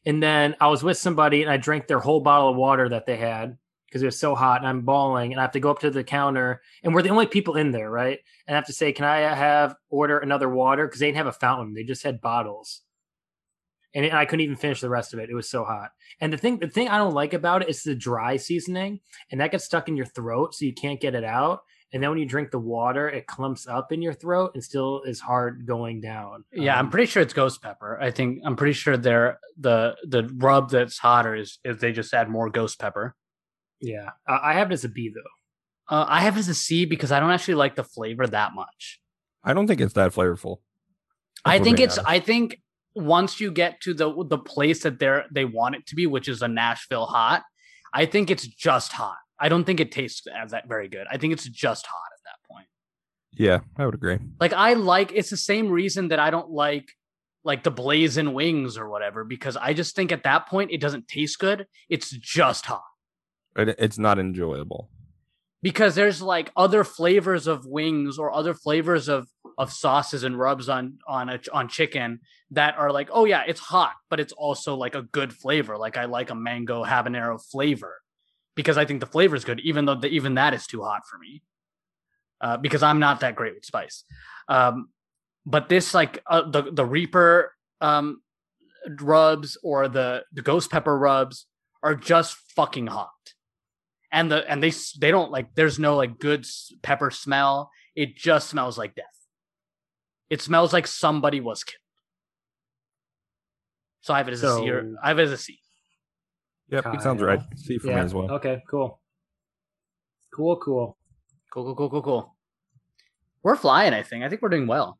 [0.05, 3.05] And then I was with somebody, and I drank their whole bottle of water that
[3.05, 5.31] they had because it was so hot, and I'm bawling.
[5.31, 7.71] And I have to go up to the counter, and we're the only people in
[7.71, 8.19] there, right?
[8.47, 11.27] And I have to say, "Can I have order another water?" Because they didn't have
[11.27, 12.81] a fountain; they just had bottles.
[13.93, 15.29] And I couldn't even finish the rest of it.
[15.29, 15.89] It was so hot.
[16.21, 19.01] And the thing, the thing I don't like about it is the dry seasoning,
[19.31, 21.59] and that gets stuck in your throat, so you can't get it out.
[21.93, 25.01] And then when you drink the water, it clumps up in your throat and still
[25.01, 26.45] is hard going down.
[26.53, 27.99] Yeah, I'm Um, pretty sure it's ghost pepper.
[28.01, 32.13] I think I'm pretty sure they're the the rub that's hotter is is they just
[32.13, 33.13] add more ghost pepper.
[33.81, 34.11] yeah.
[34.25, 35.93] Uh, I have it as a B though.
[35.93, 38.53] Uh, I have it as a C because I don't actually like the flavor that
[38.55, 39.01] much.
[39.43, 40.59] I don't think it's that flavorful.
[41.43, 41.97] I think it's.
[41.97, 42.09] honest.
[42.09, 42.61] I think
[42.95, 46.27] once you get to the the place that they're they want it to be, which
[46.27, 47.43] is a Nashville hot,
[47.93, 49.17] I think it's just hot.
[49.39, 51.07] I don't think it tastes as that very good.
[51.09, 52.67] I think it's just hot at that point.
[53.33, 54.19] Yeah, I would agree.
[54.39, 56.91] Like I like it's the same reason that I don't like
[57.43, 61.07] like the blazing wings or whatever because I just think at that point it doesn't
[61.07, 61.65] taste good.
[61.89, 62.83] It's just hot.
[63.55, 64.89] It, it's not enjoyable.
[65.63, 69.27] because there's like other flavors of wings or other flavors of
[69.57, 72.19] of sauces and rubs on on a, on chicken
[72.51, 75.77] that are like oh yeah it's hot but it's also like a good flavor.
[75.77, 78.01] Like i like a mango habanero flavor
[78.55, 81.01] because i think the flavor is good even though the, even that is too hot
[81.09, 81.41] for me
[82.41, 84.03] uh, because i'm not that great with spice.
[84.47, 84.89] Um,
[85.45, 88.21] but this like uh, the the reaper um,
[88.99, 91.45] rubs or the the ghost pepper rubs
[91.83, 93.09] are just fucking hot.
[94.11, 96.45] And the and they they don't like there's no like good
[96.81, 97.71] pepper smell.
[97.95, 99.05] It just smells like death
[100.31, 101.77] it smells like somebody was killed
[104.01, 105.57] so i have it as So- a c or i have it as a c
[106.69, 107.41] Yep, it sounds right.
[107.57, 108.31] C for me as well.
[108.31, 109.01] Okay, cool.
[110.33, 110.97] Cool, cool.
[111.53, 112.35] cool cool cool cool cool
[113.43, 114.97] we're flying i think i think we're doing well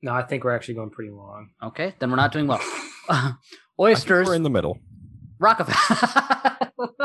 [0.00, 1.50] No, I think we're actually going pretty long.
[1.62, 2.60] okay then we're not doing well
[3.10, 3.34] I think
[3.78, 4.78] oysters We're in the middle.
[5.38, 6.70] rockefeller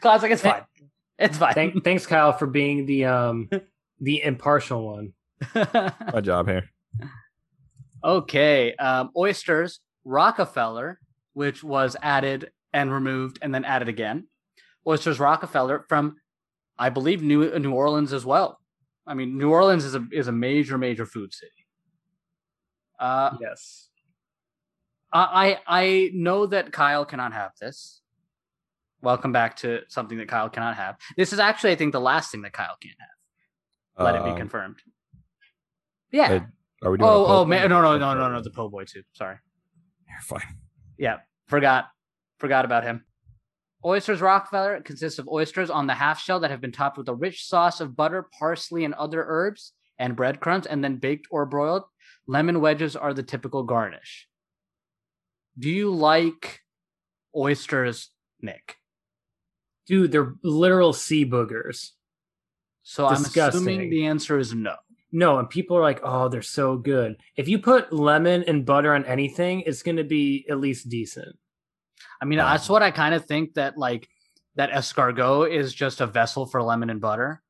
[0.00, 0.62] classic it's fine
[1.18, 3.48] it's fine Thank, thanks, Kyle, for being the um
[4.00, 5.12] the impartial one.
[5.54, 6.68] My job here.
[8.02, 8.74] Okay.
[8.76, 11.00] Um, oysters, Rockefeller,
[11.32, 14.26] which was added and removed and then added again.
[14.86, 16.16] Oysters Rockefeller from,
[16.78, 18.58] I believe, New New Orleans as well.
[19.06, 21.50] I mean, New Orleans is a is a major major food city.
[22.98, 23.88] Uh, Yes.
[25.12, 28.02] I I I know that Kyle cannot have this.
[29.00, 30.96] Welcome back to something that Kyle cannot have.
[31.16, 34.04] This is actually, I think, the last thing that Kyle can't have.
[34.04, 34.76] Let it be Um, confirmed.
[36.14, 36.30] Yeah.
[36.32, 36.42] it-
[36.82, 37.10] Are we doing?
[37.10, 37.30] oh, poll?
[37.38, 39.02] oh, man, no, no, no, no, no, the po' boy too.
[39.12, 39.36] Sorry.
[40.08, 40.56] You're fine.
[40.96, 41.18] Yeah,
[41.48, 41.86] forgot,
[42.38, 43.04] forgot about him.
[43.84, 47.14] Oysters Rockefeller consists of oysters on the half shell that have been topped with a
[47.14, 51.82] rich sauce of butter, parsley, and other herbs, and breadcrumbs, and then baked or broiled.
[52.26, 54.28] Lemon wedges are the typical garnish.
[55.58, 56.60] Do you like
[57.36, 58.10] oysters,
[58.40, 58.76] Nick?
[59.86, 61.90] Dude, they're literal sea boogers.
[62.84, 64.76] So I'm assuming the answer is no.
[65.16, 68.92] No, and people are like, "Oh, they're so good." If you put lemon and butter
[68.92, 71.38] on anything, it's going to be at least decent.
[72.20, 74.08] I mean, Um, that's what I kind of think that like
[74.56, 77.42] that escargot is just a vessel for lemon and butter.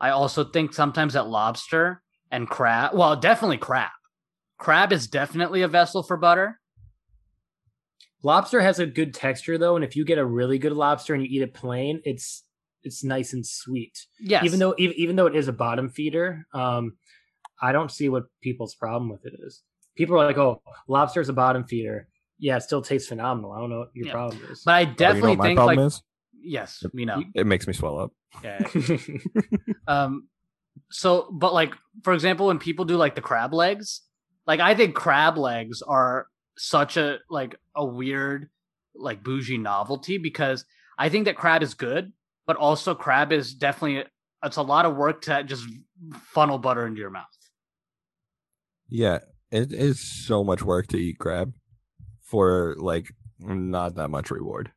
[0.00, 2.02] I also think sometimes that lobster
[2.32, 3.92] and crab, well, definitely crab.
[4.58, 6.60] Crab is definitely a vessel for butter.
[8.24, 11.22] Lobster has a good texture though, and if you get a really good lobster and
[11.22, 12.42] you eat it plain, it's
[12.86, 14.06] it's nice and sweet.
[14.20, 14.44] Yes.
[14.44, 16.96] Even though even, even though it is a bottom feeder, um,
[17.60, 19.62] I don't see what people's problem with it is.
[19.96, 22.08] People are like, "Oh, lobster is a bottom feeder."
[22.38, 23.52] Yeah, it still tastes phenomenal.
[23.52, 24.12] I don't know what your Yeah.
[24.12, 24.62] problem is.
[24.64, 26.02] but I Oh, you know definitely what my think problem like is
[26.40, 27.22] yes, we know.
[27.34, 28.12] it makes me swell up.
[28.44, 28.68] Yeah.
[29.88, 30.28] um
[30.90, 31.72] so but like
[32.02, 34.02] for example when people do like the crab legs,
[34.46, 38.48] like I think crab legs are such a like a weird
[38.94, 40.64] like bougie novelty because
[40.98, 42.12] I think that crab is good,
[42.46, 44.04] but also crab is definitely
[44.44, 45.64] it's a lot of work to just
[46.32, 47.24] funnel butter into your mouth.
[48.88, 49.18] Yeah,
[49.50, 51.52] it is so much work to eat crab
[52.22, 54.70] for like not that much reward.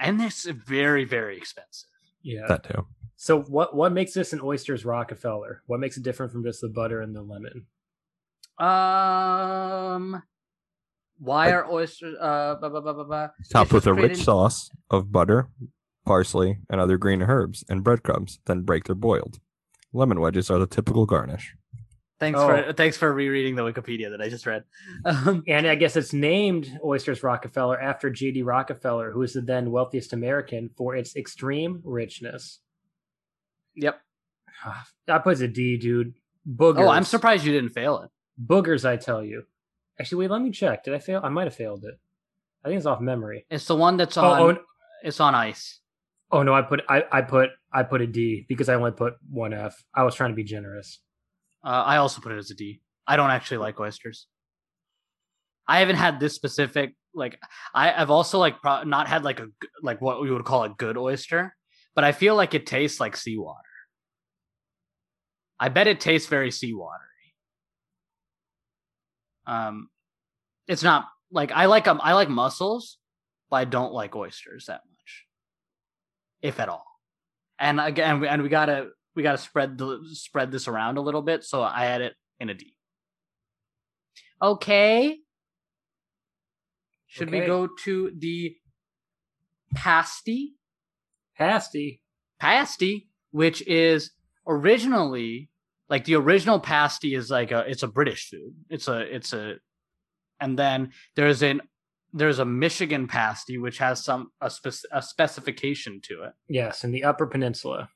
[0.00, 1.88] And it's very very expensive.
[2.22, 2.46] yeah.
[2.48, 2.86] That too.
[3.16, 5.62] So what what makes this an oysters Rockefeller?
[5.66, 7.66] What makes it different from just the butter and the lemon?
[8.58, 10.22] Um
[11.18, 13.28] why Like- are oysters uh blah, blah, blah, blah, blah.
[13.50, 15.48] Topped with a rich created- sauce of butter,
[16.06, 19.38] parsley, and other green herbs and breadcrumbs, then baked or boiled.
[19.92, 21.54] Lemon wedges are the typical garnish.
[22.18, 22.48] Thanks Oh.
[22.48, 24.64] for thanks for rereading the Wikipedia that I just read.
[25.04, 28.42] Um, And I guess it's named Oysters Rockefeller after J.D.
[28.42, 32.60] Rockefeller, who is the then wealthiest American, for its extreme richness.
[33.74, 34.00] yep.
[35.06, 36.14] That puts a D, dude.
[36.48, 36.80] Boogers.
[36.86, 38.10] Oh, I'm surprised you didn't fail it.
[38.42, 39.44] Boogers, I tell you.
[40.00, 40.84] Actually, wait, let me check.
[40.84, 41.20] Did I fail?
[41.22, 41.98] I might have failed it.
[42.64, 43.46] I think it's off memory.
[43.50, 44.40] It's the one that's Oh, on.
[44.40, 44.58] oh, n-
[45.02, 45.80] It's on ice.
[46.30, 49.14] Oh no, I put I, I put I put a D because I only put
[49.30, 49.82] one F.
[49.94, 51.00] I was trying to be generous.
[51.64, 52.80] Uh, I also put it as a D.
[53.06, 54.26] I don't actually like oysters.
[55.68, 57.38] I haven't had this specific like.
[57.74, 59.48] I, I've also like pro- not had like a
[59.82, 61.54] like what we would call a good oyster,
[61.94, 63.60] but I feel like it tastes like seawater.
[65.58, 67.00] I bet it tastes very seawatery.
[69.46, 69.88] Um,
[70.68, 72.98] it's not like I like um I like mussels,
[73.50, 75.25] but I don't like oysters that much,
[76.42, 76.84] if at all.
[77.58, 81.22] And again, we- and we gotta we gotta spread the spread this around a little
[81.22, 82.76] bit, so I had it in a D.
[84.42, 85.18] Okay.
[87.06, 88.56] Should we go to the
[89.74, 90.54] pasty?
[91.38, 92.02] Pasty.
[92.38, 94.10] pasty, which is
[94.46, 95.48] originally
[95.88, 98.54] like the original pasty is like a it's a British food.
[98.68, 99.54] It's a it's a
[100.40, 101.62] and then there's an
[102.16, 106.32] there's a Michigan pasty which has some a, spec, a specification to it.
[106.48, 107.90] Yes, in the Upper Peninsula.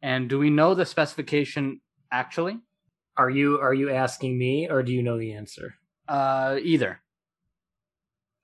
[0.00, 2.58] And do we know the specification actually?
[3.18, 5.74] Are you are you asking me or do you know the answer?
[6.08, 7.02] Uh, either.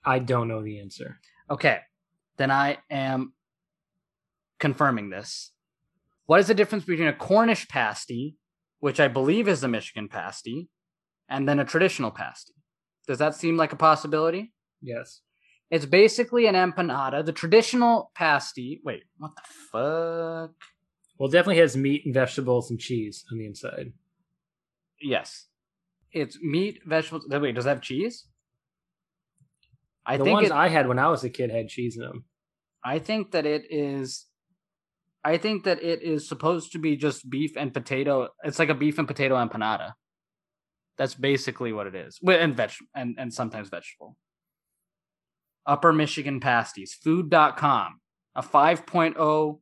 [0.04, 1.18] I don't know the answer.
[1.50, 1.80] Okay,
[2.36, 3.32] then I am
[4.58, 5.52] confirming this.
[6.26, 8.36] What is the difference between a Cornish pasty,
[8.80, 10.68] which I believe is the Michigan pasty,
[11.28, 12.54] and then a traditional pasty?
[13.06, 14.52] Does that seem like a possibility?
[14.80, 15.20] Yes.
[15.70, 17.24] It's basically an empanada.
[17.24, 18.80] The traditional pasty.
[18.84, 19.42] Wait, what the
[19.72, 20.54] fuck?
[21.18, 23.92] Well, it definitely has meat and vegetables and cheese on the inside.
[25.00, 25.46] Yes,
[26.12, 27.26] it's meat, vegetables.
[27.28, 28.26] Wait, does it have cheese?
[30.04, 32.02] I the think ones it, I had when I was a kid had cheese in
[32.02, 32.24] them.
[32.84, 34.26] I think that it is.
[35.24, 38.28] I think that it is supposed to be just beef and potato.
[38.42, 39.92] It's like a beef and potato empanada.
[40.98, 42.18] That's basically what it is.
[42.26, 44.16] And veg and, and sometimes vegetable.
[45.66, 46.94] Upper Michigan pasties.
[46.94, 48.00] Food.com.
[48.34, 49.60] A 5.0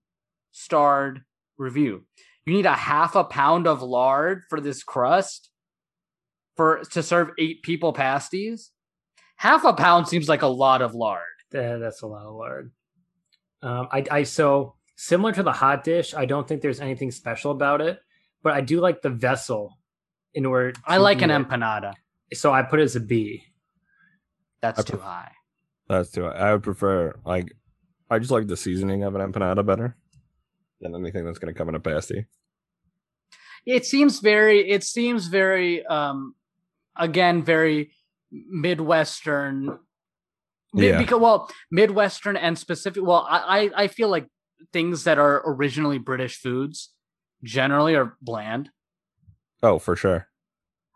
[0.52, 1.22] starred
[1.58, 2.04] review.
[2.46, 5.50] You need a half a pound of lard for this crust
[6.56, 8.70] for to serve eight people pasties.
[9.36, 11.22] Half a pound seems like a lot of lard.
[11.54, 12.72] Eh, that's a lot of lard.
[13.62, 16.14] Um, I, I so similar to the hot dish.
[16.14, 18.00] I don't think there's anything special about it,
[18.42, 19.78] but I do like the vessel.
[20.34, 21.34] In order, I like an it.
[21.48, 21.94] empanada.
[22.32, 23.42] So I put it as a B.
[24.62, 25.32] That's I too pref- high.
[25.88, 26.24] That's too.
[26.24, 26.32] High.
[26.36, 27.52] I would prefer like
[28.10, 29.96] I just like the seasoning of an empanada better
[30.80, 32.26] than anything that's going to come in a pasty.
[33.66, 36.34] it seems very it seems very um
[36.96, 37.92] again very
[38.30, 39.78] midwestern
[40.72, 40.98] Mi- Yeah.
[40.98, 44.26] because well midwestern and specific well I, I i feel like
[44.72, 46.90] things that are originally british foods
[47.42, 48.70] generally are bland
[49.62, 50.26] Oh, for sure.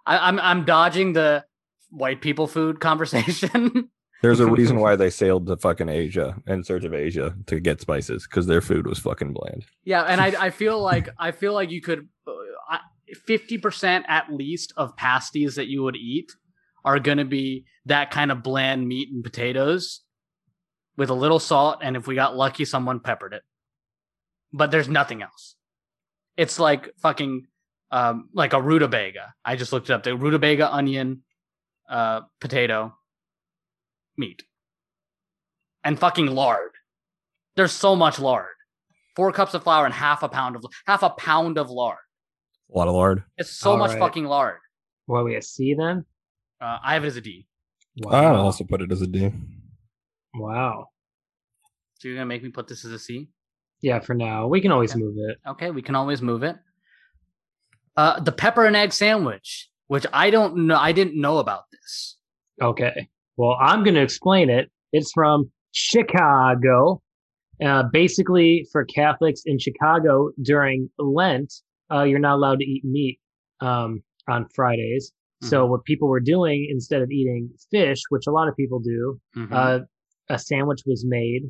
[0.06, 1.44] I, i'm i'm dodging the
[1.90, 3.90] white people food conversation
[4.22, 7.80] There's a reason why they sailed to fucking Asia in search of Asia to get
[7.80, 9.64] spices because their food was fucking bland.
[9.84, 12.78] yeah and i i feel like i feel like you could uh,
[13.28, 16.32] 50% at least of pasties that you would eat
[16.84, 20.00] are going to be that kind of bland meat and potatoes
[20.96, 23.42] with a little salt and if we got lucky someone peppered it
[24.52, 25.56] but there's nothing else
[26.36, 27.46] it's like fucking
[27.98, 31.22] um like a rutabaga i just looked it up the rutabaga onion
[31.98, 32.78] uh potato
[34.22, 34.42] meat
[35.84, 36.72] and fucking lard
[37.56, 38.56] there's so much lard
[39.16, 41.98] four cups of flour and half a pound of half a pound of lard
[42.74, 43.22] A lot of lard.
[43.36, 43.98] it's so All much right.
[44.04, 44.58] fucking lard
[45.06, 46.04] What are we a C then?
[46.60, 47.46] uh, i have it as a d
[48.10, 49.30] I would also put it as a D.
[50.34, 50.88] wow.
[51.98, 53.28] so you're gonna make me put this as a c
[53.82, 55.00] Yeah, for now we can always Okay.
[55.04, 55.38] move it.
[55.52, 56.56] Okay, we can always move it.
[57.96, 62.16] Uh, the pepper and egg sandwich, which I don't know, I didn't know about this.
[62.60, 63.08] Okay.
[63.36, 64.70] Well, I'm going to explain it.
[64.92, 67.00] It's from Chicago.
[67.64, 71.52] Uh, basically, for Catholics in Chicago during Lent,
[71.92, 73.18] uh, you're not allowed to eat meat
[73.60, 75.12] um, on Fridays.
[75.42, 79.20] So, what people were doing instead of eating fish, which a lot of people do,
[79.36, 79.52] Mhm.
[79.52, 79.80] uh,
[80.30, 81.42] a sandwich was made,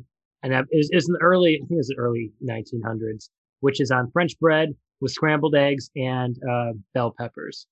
[0.43, 2.33] and that- it was, it was in the early, I think it was the early
[2.41, 3.29] 1900s,
[3.61, 7.67] which is on French bread with scrambled eggs and uh, bell peppers.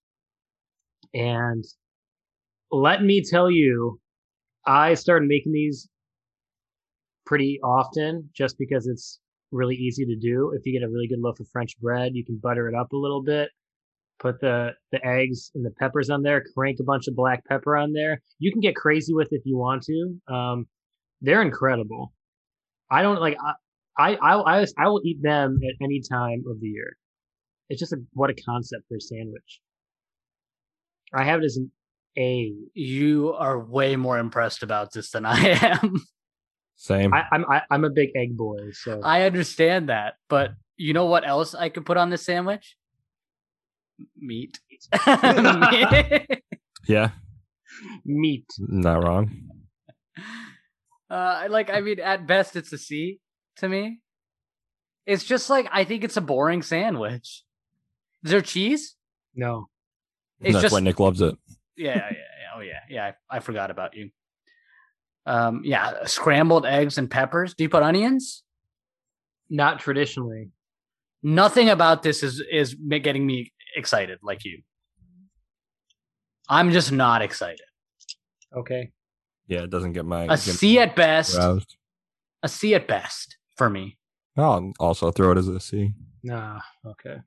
[1.13, 1.63] And
[2.71, 3.99] let me tell you,
[4.65, 5.87] I started making these
[7.25, 9.19] pretty often just because it's
[9.51, 10.53] really easy to do.
[10.55, 12.91] If you get a really good loaf of French bread, you can butter it up
[12.91, 13.49] a little bit,
[14.19, 17.77] put the the eggs and the peppers on there, crank a bunch of black pepper
[17.77, 18.21] on there.
[18.39, 20.33] You can get crazy with it if you want to.
[20.33, 20.67] Um,
[21.21, 22.13] they're incredible.
[22.91, 23.53] I don't like I
[23.97, 26.97] I, I, I will eat them at any time of the year.
[27.73, 29.59] It's just a, what a concept for a sandwich.
[31.11, 31.71] I have it as an
[32.17, 32.53] A.
[32.75, 35.95] you are way more impressed about this than I am.
[36.75, 37.13] Same.
[37.13, 41.05] I, I'm I, I'm a big egg boy, so I understand that, but you know
[41.07, 42.77] what else I could put on this sandwich?
[44.15, 44.59] Meat.
[46.87, 47.09] yeah,
[48.05, 48.45] meat.
[48.59, 49.49] not wrong.
[51.09, 53.19] uh, like, I mean, at best, it's a C
[53.57, 53.99] to me.
[55.07, 57.43] It's just like I think it's a boring sandwich.
[58.23, 58.95] Is there cheese?
[59.35, 59.67] No,
[60.39, 61.35] It's That's just why Nick loves it.
[61.75, 62.17] yeah, yeah, yeah.
[62.55, 63.11] Oh yeah, yeah.
[63.29, 64.11] I, I forgot about you.
[65.25, 67.53] Um, yeah, scrambled eggs and peppers.
[67.53, 68.43] Do you put onions?
[69.49, 70.49] not traditionally.
[71.21, 74.61] Nothing about this is is getting me excited like you.
[76.49, 77.61] I'm just not excited.
[78.55, 78.91] Okay,
[79.47, 81.37] Yeah, it doesn't get my A get C at best.
[81.37, 81.75] aroused.
[82.43, 83.97] A C at best for me.
[84.37, 85.93] I'll also throw it as a C.
[86.23, 86.59] nah.
[86.85, 87.17] Okay,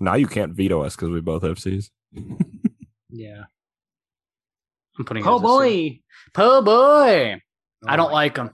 [0.00, 1.90] Now you can't veto us because we both have C's.
[3.10, 3.44] yeah.
[4.98, 5.26] I'm putting.
[5.26, 5.90] Oh as a C.
[5.90, 6.00] boy,
[6.34, 7.40] Po boy.
[7.84, 8.50] Oh I Oh don't like them.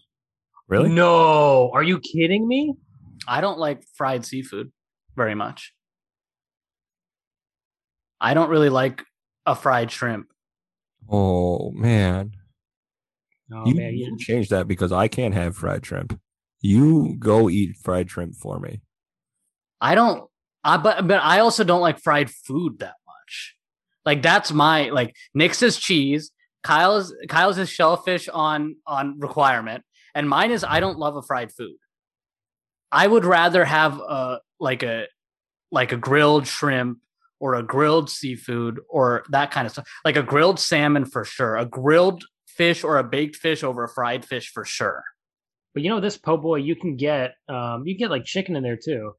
[0.68, 0.90] Really?
[0.90, 2.74] No, are you kidding me?
[3.26, 4.70] I don't like fried seafood
[5.16, 5.72] very much.
[8.20, 9.02] I don't really like
[9.46, 10.26] a fried shrimp.
[11.08, 12.32] Oh man,
[13.52, 16.18] Oh you man, you, change that because I can't have fried shrimp.
[16.60, 18.82] You go eat fried shrimp for me.
[19.80, 20.28] I don't.
[20.68, 23.56] I but but I also don't like fried food that much.
[24.04, 26.30] Like that's my like Nick's is cheese.
[26.62, 29.84] Kyle's Kyle's is shellfish on on requirement,
[30.14, 31.76] and mine is I don't love a fried food.
[32.92, 35.06] I would rather have a like a
[35.70, 36.98] like a grilled shrimp
[37.40, 39.88] or a grilled seafood or that kind of stuff.
[40.04, 41.56] Like a grilled salmon for sure.
[41.56, 45.02] A grilled fish or a baked fish over a fried fish for sure.
[45.74, 48.56] but you know this po' boy, you can get um, you can get like chicken
[48.56, 49.12] in there too.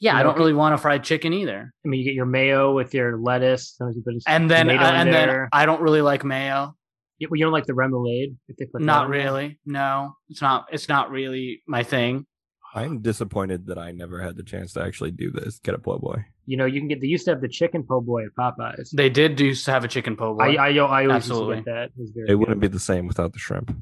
[0.00, 1.72] Yeah, You I don't really want a fried chicken either.
[1.84, 3.74] I mean, you get your mayo with your lettuce.
[3.76, 5.48] Sometimes you put And then tomato uh, and then.
[5.52, 6.74] I don't really like mayo.
[7.18, 8.34] You, you don't like the remoulade?
[8.48, 9.20] If they put Not in there?
[9.20, 9.60] really.
[9.64, 10.66] No, it's not.
[10.72, 12.26] It's not really my thing.
[12.74, 15.60] I'm disappointed that I never had the chance to actually do this.
[15.60, 16.24] Get a po' boy.
[16.44, 17.00] You know, you can get.
[17.00, 18.90] They used to have the chicken po' boy at Popeyes.
[18.90, 20.56] They did used to have a chicken po' boy.
[20.56, 21.56] I, I, I always Absolutely.
[21.58, 21.84] used to get that.
[21.84, 23.74] It was very It wouldn't be the same without the shrimp.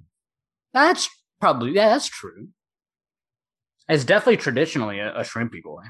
[0.74, 1.08] that's
[1.40, 2.48] probably yeah, that's true.
[3.88, 5.82] It's definitely traditionally a, a shrimpy boy.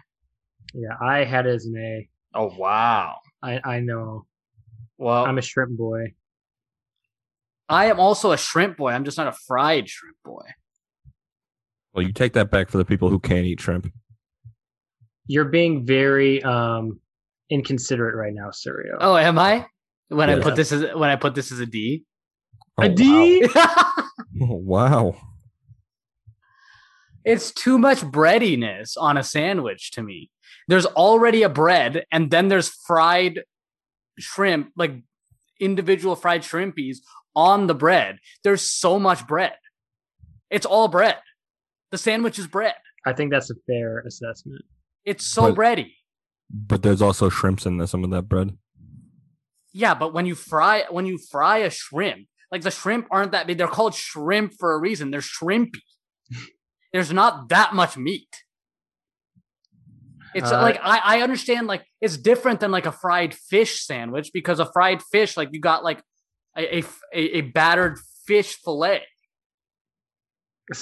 [0.74, 2.08] Yeah, I had it as an A.
[2.34, 3.16] Oh wow.
[3.42, 4.26] I, I know.
[4.98, 6.14] Well, I'm a shrimp boy.
[7.68, 8.92] I am also a shrimp boy.
[8.92, 10.44] I'm just not a fried shrimp boy.
[11.92, 13.92] Well, you take that back for the people who can't eat shrimp.
[15.26, 17.00] You're being very um
[17.50, 18.96] inconsiderate right now, Suryo.
[19.00, 19.66] Oh, am I?
[20.08, 22.04] When I put this as when I put this as a D.
[22.78, 23.46] Oh, a D?
[23.54, 24.04] Wow.
[24.34, 25.16] wow.
[27.24, 30.30] it's too much breadiness on a sandwich to me.
[30.68, 33.40] There's already a bread, and then there's fried
[34.18, 34.92] shrimp, like
[35.60, 36.98] individual fried shrimpies
[37.34, 38.18] on the bread.
[38.44, 39.54] There's so much bread.
[40.50, 41.16] It's all bread.
[41.90, 42.74] The sandwich is bread.
[43.06, 44.62] I think that's a fair assessment.
[45.04, 45.92] It's so But- bready.
[46.54, 48.56] But there's also shrimps in there, some of that bread.
[49.72, 53.46] Yeah, but when you fry when you fry a shrimp, like the shrimp aren't that
[53.46, 53.56] big.
[53.56, 55.10] They're called shrimp for a reason.
[55.10, 55.80] They're shrimpy.
[56.92, 58.28] There's not that much meat.
[60.34, 64.30] It's Uh, like I, I understand like it's different than like a fried fish sandwich
[64.32, 66.02] because a fried fish like you got like
[66.56, 66.84] a a,
[67.14, 69.02] a- a battered fish fillet,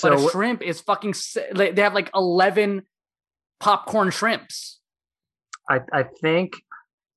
[0.02, 1.14] but a shrimp is fucking.
[1.52, 2.82] They have like eleven
[3.58, 4.78] popcorn shrimps.
[5.68, 6.54] I, I think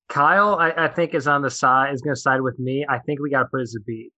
[0.08, 2.84] Kyle, I, I think is on the side is going to side with me.
[2.88, 4.10] I think we got to put it as a B.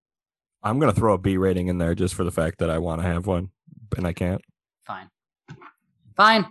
[0.62, 3.02] I'm gonna throw a B rating in there just for the fact that I want
[3.02, 3.50] to have one,
[3.98, 4.40] and I can't.
[4.86, 5.08] Fine,
[6.16, 6.46] fine,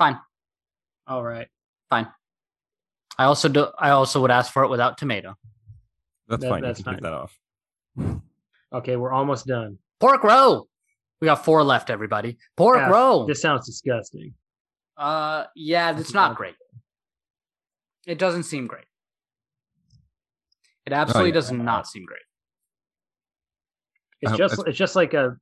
[0.00, 0.18] fine.
[1.06, 1.48] All right,
[1.90, 2.08] Fine.
[3.18, 3.66] I also do.
[3.78, 5.34] I also would ask for it without tomato.
[6.26, 6.62] That's That- fine.
[6.62, 7.12] that's you can take fine.
[7.98, 8.22] that off.
[8.72, 9.78] okay, we're almost done.
[9.98, 10.68] Pork roll.
[11.20, 12.38] We got four left, everybody.
[12.56, 13.26] Pork Yeah, roll.
[13.26, 14.32] This sounds disgusting.
[14.96, 16.54] uh, yeah, it's not great.
[18.06, 18.86] It doesn't seem great.
[20.86, 21.34] It absolutely yeah.
[21.34, 22.22] does not seem great.
[24.22, 25.36] It's Uh, just it's- it's just like a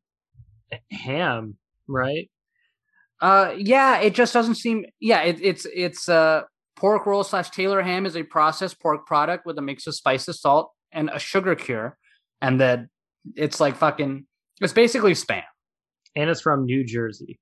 [0.90, 1.56] ham,
[1.86, 2.28] right?
[3.20, 4.84] Uh, yeah, it just doesn't seem.
[5.00, 6.42] Yeah, it, it's it's uh
[6.76, 10.40] pork roll slash Taylor ham is a processed pork product with a mix of spices,
[10.40, 11.98] salt, and a sugar cure,
[12.40, 12.88] and then
[13.34, 14.26] it's like fucking.
[14.60, 15.42] It's basically spam.
[16.16, 17.38] And it's from New Jersey.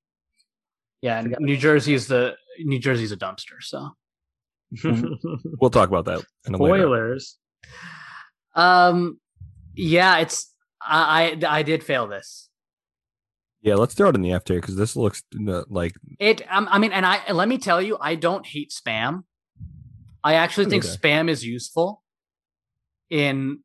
[1.03, 3.61] Yeah, and New Jersey is the New Jersey's a dumpster.
[3.61, 3.91] So,
[5.61, 6.83] We'll talk about that in a later.
[6.83, 7.39] Spoilers.
[8.55, 9.21] um,
[9.75, 12.46] yeah, it's I I, I did fail this.
[13.67, 16.79] Yeah, let's throw it in the F tier because this looks like It um, I
[16.79, 19.25] mean, and I let me tell you, I don't hate spam.
[20.23, 22.05] I actually think spam is useful
[23.11, 23.65] in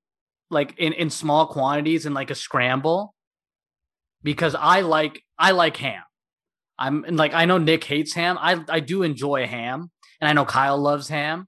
[0.49, 3.13] like in in small quantities in like a scramble
[4.23, 6.01] because I like I like ham.
[6.79, 8.39] I'm and like I know Nick hates ham.
[8.41, 11.47] I I do enjoy ham, and I know Kyle loves ham.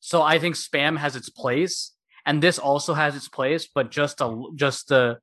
[0.00, 1.94] So I think spam has its place,
[2.26, 5.20] and this also has its place, but just a just the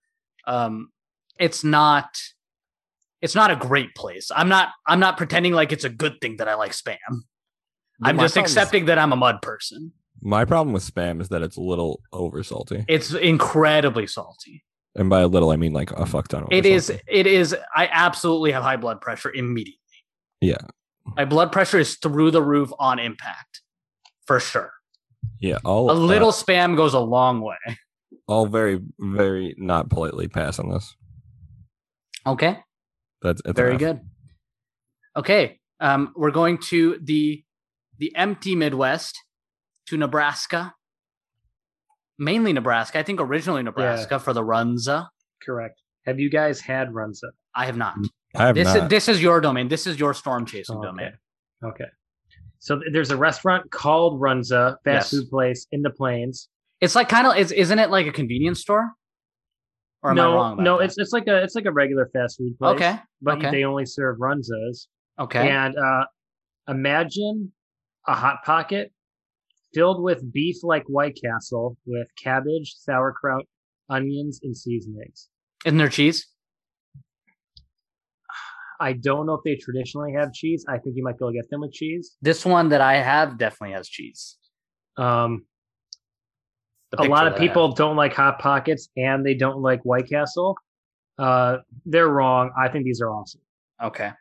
[0.47, 0.89] um,
[1.37, 2.07] it's not
[3.25, 4.31] it's not a great place.
[4.33, 6.95] I'm not I'm not pretending like it's a good thing that I like spam.
[8.03, 9.91] I'm just problem is- accepting that I'm a mud person.
[10.21, 14.63] my problem with spam is that it's a little over salty, It's incredibly salty.
[14.95, 16.45] and by a little I mean like a fuck ton.
[16.51, 17.01] It is salty.
[17.07, 19.79] it is I absolutely have high blood pressure immediately.
[20.41, 20.63] Yeah.
[21.17, 23.61] My blood pressure is through the roof on impact.
[24.27, 24.71] For sure.
[25.39, 27.57] Yeah, all A little uh, spam goes a long way.
[28.27, 30.95] all very very not politely pass on this.
[32.25, 32.57] Okay.
[33.21, 33.79] That's it's Very enough.
[33.79, 33.99] good.
[35.17, 35.59] Okay.
[35.79, 37.43] Um, we're going to the
[37.97, 39.17] the empty Midwest
[39.87, 40.73] to Nebraska.
[42.17, 42.99] Mainly Nebraska.
[42.99, 45.07] I think originally Nebraska for the Runza.
[45.43, 45.81] Correct.
[46.05, 47.31] Have you guys had Runza?
[47.53, 47.95] I have not.
[48.35, 48.83] I have This not.
[48.83, 49.67] is this is your domain.
[49.67, 50.85] This is your storm chasing Okay.
[50.85, 51.11] domain.
[51.63, 51.85] Okay.
[52.59, 55.09] So there's a restaurant called Runza, fast Yes.
[55.11, 56.49] food place in the plains.
[56.81, 58.91] It's like kind of is isn't it like a convenience store?
[60.05, 60.83] Or am no, I wrong about no, that?
[60.83, 62.75] it's it's like a it's like a regular fast food place.
[62.75, 62.99] okay.
[63.23, 63.49] but okay.
[63.49, 64.85] they only serve Runzas.
[65.19, 65.49] Okay.
[65.49, 66.05] And uh,
[66.67, 67.51] imagine
[68.07, 68.91] a hot pocket
[69.73, 73.45] filled with beef like White Castle with cabbage, sauerkraut,
[73.89, 75.29] onions, and seasonings.
[75.65, 76.27] Isn't there cheese?
[78.79, 80.65] I don't know if they traditionally have cheese.
[80.69, 82.15] I think you might be able to get them with cheese.
[82.21, 84.37] This one that I have definitely has cheese.
[84.97, 85.47] Um,
[86.99, 87.77] a lot of people have.
[87.77, 90.55] don't like hot pockets and they don't like White Castle.
[91.17, 92.51] Uh, they're wrong.
[92.57, 93.41] I think these are awesome.
[93.83, 94.11] Okay.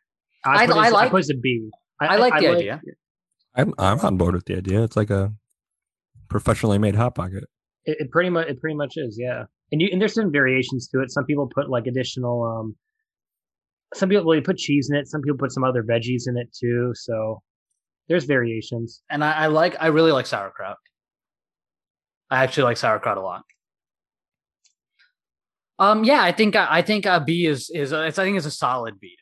[0.44, 1.70] I, I- put I this- like- I put this a B.
[2.01, 2.80] I like the idea.
[3.55, 4.82] I'm I'm on board with the idea.
[4.82, 5.32] It's like a
[6.28, 7.44] professionally made hot pocket.
[7.84, 9.44] It, it pretty much it pretty much is, yeah.
[9.72, 11.10] And you and there's some variations to it.
[11.12, 12.76] Some people put like additional um
[13.94, 16.36] some people well, they put cheese in it, some people put some other veggies in
[16.36, 16.92] it too.
[16.94, 17.42] So
[18.09, 19.02] there's variations.
[19.09, 20.76] And I, I like I really like sauerkraut.
[22.30, 23.42] I actually like sauerkraut a lot.
[25.78, 28.46] Um yeah, I think I think a B is is a, it's I think it's
[28.46, 29.16] a solid B.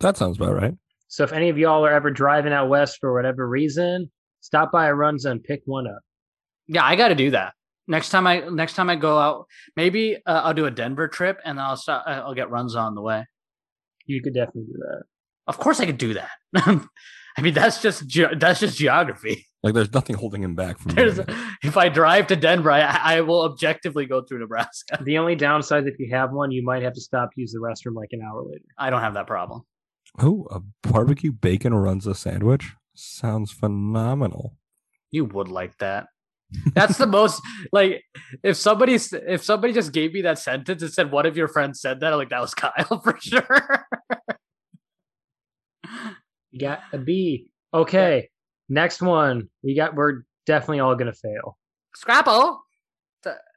[0.00, 0.74] That sounds about right.
[1.08, 4.88] So if any of y'all are ever driving out west for whatever reason, stop by
[4.88, 6.00] a Runza and pick one up.
[6.66, 7.54] Yeah, I got to do that.
[7.86, 9.46] Next time I next time I go out,
[9.76, 12.94] maybe uh, I'll do a Denver trip and then I'll stop I'll get runs on
[12.94, 13.26] the way.
[14.06, 15.02] You could definitely do that.
[15.46, 16.30] Of course I could do that.
[16.56, 19.46] I mean that's just ge- that's just geography.
[19.64, 21.26] Like there's nothing holding him back from There's doing
[21.64, 25.02] if I drive to Denver, I, I will objectively go through Nebraska.
[25.02, 27.96] The only downside if you have one, you might have to stop use the restroom
[27.96, 28.66] like an hour later.
[28.78, 29.62] I don't have that problem.
[30.18, 32.74] Oh, a barbecue bacon Runza sandwich.
[32.94, 34.58] Sounds phenomenal.
[35.10, 36.08] You would like that.
[36.74, 37.40] That's the most
[37.72, 38.02] like
[38.42, 41.80] if somebody if somebody just gave me that sentence and said one of your friends
[41.80, 43.86] said that, I'm like that was Kyle for sure.
[46.50, 47.48] You got a B.
[47.72, 48.28] Okay.
[48.68, 49.48] Next one.
[49.62, 51.56] We got we're definitely all gonna fail.
[51.94, 52.60] Scrapple.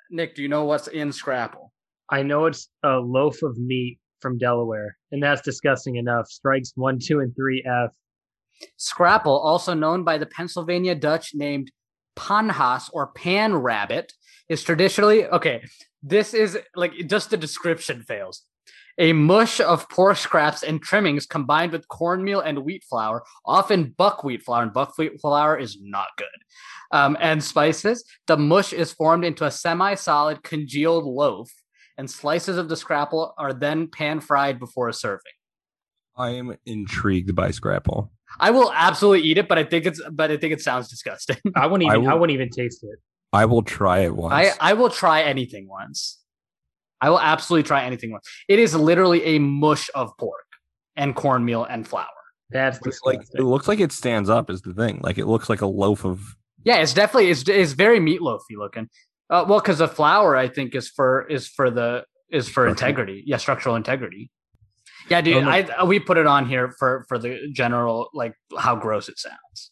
[0.10, 1.74] Nick, do you know what's in Scrapple?
[2.10, 6.28] I know it's a loaf of meat from Delaware, and that's disgusting enough.
[6.28, 7.94] Strikes one, two, and three F.
[8.78, 11.72] Scrapple, also known by the Pennsylvania Dutch named
[12.18, 14.14] Pannhaas or pan rabbit,
[14.50, 15.62] is traditionally okay.
[16.02, 18.44] This is like just the description fails.
[19.00, 24.44] A mush of pork scraps and trimmings combined with cornmeal and wheat flour, often buckwheat
[24.44, 26.28] flour, and buckwheat flour is not good.
[26.92, 28.04] Um, and spices.
[28.28, 31.52] The mush is formed into a semi-solid congealed loaf,
[31.98, 35.34] and slices of the scrapple are then pan fried before a serving.
[36.16, 38.12] I am intrigued by Scrapple.
[38.40, 41.38] I will absolutely eat it, but I think it's but I think it sounds disgusting.
[41.56, 43.00] I wouldn't even I, will- wouldn't even taste it.
[43.34, 44.34] I will try it once.
[44.34, 46.20] I I will try anything once.
[47.02, 48.28] I will absolutely try anything once.
[48.48, 50.46] It is literally a mush of pork
[50.96, 52.08] and cornmeal and flour.
[52.50, 55.00] That's But, like it looks like it stands up is the thing.
[55.04, 56.22] Like it looks like a loaf of
[56.64, 58.90] Yeah, it's definitely it's it's very meatloafy looking.
[59.30, 62.72] Uh, well, because the flour I think is for is for the is for Structural.
[62.72, 63.24] integrity.
[63.26, 64.32] Yeah, structural integrity.
[65.10, 65.44] Yeah, dude.
[65.44, 65.50] Oh.
[65.50, 69.72] I we put it on here for for the general like how gross it sounds.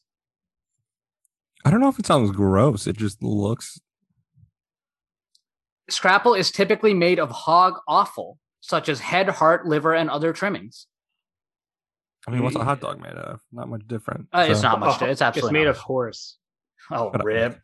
[1.63, 2.85] I don't know if it sounds gross.
[2.87, 3.79] It just looks
[5.89, 10.87] Scrapple is typically made of hog offal, such as head, heart, liver, and other trimmings.
[12.27, 13.39] I mean, what's a hot dog made of?
[13.51, 14.27] Not much different.
[14.33, 14.99] Uh, it's not much.
[15.01, 16.37] Oh, It's absolutely it's made of horse.
[16.91, 17.25] Oh, Shut up.
[17.25, 17.59] rip.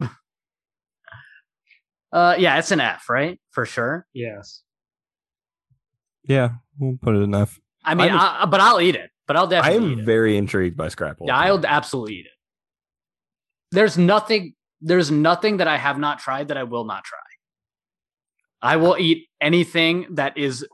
[2.12, 3.40] Uh, yeah, it's an F, right?
[3.52, 4.06] For sure.
[4.14, 4.62] Yes.
[6.24, 7.60] Yeah, we'll put it in F.
[7.84, 9.10] I mean, I'm- I, but I'll eat it.
[9.28, 10.06] But I'll I definitely eat am it.
[10.06, 11.28] very intrigued by Scrapple.
[11.28, 12.32] yeah, I'll absolutely eat it.
[13.72, 14.56] There's nothing.
[14.82, 17.18] There's nothing that I have not tried that I will not try.
[18.62, 20.66] I will eat anything that is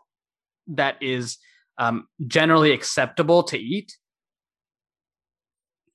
[0.68, 1.38] that is
[1.78, 3.94] um, generally acceptable to eat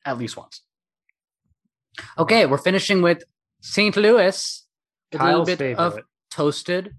[0.05, 0.63] at least once.
[2.19, 3.23] Okay, we're finishing with
[3.61, 3.97] St.
[3.97, 4.67] Louis.
[5.13, 5.85] with a little bit favorite.
[5.85, 5.99] of
[6.31, 6.95] toasted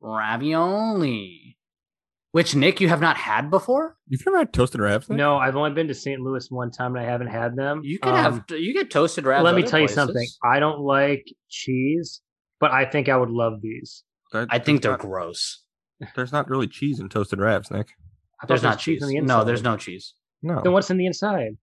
[0.00, 1.58] ravioli,
[2.32, 3.96] which Nick you have not had before.
[4.08, 5.08] You've never had toasted ravs?
[5.08, 5.18] Nick?
[5.18, 6.20] No, I've only been to St.
[6.20, 7.80] Louis one time and I haven't had them.
[7.82, 9.42] You can Um, have you get toasted ravs.
[9.42, 10.26] Let me other tell you something.
[10.44, 12.22] I don't like cheese,
[12.60, 14.04] but I think I would love these.
[14.40, 15.62] That- I think they're not, gross.
[16.14, 17.88] there's not really cheese in toasted ravs, Nick.
[18.40, 19.02] I thought There's not was cheese.
[19.02, 19.34] on the inside.
[19.38, 20.14] No, there's no cheese.
[20.42, 20.60] No.
[20.62, 21.56] Then what's in the inside?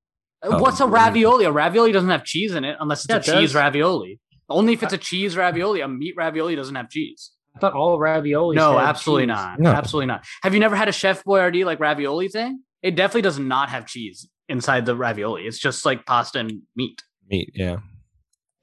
[0.44, 1.46] Uh, oh, What's a ravioli?
[1.46, 3.56] A ravioli doesn't have cheese in it unless it's Yeah, a it cheese does.
[3.56, 4.20] ravioli.
[4.50, 5.82] Only if it's a cheese ravioli.
[5.82, 7.32] A meat ravioli doesn't have cheese.
[7.56, 8.56] I thought all raviolis.
[8.56, 9.36] no, absolutely cheese.
[9.36, 9.60] not.
[9.60, 9.70] No.
[9.72, 10.26] Absolutely not.
[10.42, 12.62] Have you never had a Chef Boyardee like ravioli thing?
[12.82, 15.44] It definitely does not have cheese inside the ravioli.
[15.44, 17.02] It's just like pasta and meat.
[17.30, 17.78] Meat, yeah.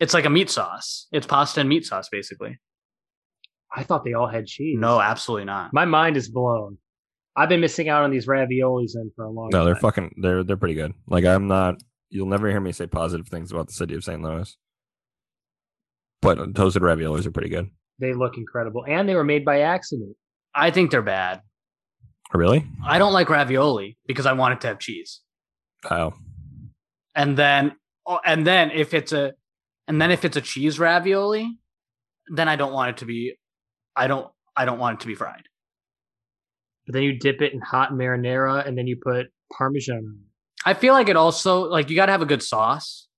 [0.01, 1.07] It's like a meat sauce.
[1.13, 2.59] It's pasta and meat sauce, basically.
[3.73, 4.77] I thought they all had cheese.
[4.79, 5.73] No, absolutely not.
[5.73, 6.79] My mind is blown.
[7.37, 9.67] I've been missing out on these raviolis in for a long No, time.
[9.67, 10.15] they're fucking.
[10.21, 10.93] They're they're pretty good.
[11.07, 11.77] Like I'm not.
[12.11, 14.21] You'll never hear me say positive things about the city of St.
[14.21, 14.57] Louis.
[16.23, 17.71] But toasted raviolis are pretty good.
[17.99, 20.17] They look incredible, and they were made by accident.
[20.55, 21.41] I think they're bad.
[22.35, 22.67] Oh, really?
[22.85, 25.21] I don't like ravioli because I want it to have cheese.
[25.91, 26.13] Oh,
[27.15, 27.77] And then
[28.07, 29.33] oh, and then if it's a
[29.89, 31.59] and then if it's a cheese ravioli,
[32.29, 33.35] then I don't want it to be
[34.01, 35.43] I don't I don't want it to be fried.
[36.87, 40.27] But then you dip it in hot marinara, and then you put parmesan on it.
[40.65, 43.09] I feel like it also like you got to have a good sauce.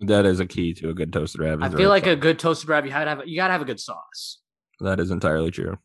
[0.00, 1.62] that is a key to a good toasted rav.
[1.62, 3.52] I feel right like a good toasted rav you got to have you got to
[3.52, 4.40] have a good sauce.
[4.80, 5.76] that is entirely true.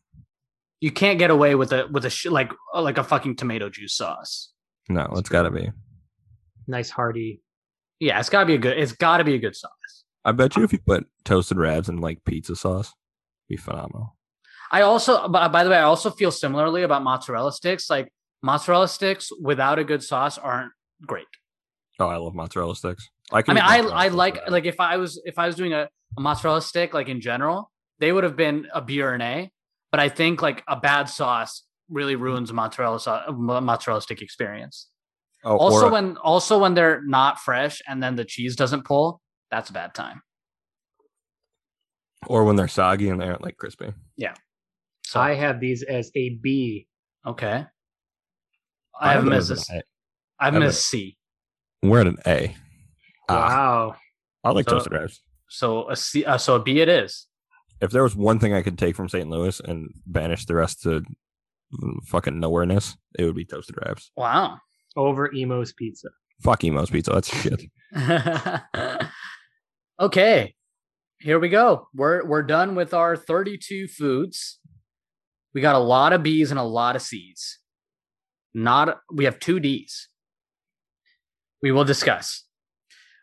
[0.80, 3.68] You can't get away with a with a sh- like uh, like a fucking tomato
[3.68, 4.52] juice sauce.
[4.88, 5.70] No, it's got to be.
[6.68, 7.42] Nice hearty.
[7.98, 10.04] Yeah, it's got to be a good it's got to be a good sauce.
[10.24, 12.92] I bet you if you put toasted ravs in like pizza sauce,
[13.48, 14.17] it'd be phenomenal.
[14.70, 17.88] I also, by the way, I also feel similarly about mozzarella sticks.
[17.88, 18.12] Like
[18.42, 20.72] mozzarella sticks without a good sauce aren't
[21.06, 21.26] great.
[21.98, 23.08] Oh, I love mozzarella sticks.
[23.32, 25.88] I I mean, I I like like if I was if I was doing a,
[26.16, 29.50] a mozzarella stick like in general, they would have been a B or an A.
[29.90, 32.22] But I think like a bad sauce really mm-hmm.
[32.22, 34.88] ruins a mozzarella sauce, mozzarella stick experience.
[35.44, 39.20] Oh, Also, or, when also when they're not fresh and then the cheese doesn't pull,
[39.50, 40.22] that's a bad time.
[42.26, 43.92] or when they're soggy and they aren't like crispy.
[45.08, 46.86] So I have these as a B.
[47.26, 47.64] okay.
[49.00, 49.82] I have them as a, A.
[50.38, 51.16] I have them as have C.
[51.82, 52.54] We're at an A.
[53.26, 53.96] Ah, Wow.
[54.44, 55.20] I like So- toasted ravs.
[55.48, 56.26] So a C.
[56.26, 57.26] Uh, so a B it is.
[57.80, 59.30] If there was one thing I could take from St.
[59.30, 61.02] Louis and banish the rest to
[62.08, 64.10] fucking nowhereness, it would be toasted ravs.
[64.14, 64.58] Wow.
[64.94, 66.08] Over Imo's Pizza.
[66.42, 67.12] Fuck Imo's Pizza.
[67.12, 67.62] That's shit.
[70.00, 70.54] okay.
[71.20, 71.88] Here we go.
[71.94, 74.58] We're we're done with our 32 foods.
[75.58, 77.58] We got a lot of B's and a lot of C's.
[78.54, 80.08] Not we have two D's.
[81.60, 82.44] We will discuss.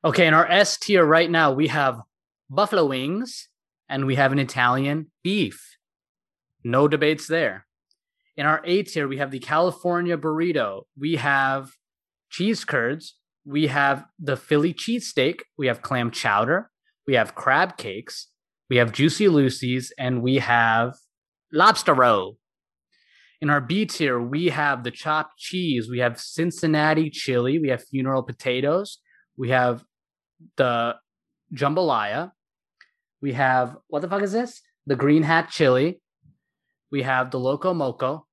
[0.04, 2.02] Okay, in our S tier right now, we have
[2.50, 3.48] buffalo wings
[3.88, 5.78] and we have an Italian beef.
[6.62, 7.68] No debates there.
[8.36, 10.82] In our A tier, we have the California burrito.
[11.00, 11.70] We have
[12.30, 13.16] cheese curds.
[13.46, 15.40] We have the Philly cheesesteak.
[15.58, 16.70] We have clam chowder.
[17.08, 18.28] We have crab cakes.
[18.70, 20.96] We have juicy Lucy's, and we have
[21.52, 22.38] lobster roll.
[23.42, 25.90] In our B tier, we have the chopped cheese.
[25.90, 27.60] We have Cincinnati chili.
[27.60, 29.00] We have funeral potatoes.
[29.38, 29.84] We have
[30.58, 30.96] the
[31.54, 32.32] jambalaya.
[33.22, 34.62] We have what the fuck is this?
[34.86, 36.02] The green Hatch chili.
[36.92, 38.26] We have the loco moco.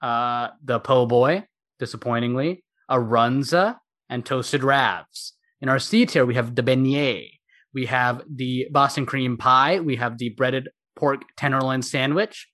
[0.00, 1.44] Uh, the po' boy,
[1.78, 3.76] disappointingly, a runza,
[4.08, 5.32] and toasted ravs.
[5.60, 7.30] In our C tier, we have the beignet.
[7.74, 9.80] We have the Boston cream pie.
[9.80, 12.48] We have the breaded pork tenderloin sandwich.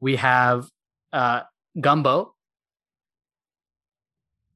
[0.00, 0.66] We have
[1.12, 1.42] uh,
[1.80, 2.34] gumbo.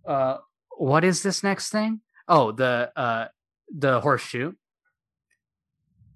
[0.06, 0.38] Uh,
[0.76, 2.00] what is this next thing?
[2.28, 3.28] Oh, the uh,
[3.74, 4.52] the horseshoe.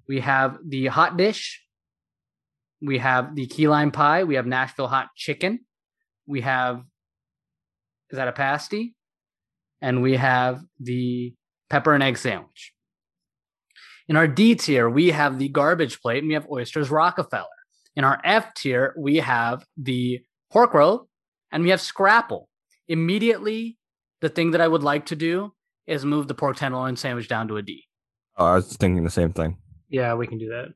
[0.09, 1.63] We have the hot dish.
[2.83, 4.25] We have the key lime pie.
[4.25, 5.61] We have Nashville hot chicken.
[6.27, 6.85] We have
[8.11, 8.95] is that a pasty?
[9.81, 11.35] And we have the
[11.69, 12.73] pepper and egg sandwich.
[14.09, 17.47] In our D tier, we have the garbage plate and we have oysters Rockefeller.
[17.97, 20.21] In our F tier, we have the
[20.53, 21.09] pork roll
[21.51, 22.49] and we have scrapple.
[22.89, 23.79] Immediately,
[24.21, 25.53] the thing that I would like to do
[25.87, 27.85] is move the pork tenderloin sandwich down to a D.
[28.37, 29.57] Oh, I was thinking the same thing.
[29.89, 30.67] Yeah, we can do that.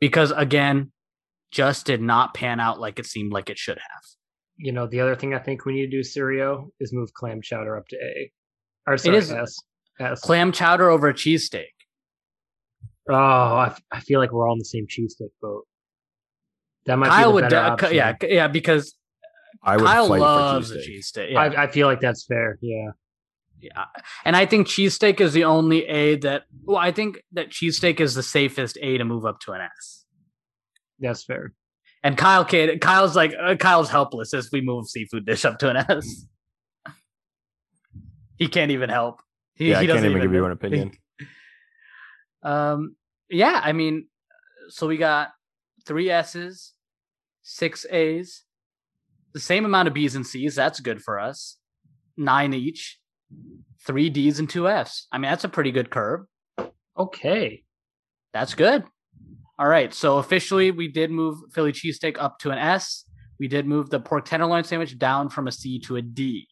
[0.00, 0.92] Because again,
[1.50, 4.02] just did not pan out like it seemed like it should have.
[4.56, 7.40] You know, the other thing I think we need to do, Sirio, is move clam
[7.42, 8.32] chowder up to A.
[8.86, 9.56] Or sorry, is- S.
[10.00, 10.20] S.
[10.20, 11.66] Clam chowder over a cheesesteak.
[13.08, 15.66] Oh, I, f- I feel like we're all in the same cheese cheesesteak boat.
[16.86, 17.94] That might be the would, better de- option.
[17.94, 18.94] yeah, yeah, because
[19.62, 20.88] I would Kyle fight loves for a cheesesteak.
[20.88, 21.32] cheesesteak.
[21.32, 21.40] Yeah.
[21.40, 22.58] I, I feel like that's fair.
[22.60, 22.90] Yeah.
[23.60, 23.84] Yeah.
[24.24, 28.14] And I think cheesesteak is the only A that well, I think that cheesesteak is
[28.14, 30.04] the safest A to move up to an S.
[30.98, 31.52] That's fair.
[32.02, 35.70] And Kyle kid, Kyle's like uh, Kyle's helpless as we move seafood dish up to
[35.70, 36.26] an S.
[38.36, 39.20] he can't even help.
[39.54, 40.92] He, Yeah, I he can't doesn't even give you an opinion.
[42.42, 42.96] Um
[43.30, 44.06] yeah, I mean
[44.68, 45.30] so we got
[45.84, 46.72] three S's,
[47.42, 48.44] 6 A's,
[49.32, 51.56] the same amount of B's and C's, that's good for us.
[52.16, 52.98] 9 each.
[53.86, 55.08] 3 D's and 2 F's.
[55.10, 56.26] I mean, that's a pretty good curve.
[56.96, 57.64] Okay.
[58.32, 58.84] That's good.
[59.58, 59.92] All right.
[59.92, 63.04] So officially, we did move Philly cheesesteak up to an S.
[63.38, 66.46] We did move the pork tenderloin sandwich down from a C to a D.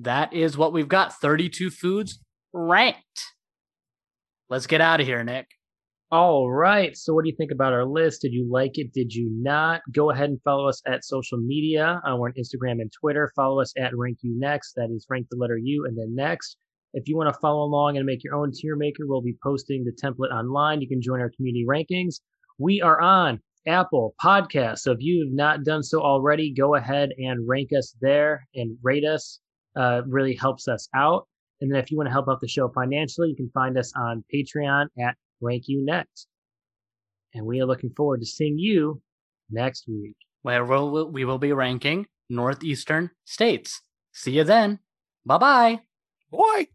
[0.00, 1.14] That is what we've got.
[1.14, 2.20] 32 foods
[2.52, 3.00] ranked.
[4.48, 5.46] Let's get out of here, Nick.
[6.12, 6.96] All right.
[6.96, 8.22] So, what do you think about our list?
[8.22, 8.92] Did you like it?
[8.92, 9.82] Did you not?
[9.90, 12.00] Go ahead and follow us at social media.
[12.06, 13.32] Uh, we're on Instagram and Twitter.
[13.34, 14.74] Follow us at Rank You Next.
[14.74, 16.58] That is rank the letter U and then next.
[16.94, 19.90] If you want to follow along and make your own TierMaker, we'll be posting the
[19.90, 20.80] template online.
[20.80, 22.20] You can join our community rankings.
[22.58, 24.78] We are on Apple Podcasts.
[24.78, 28.78] So if you have not done so already, go ahead and rank us there and
[28.80, 29.40] rate us.
[29.74, 31.26] Uh, really helps us out.
[31.60, 33.92] And then if you want to help out the show financially, you can find us
[33.96, 36.26] on Patreon at rank you next.
[37.34, 39.00] And we are looking forward to seeing you
[39.50, 40.16] next week.
[40.42, 43.80] Where we'll, we will be ranking Northeastern states.
[44.12, 44.80] See you then.
[45.24, 45.80] Bye bye.
[46.30, 46.68] Why?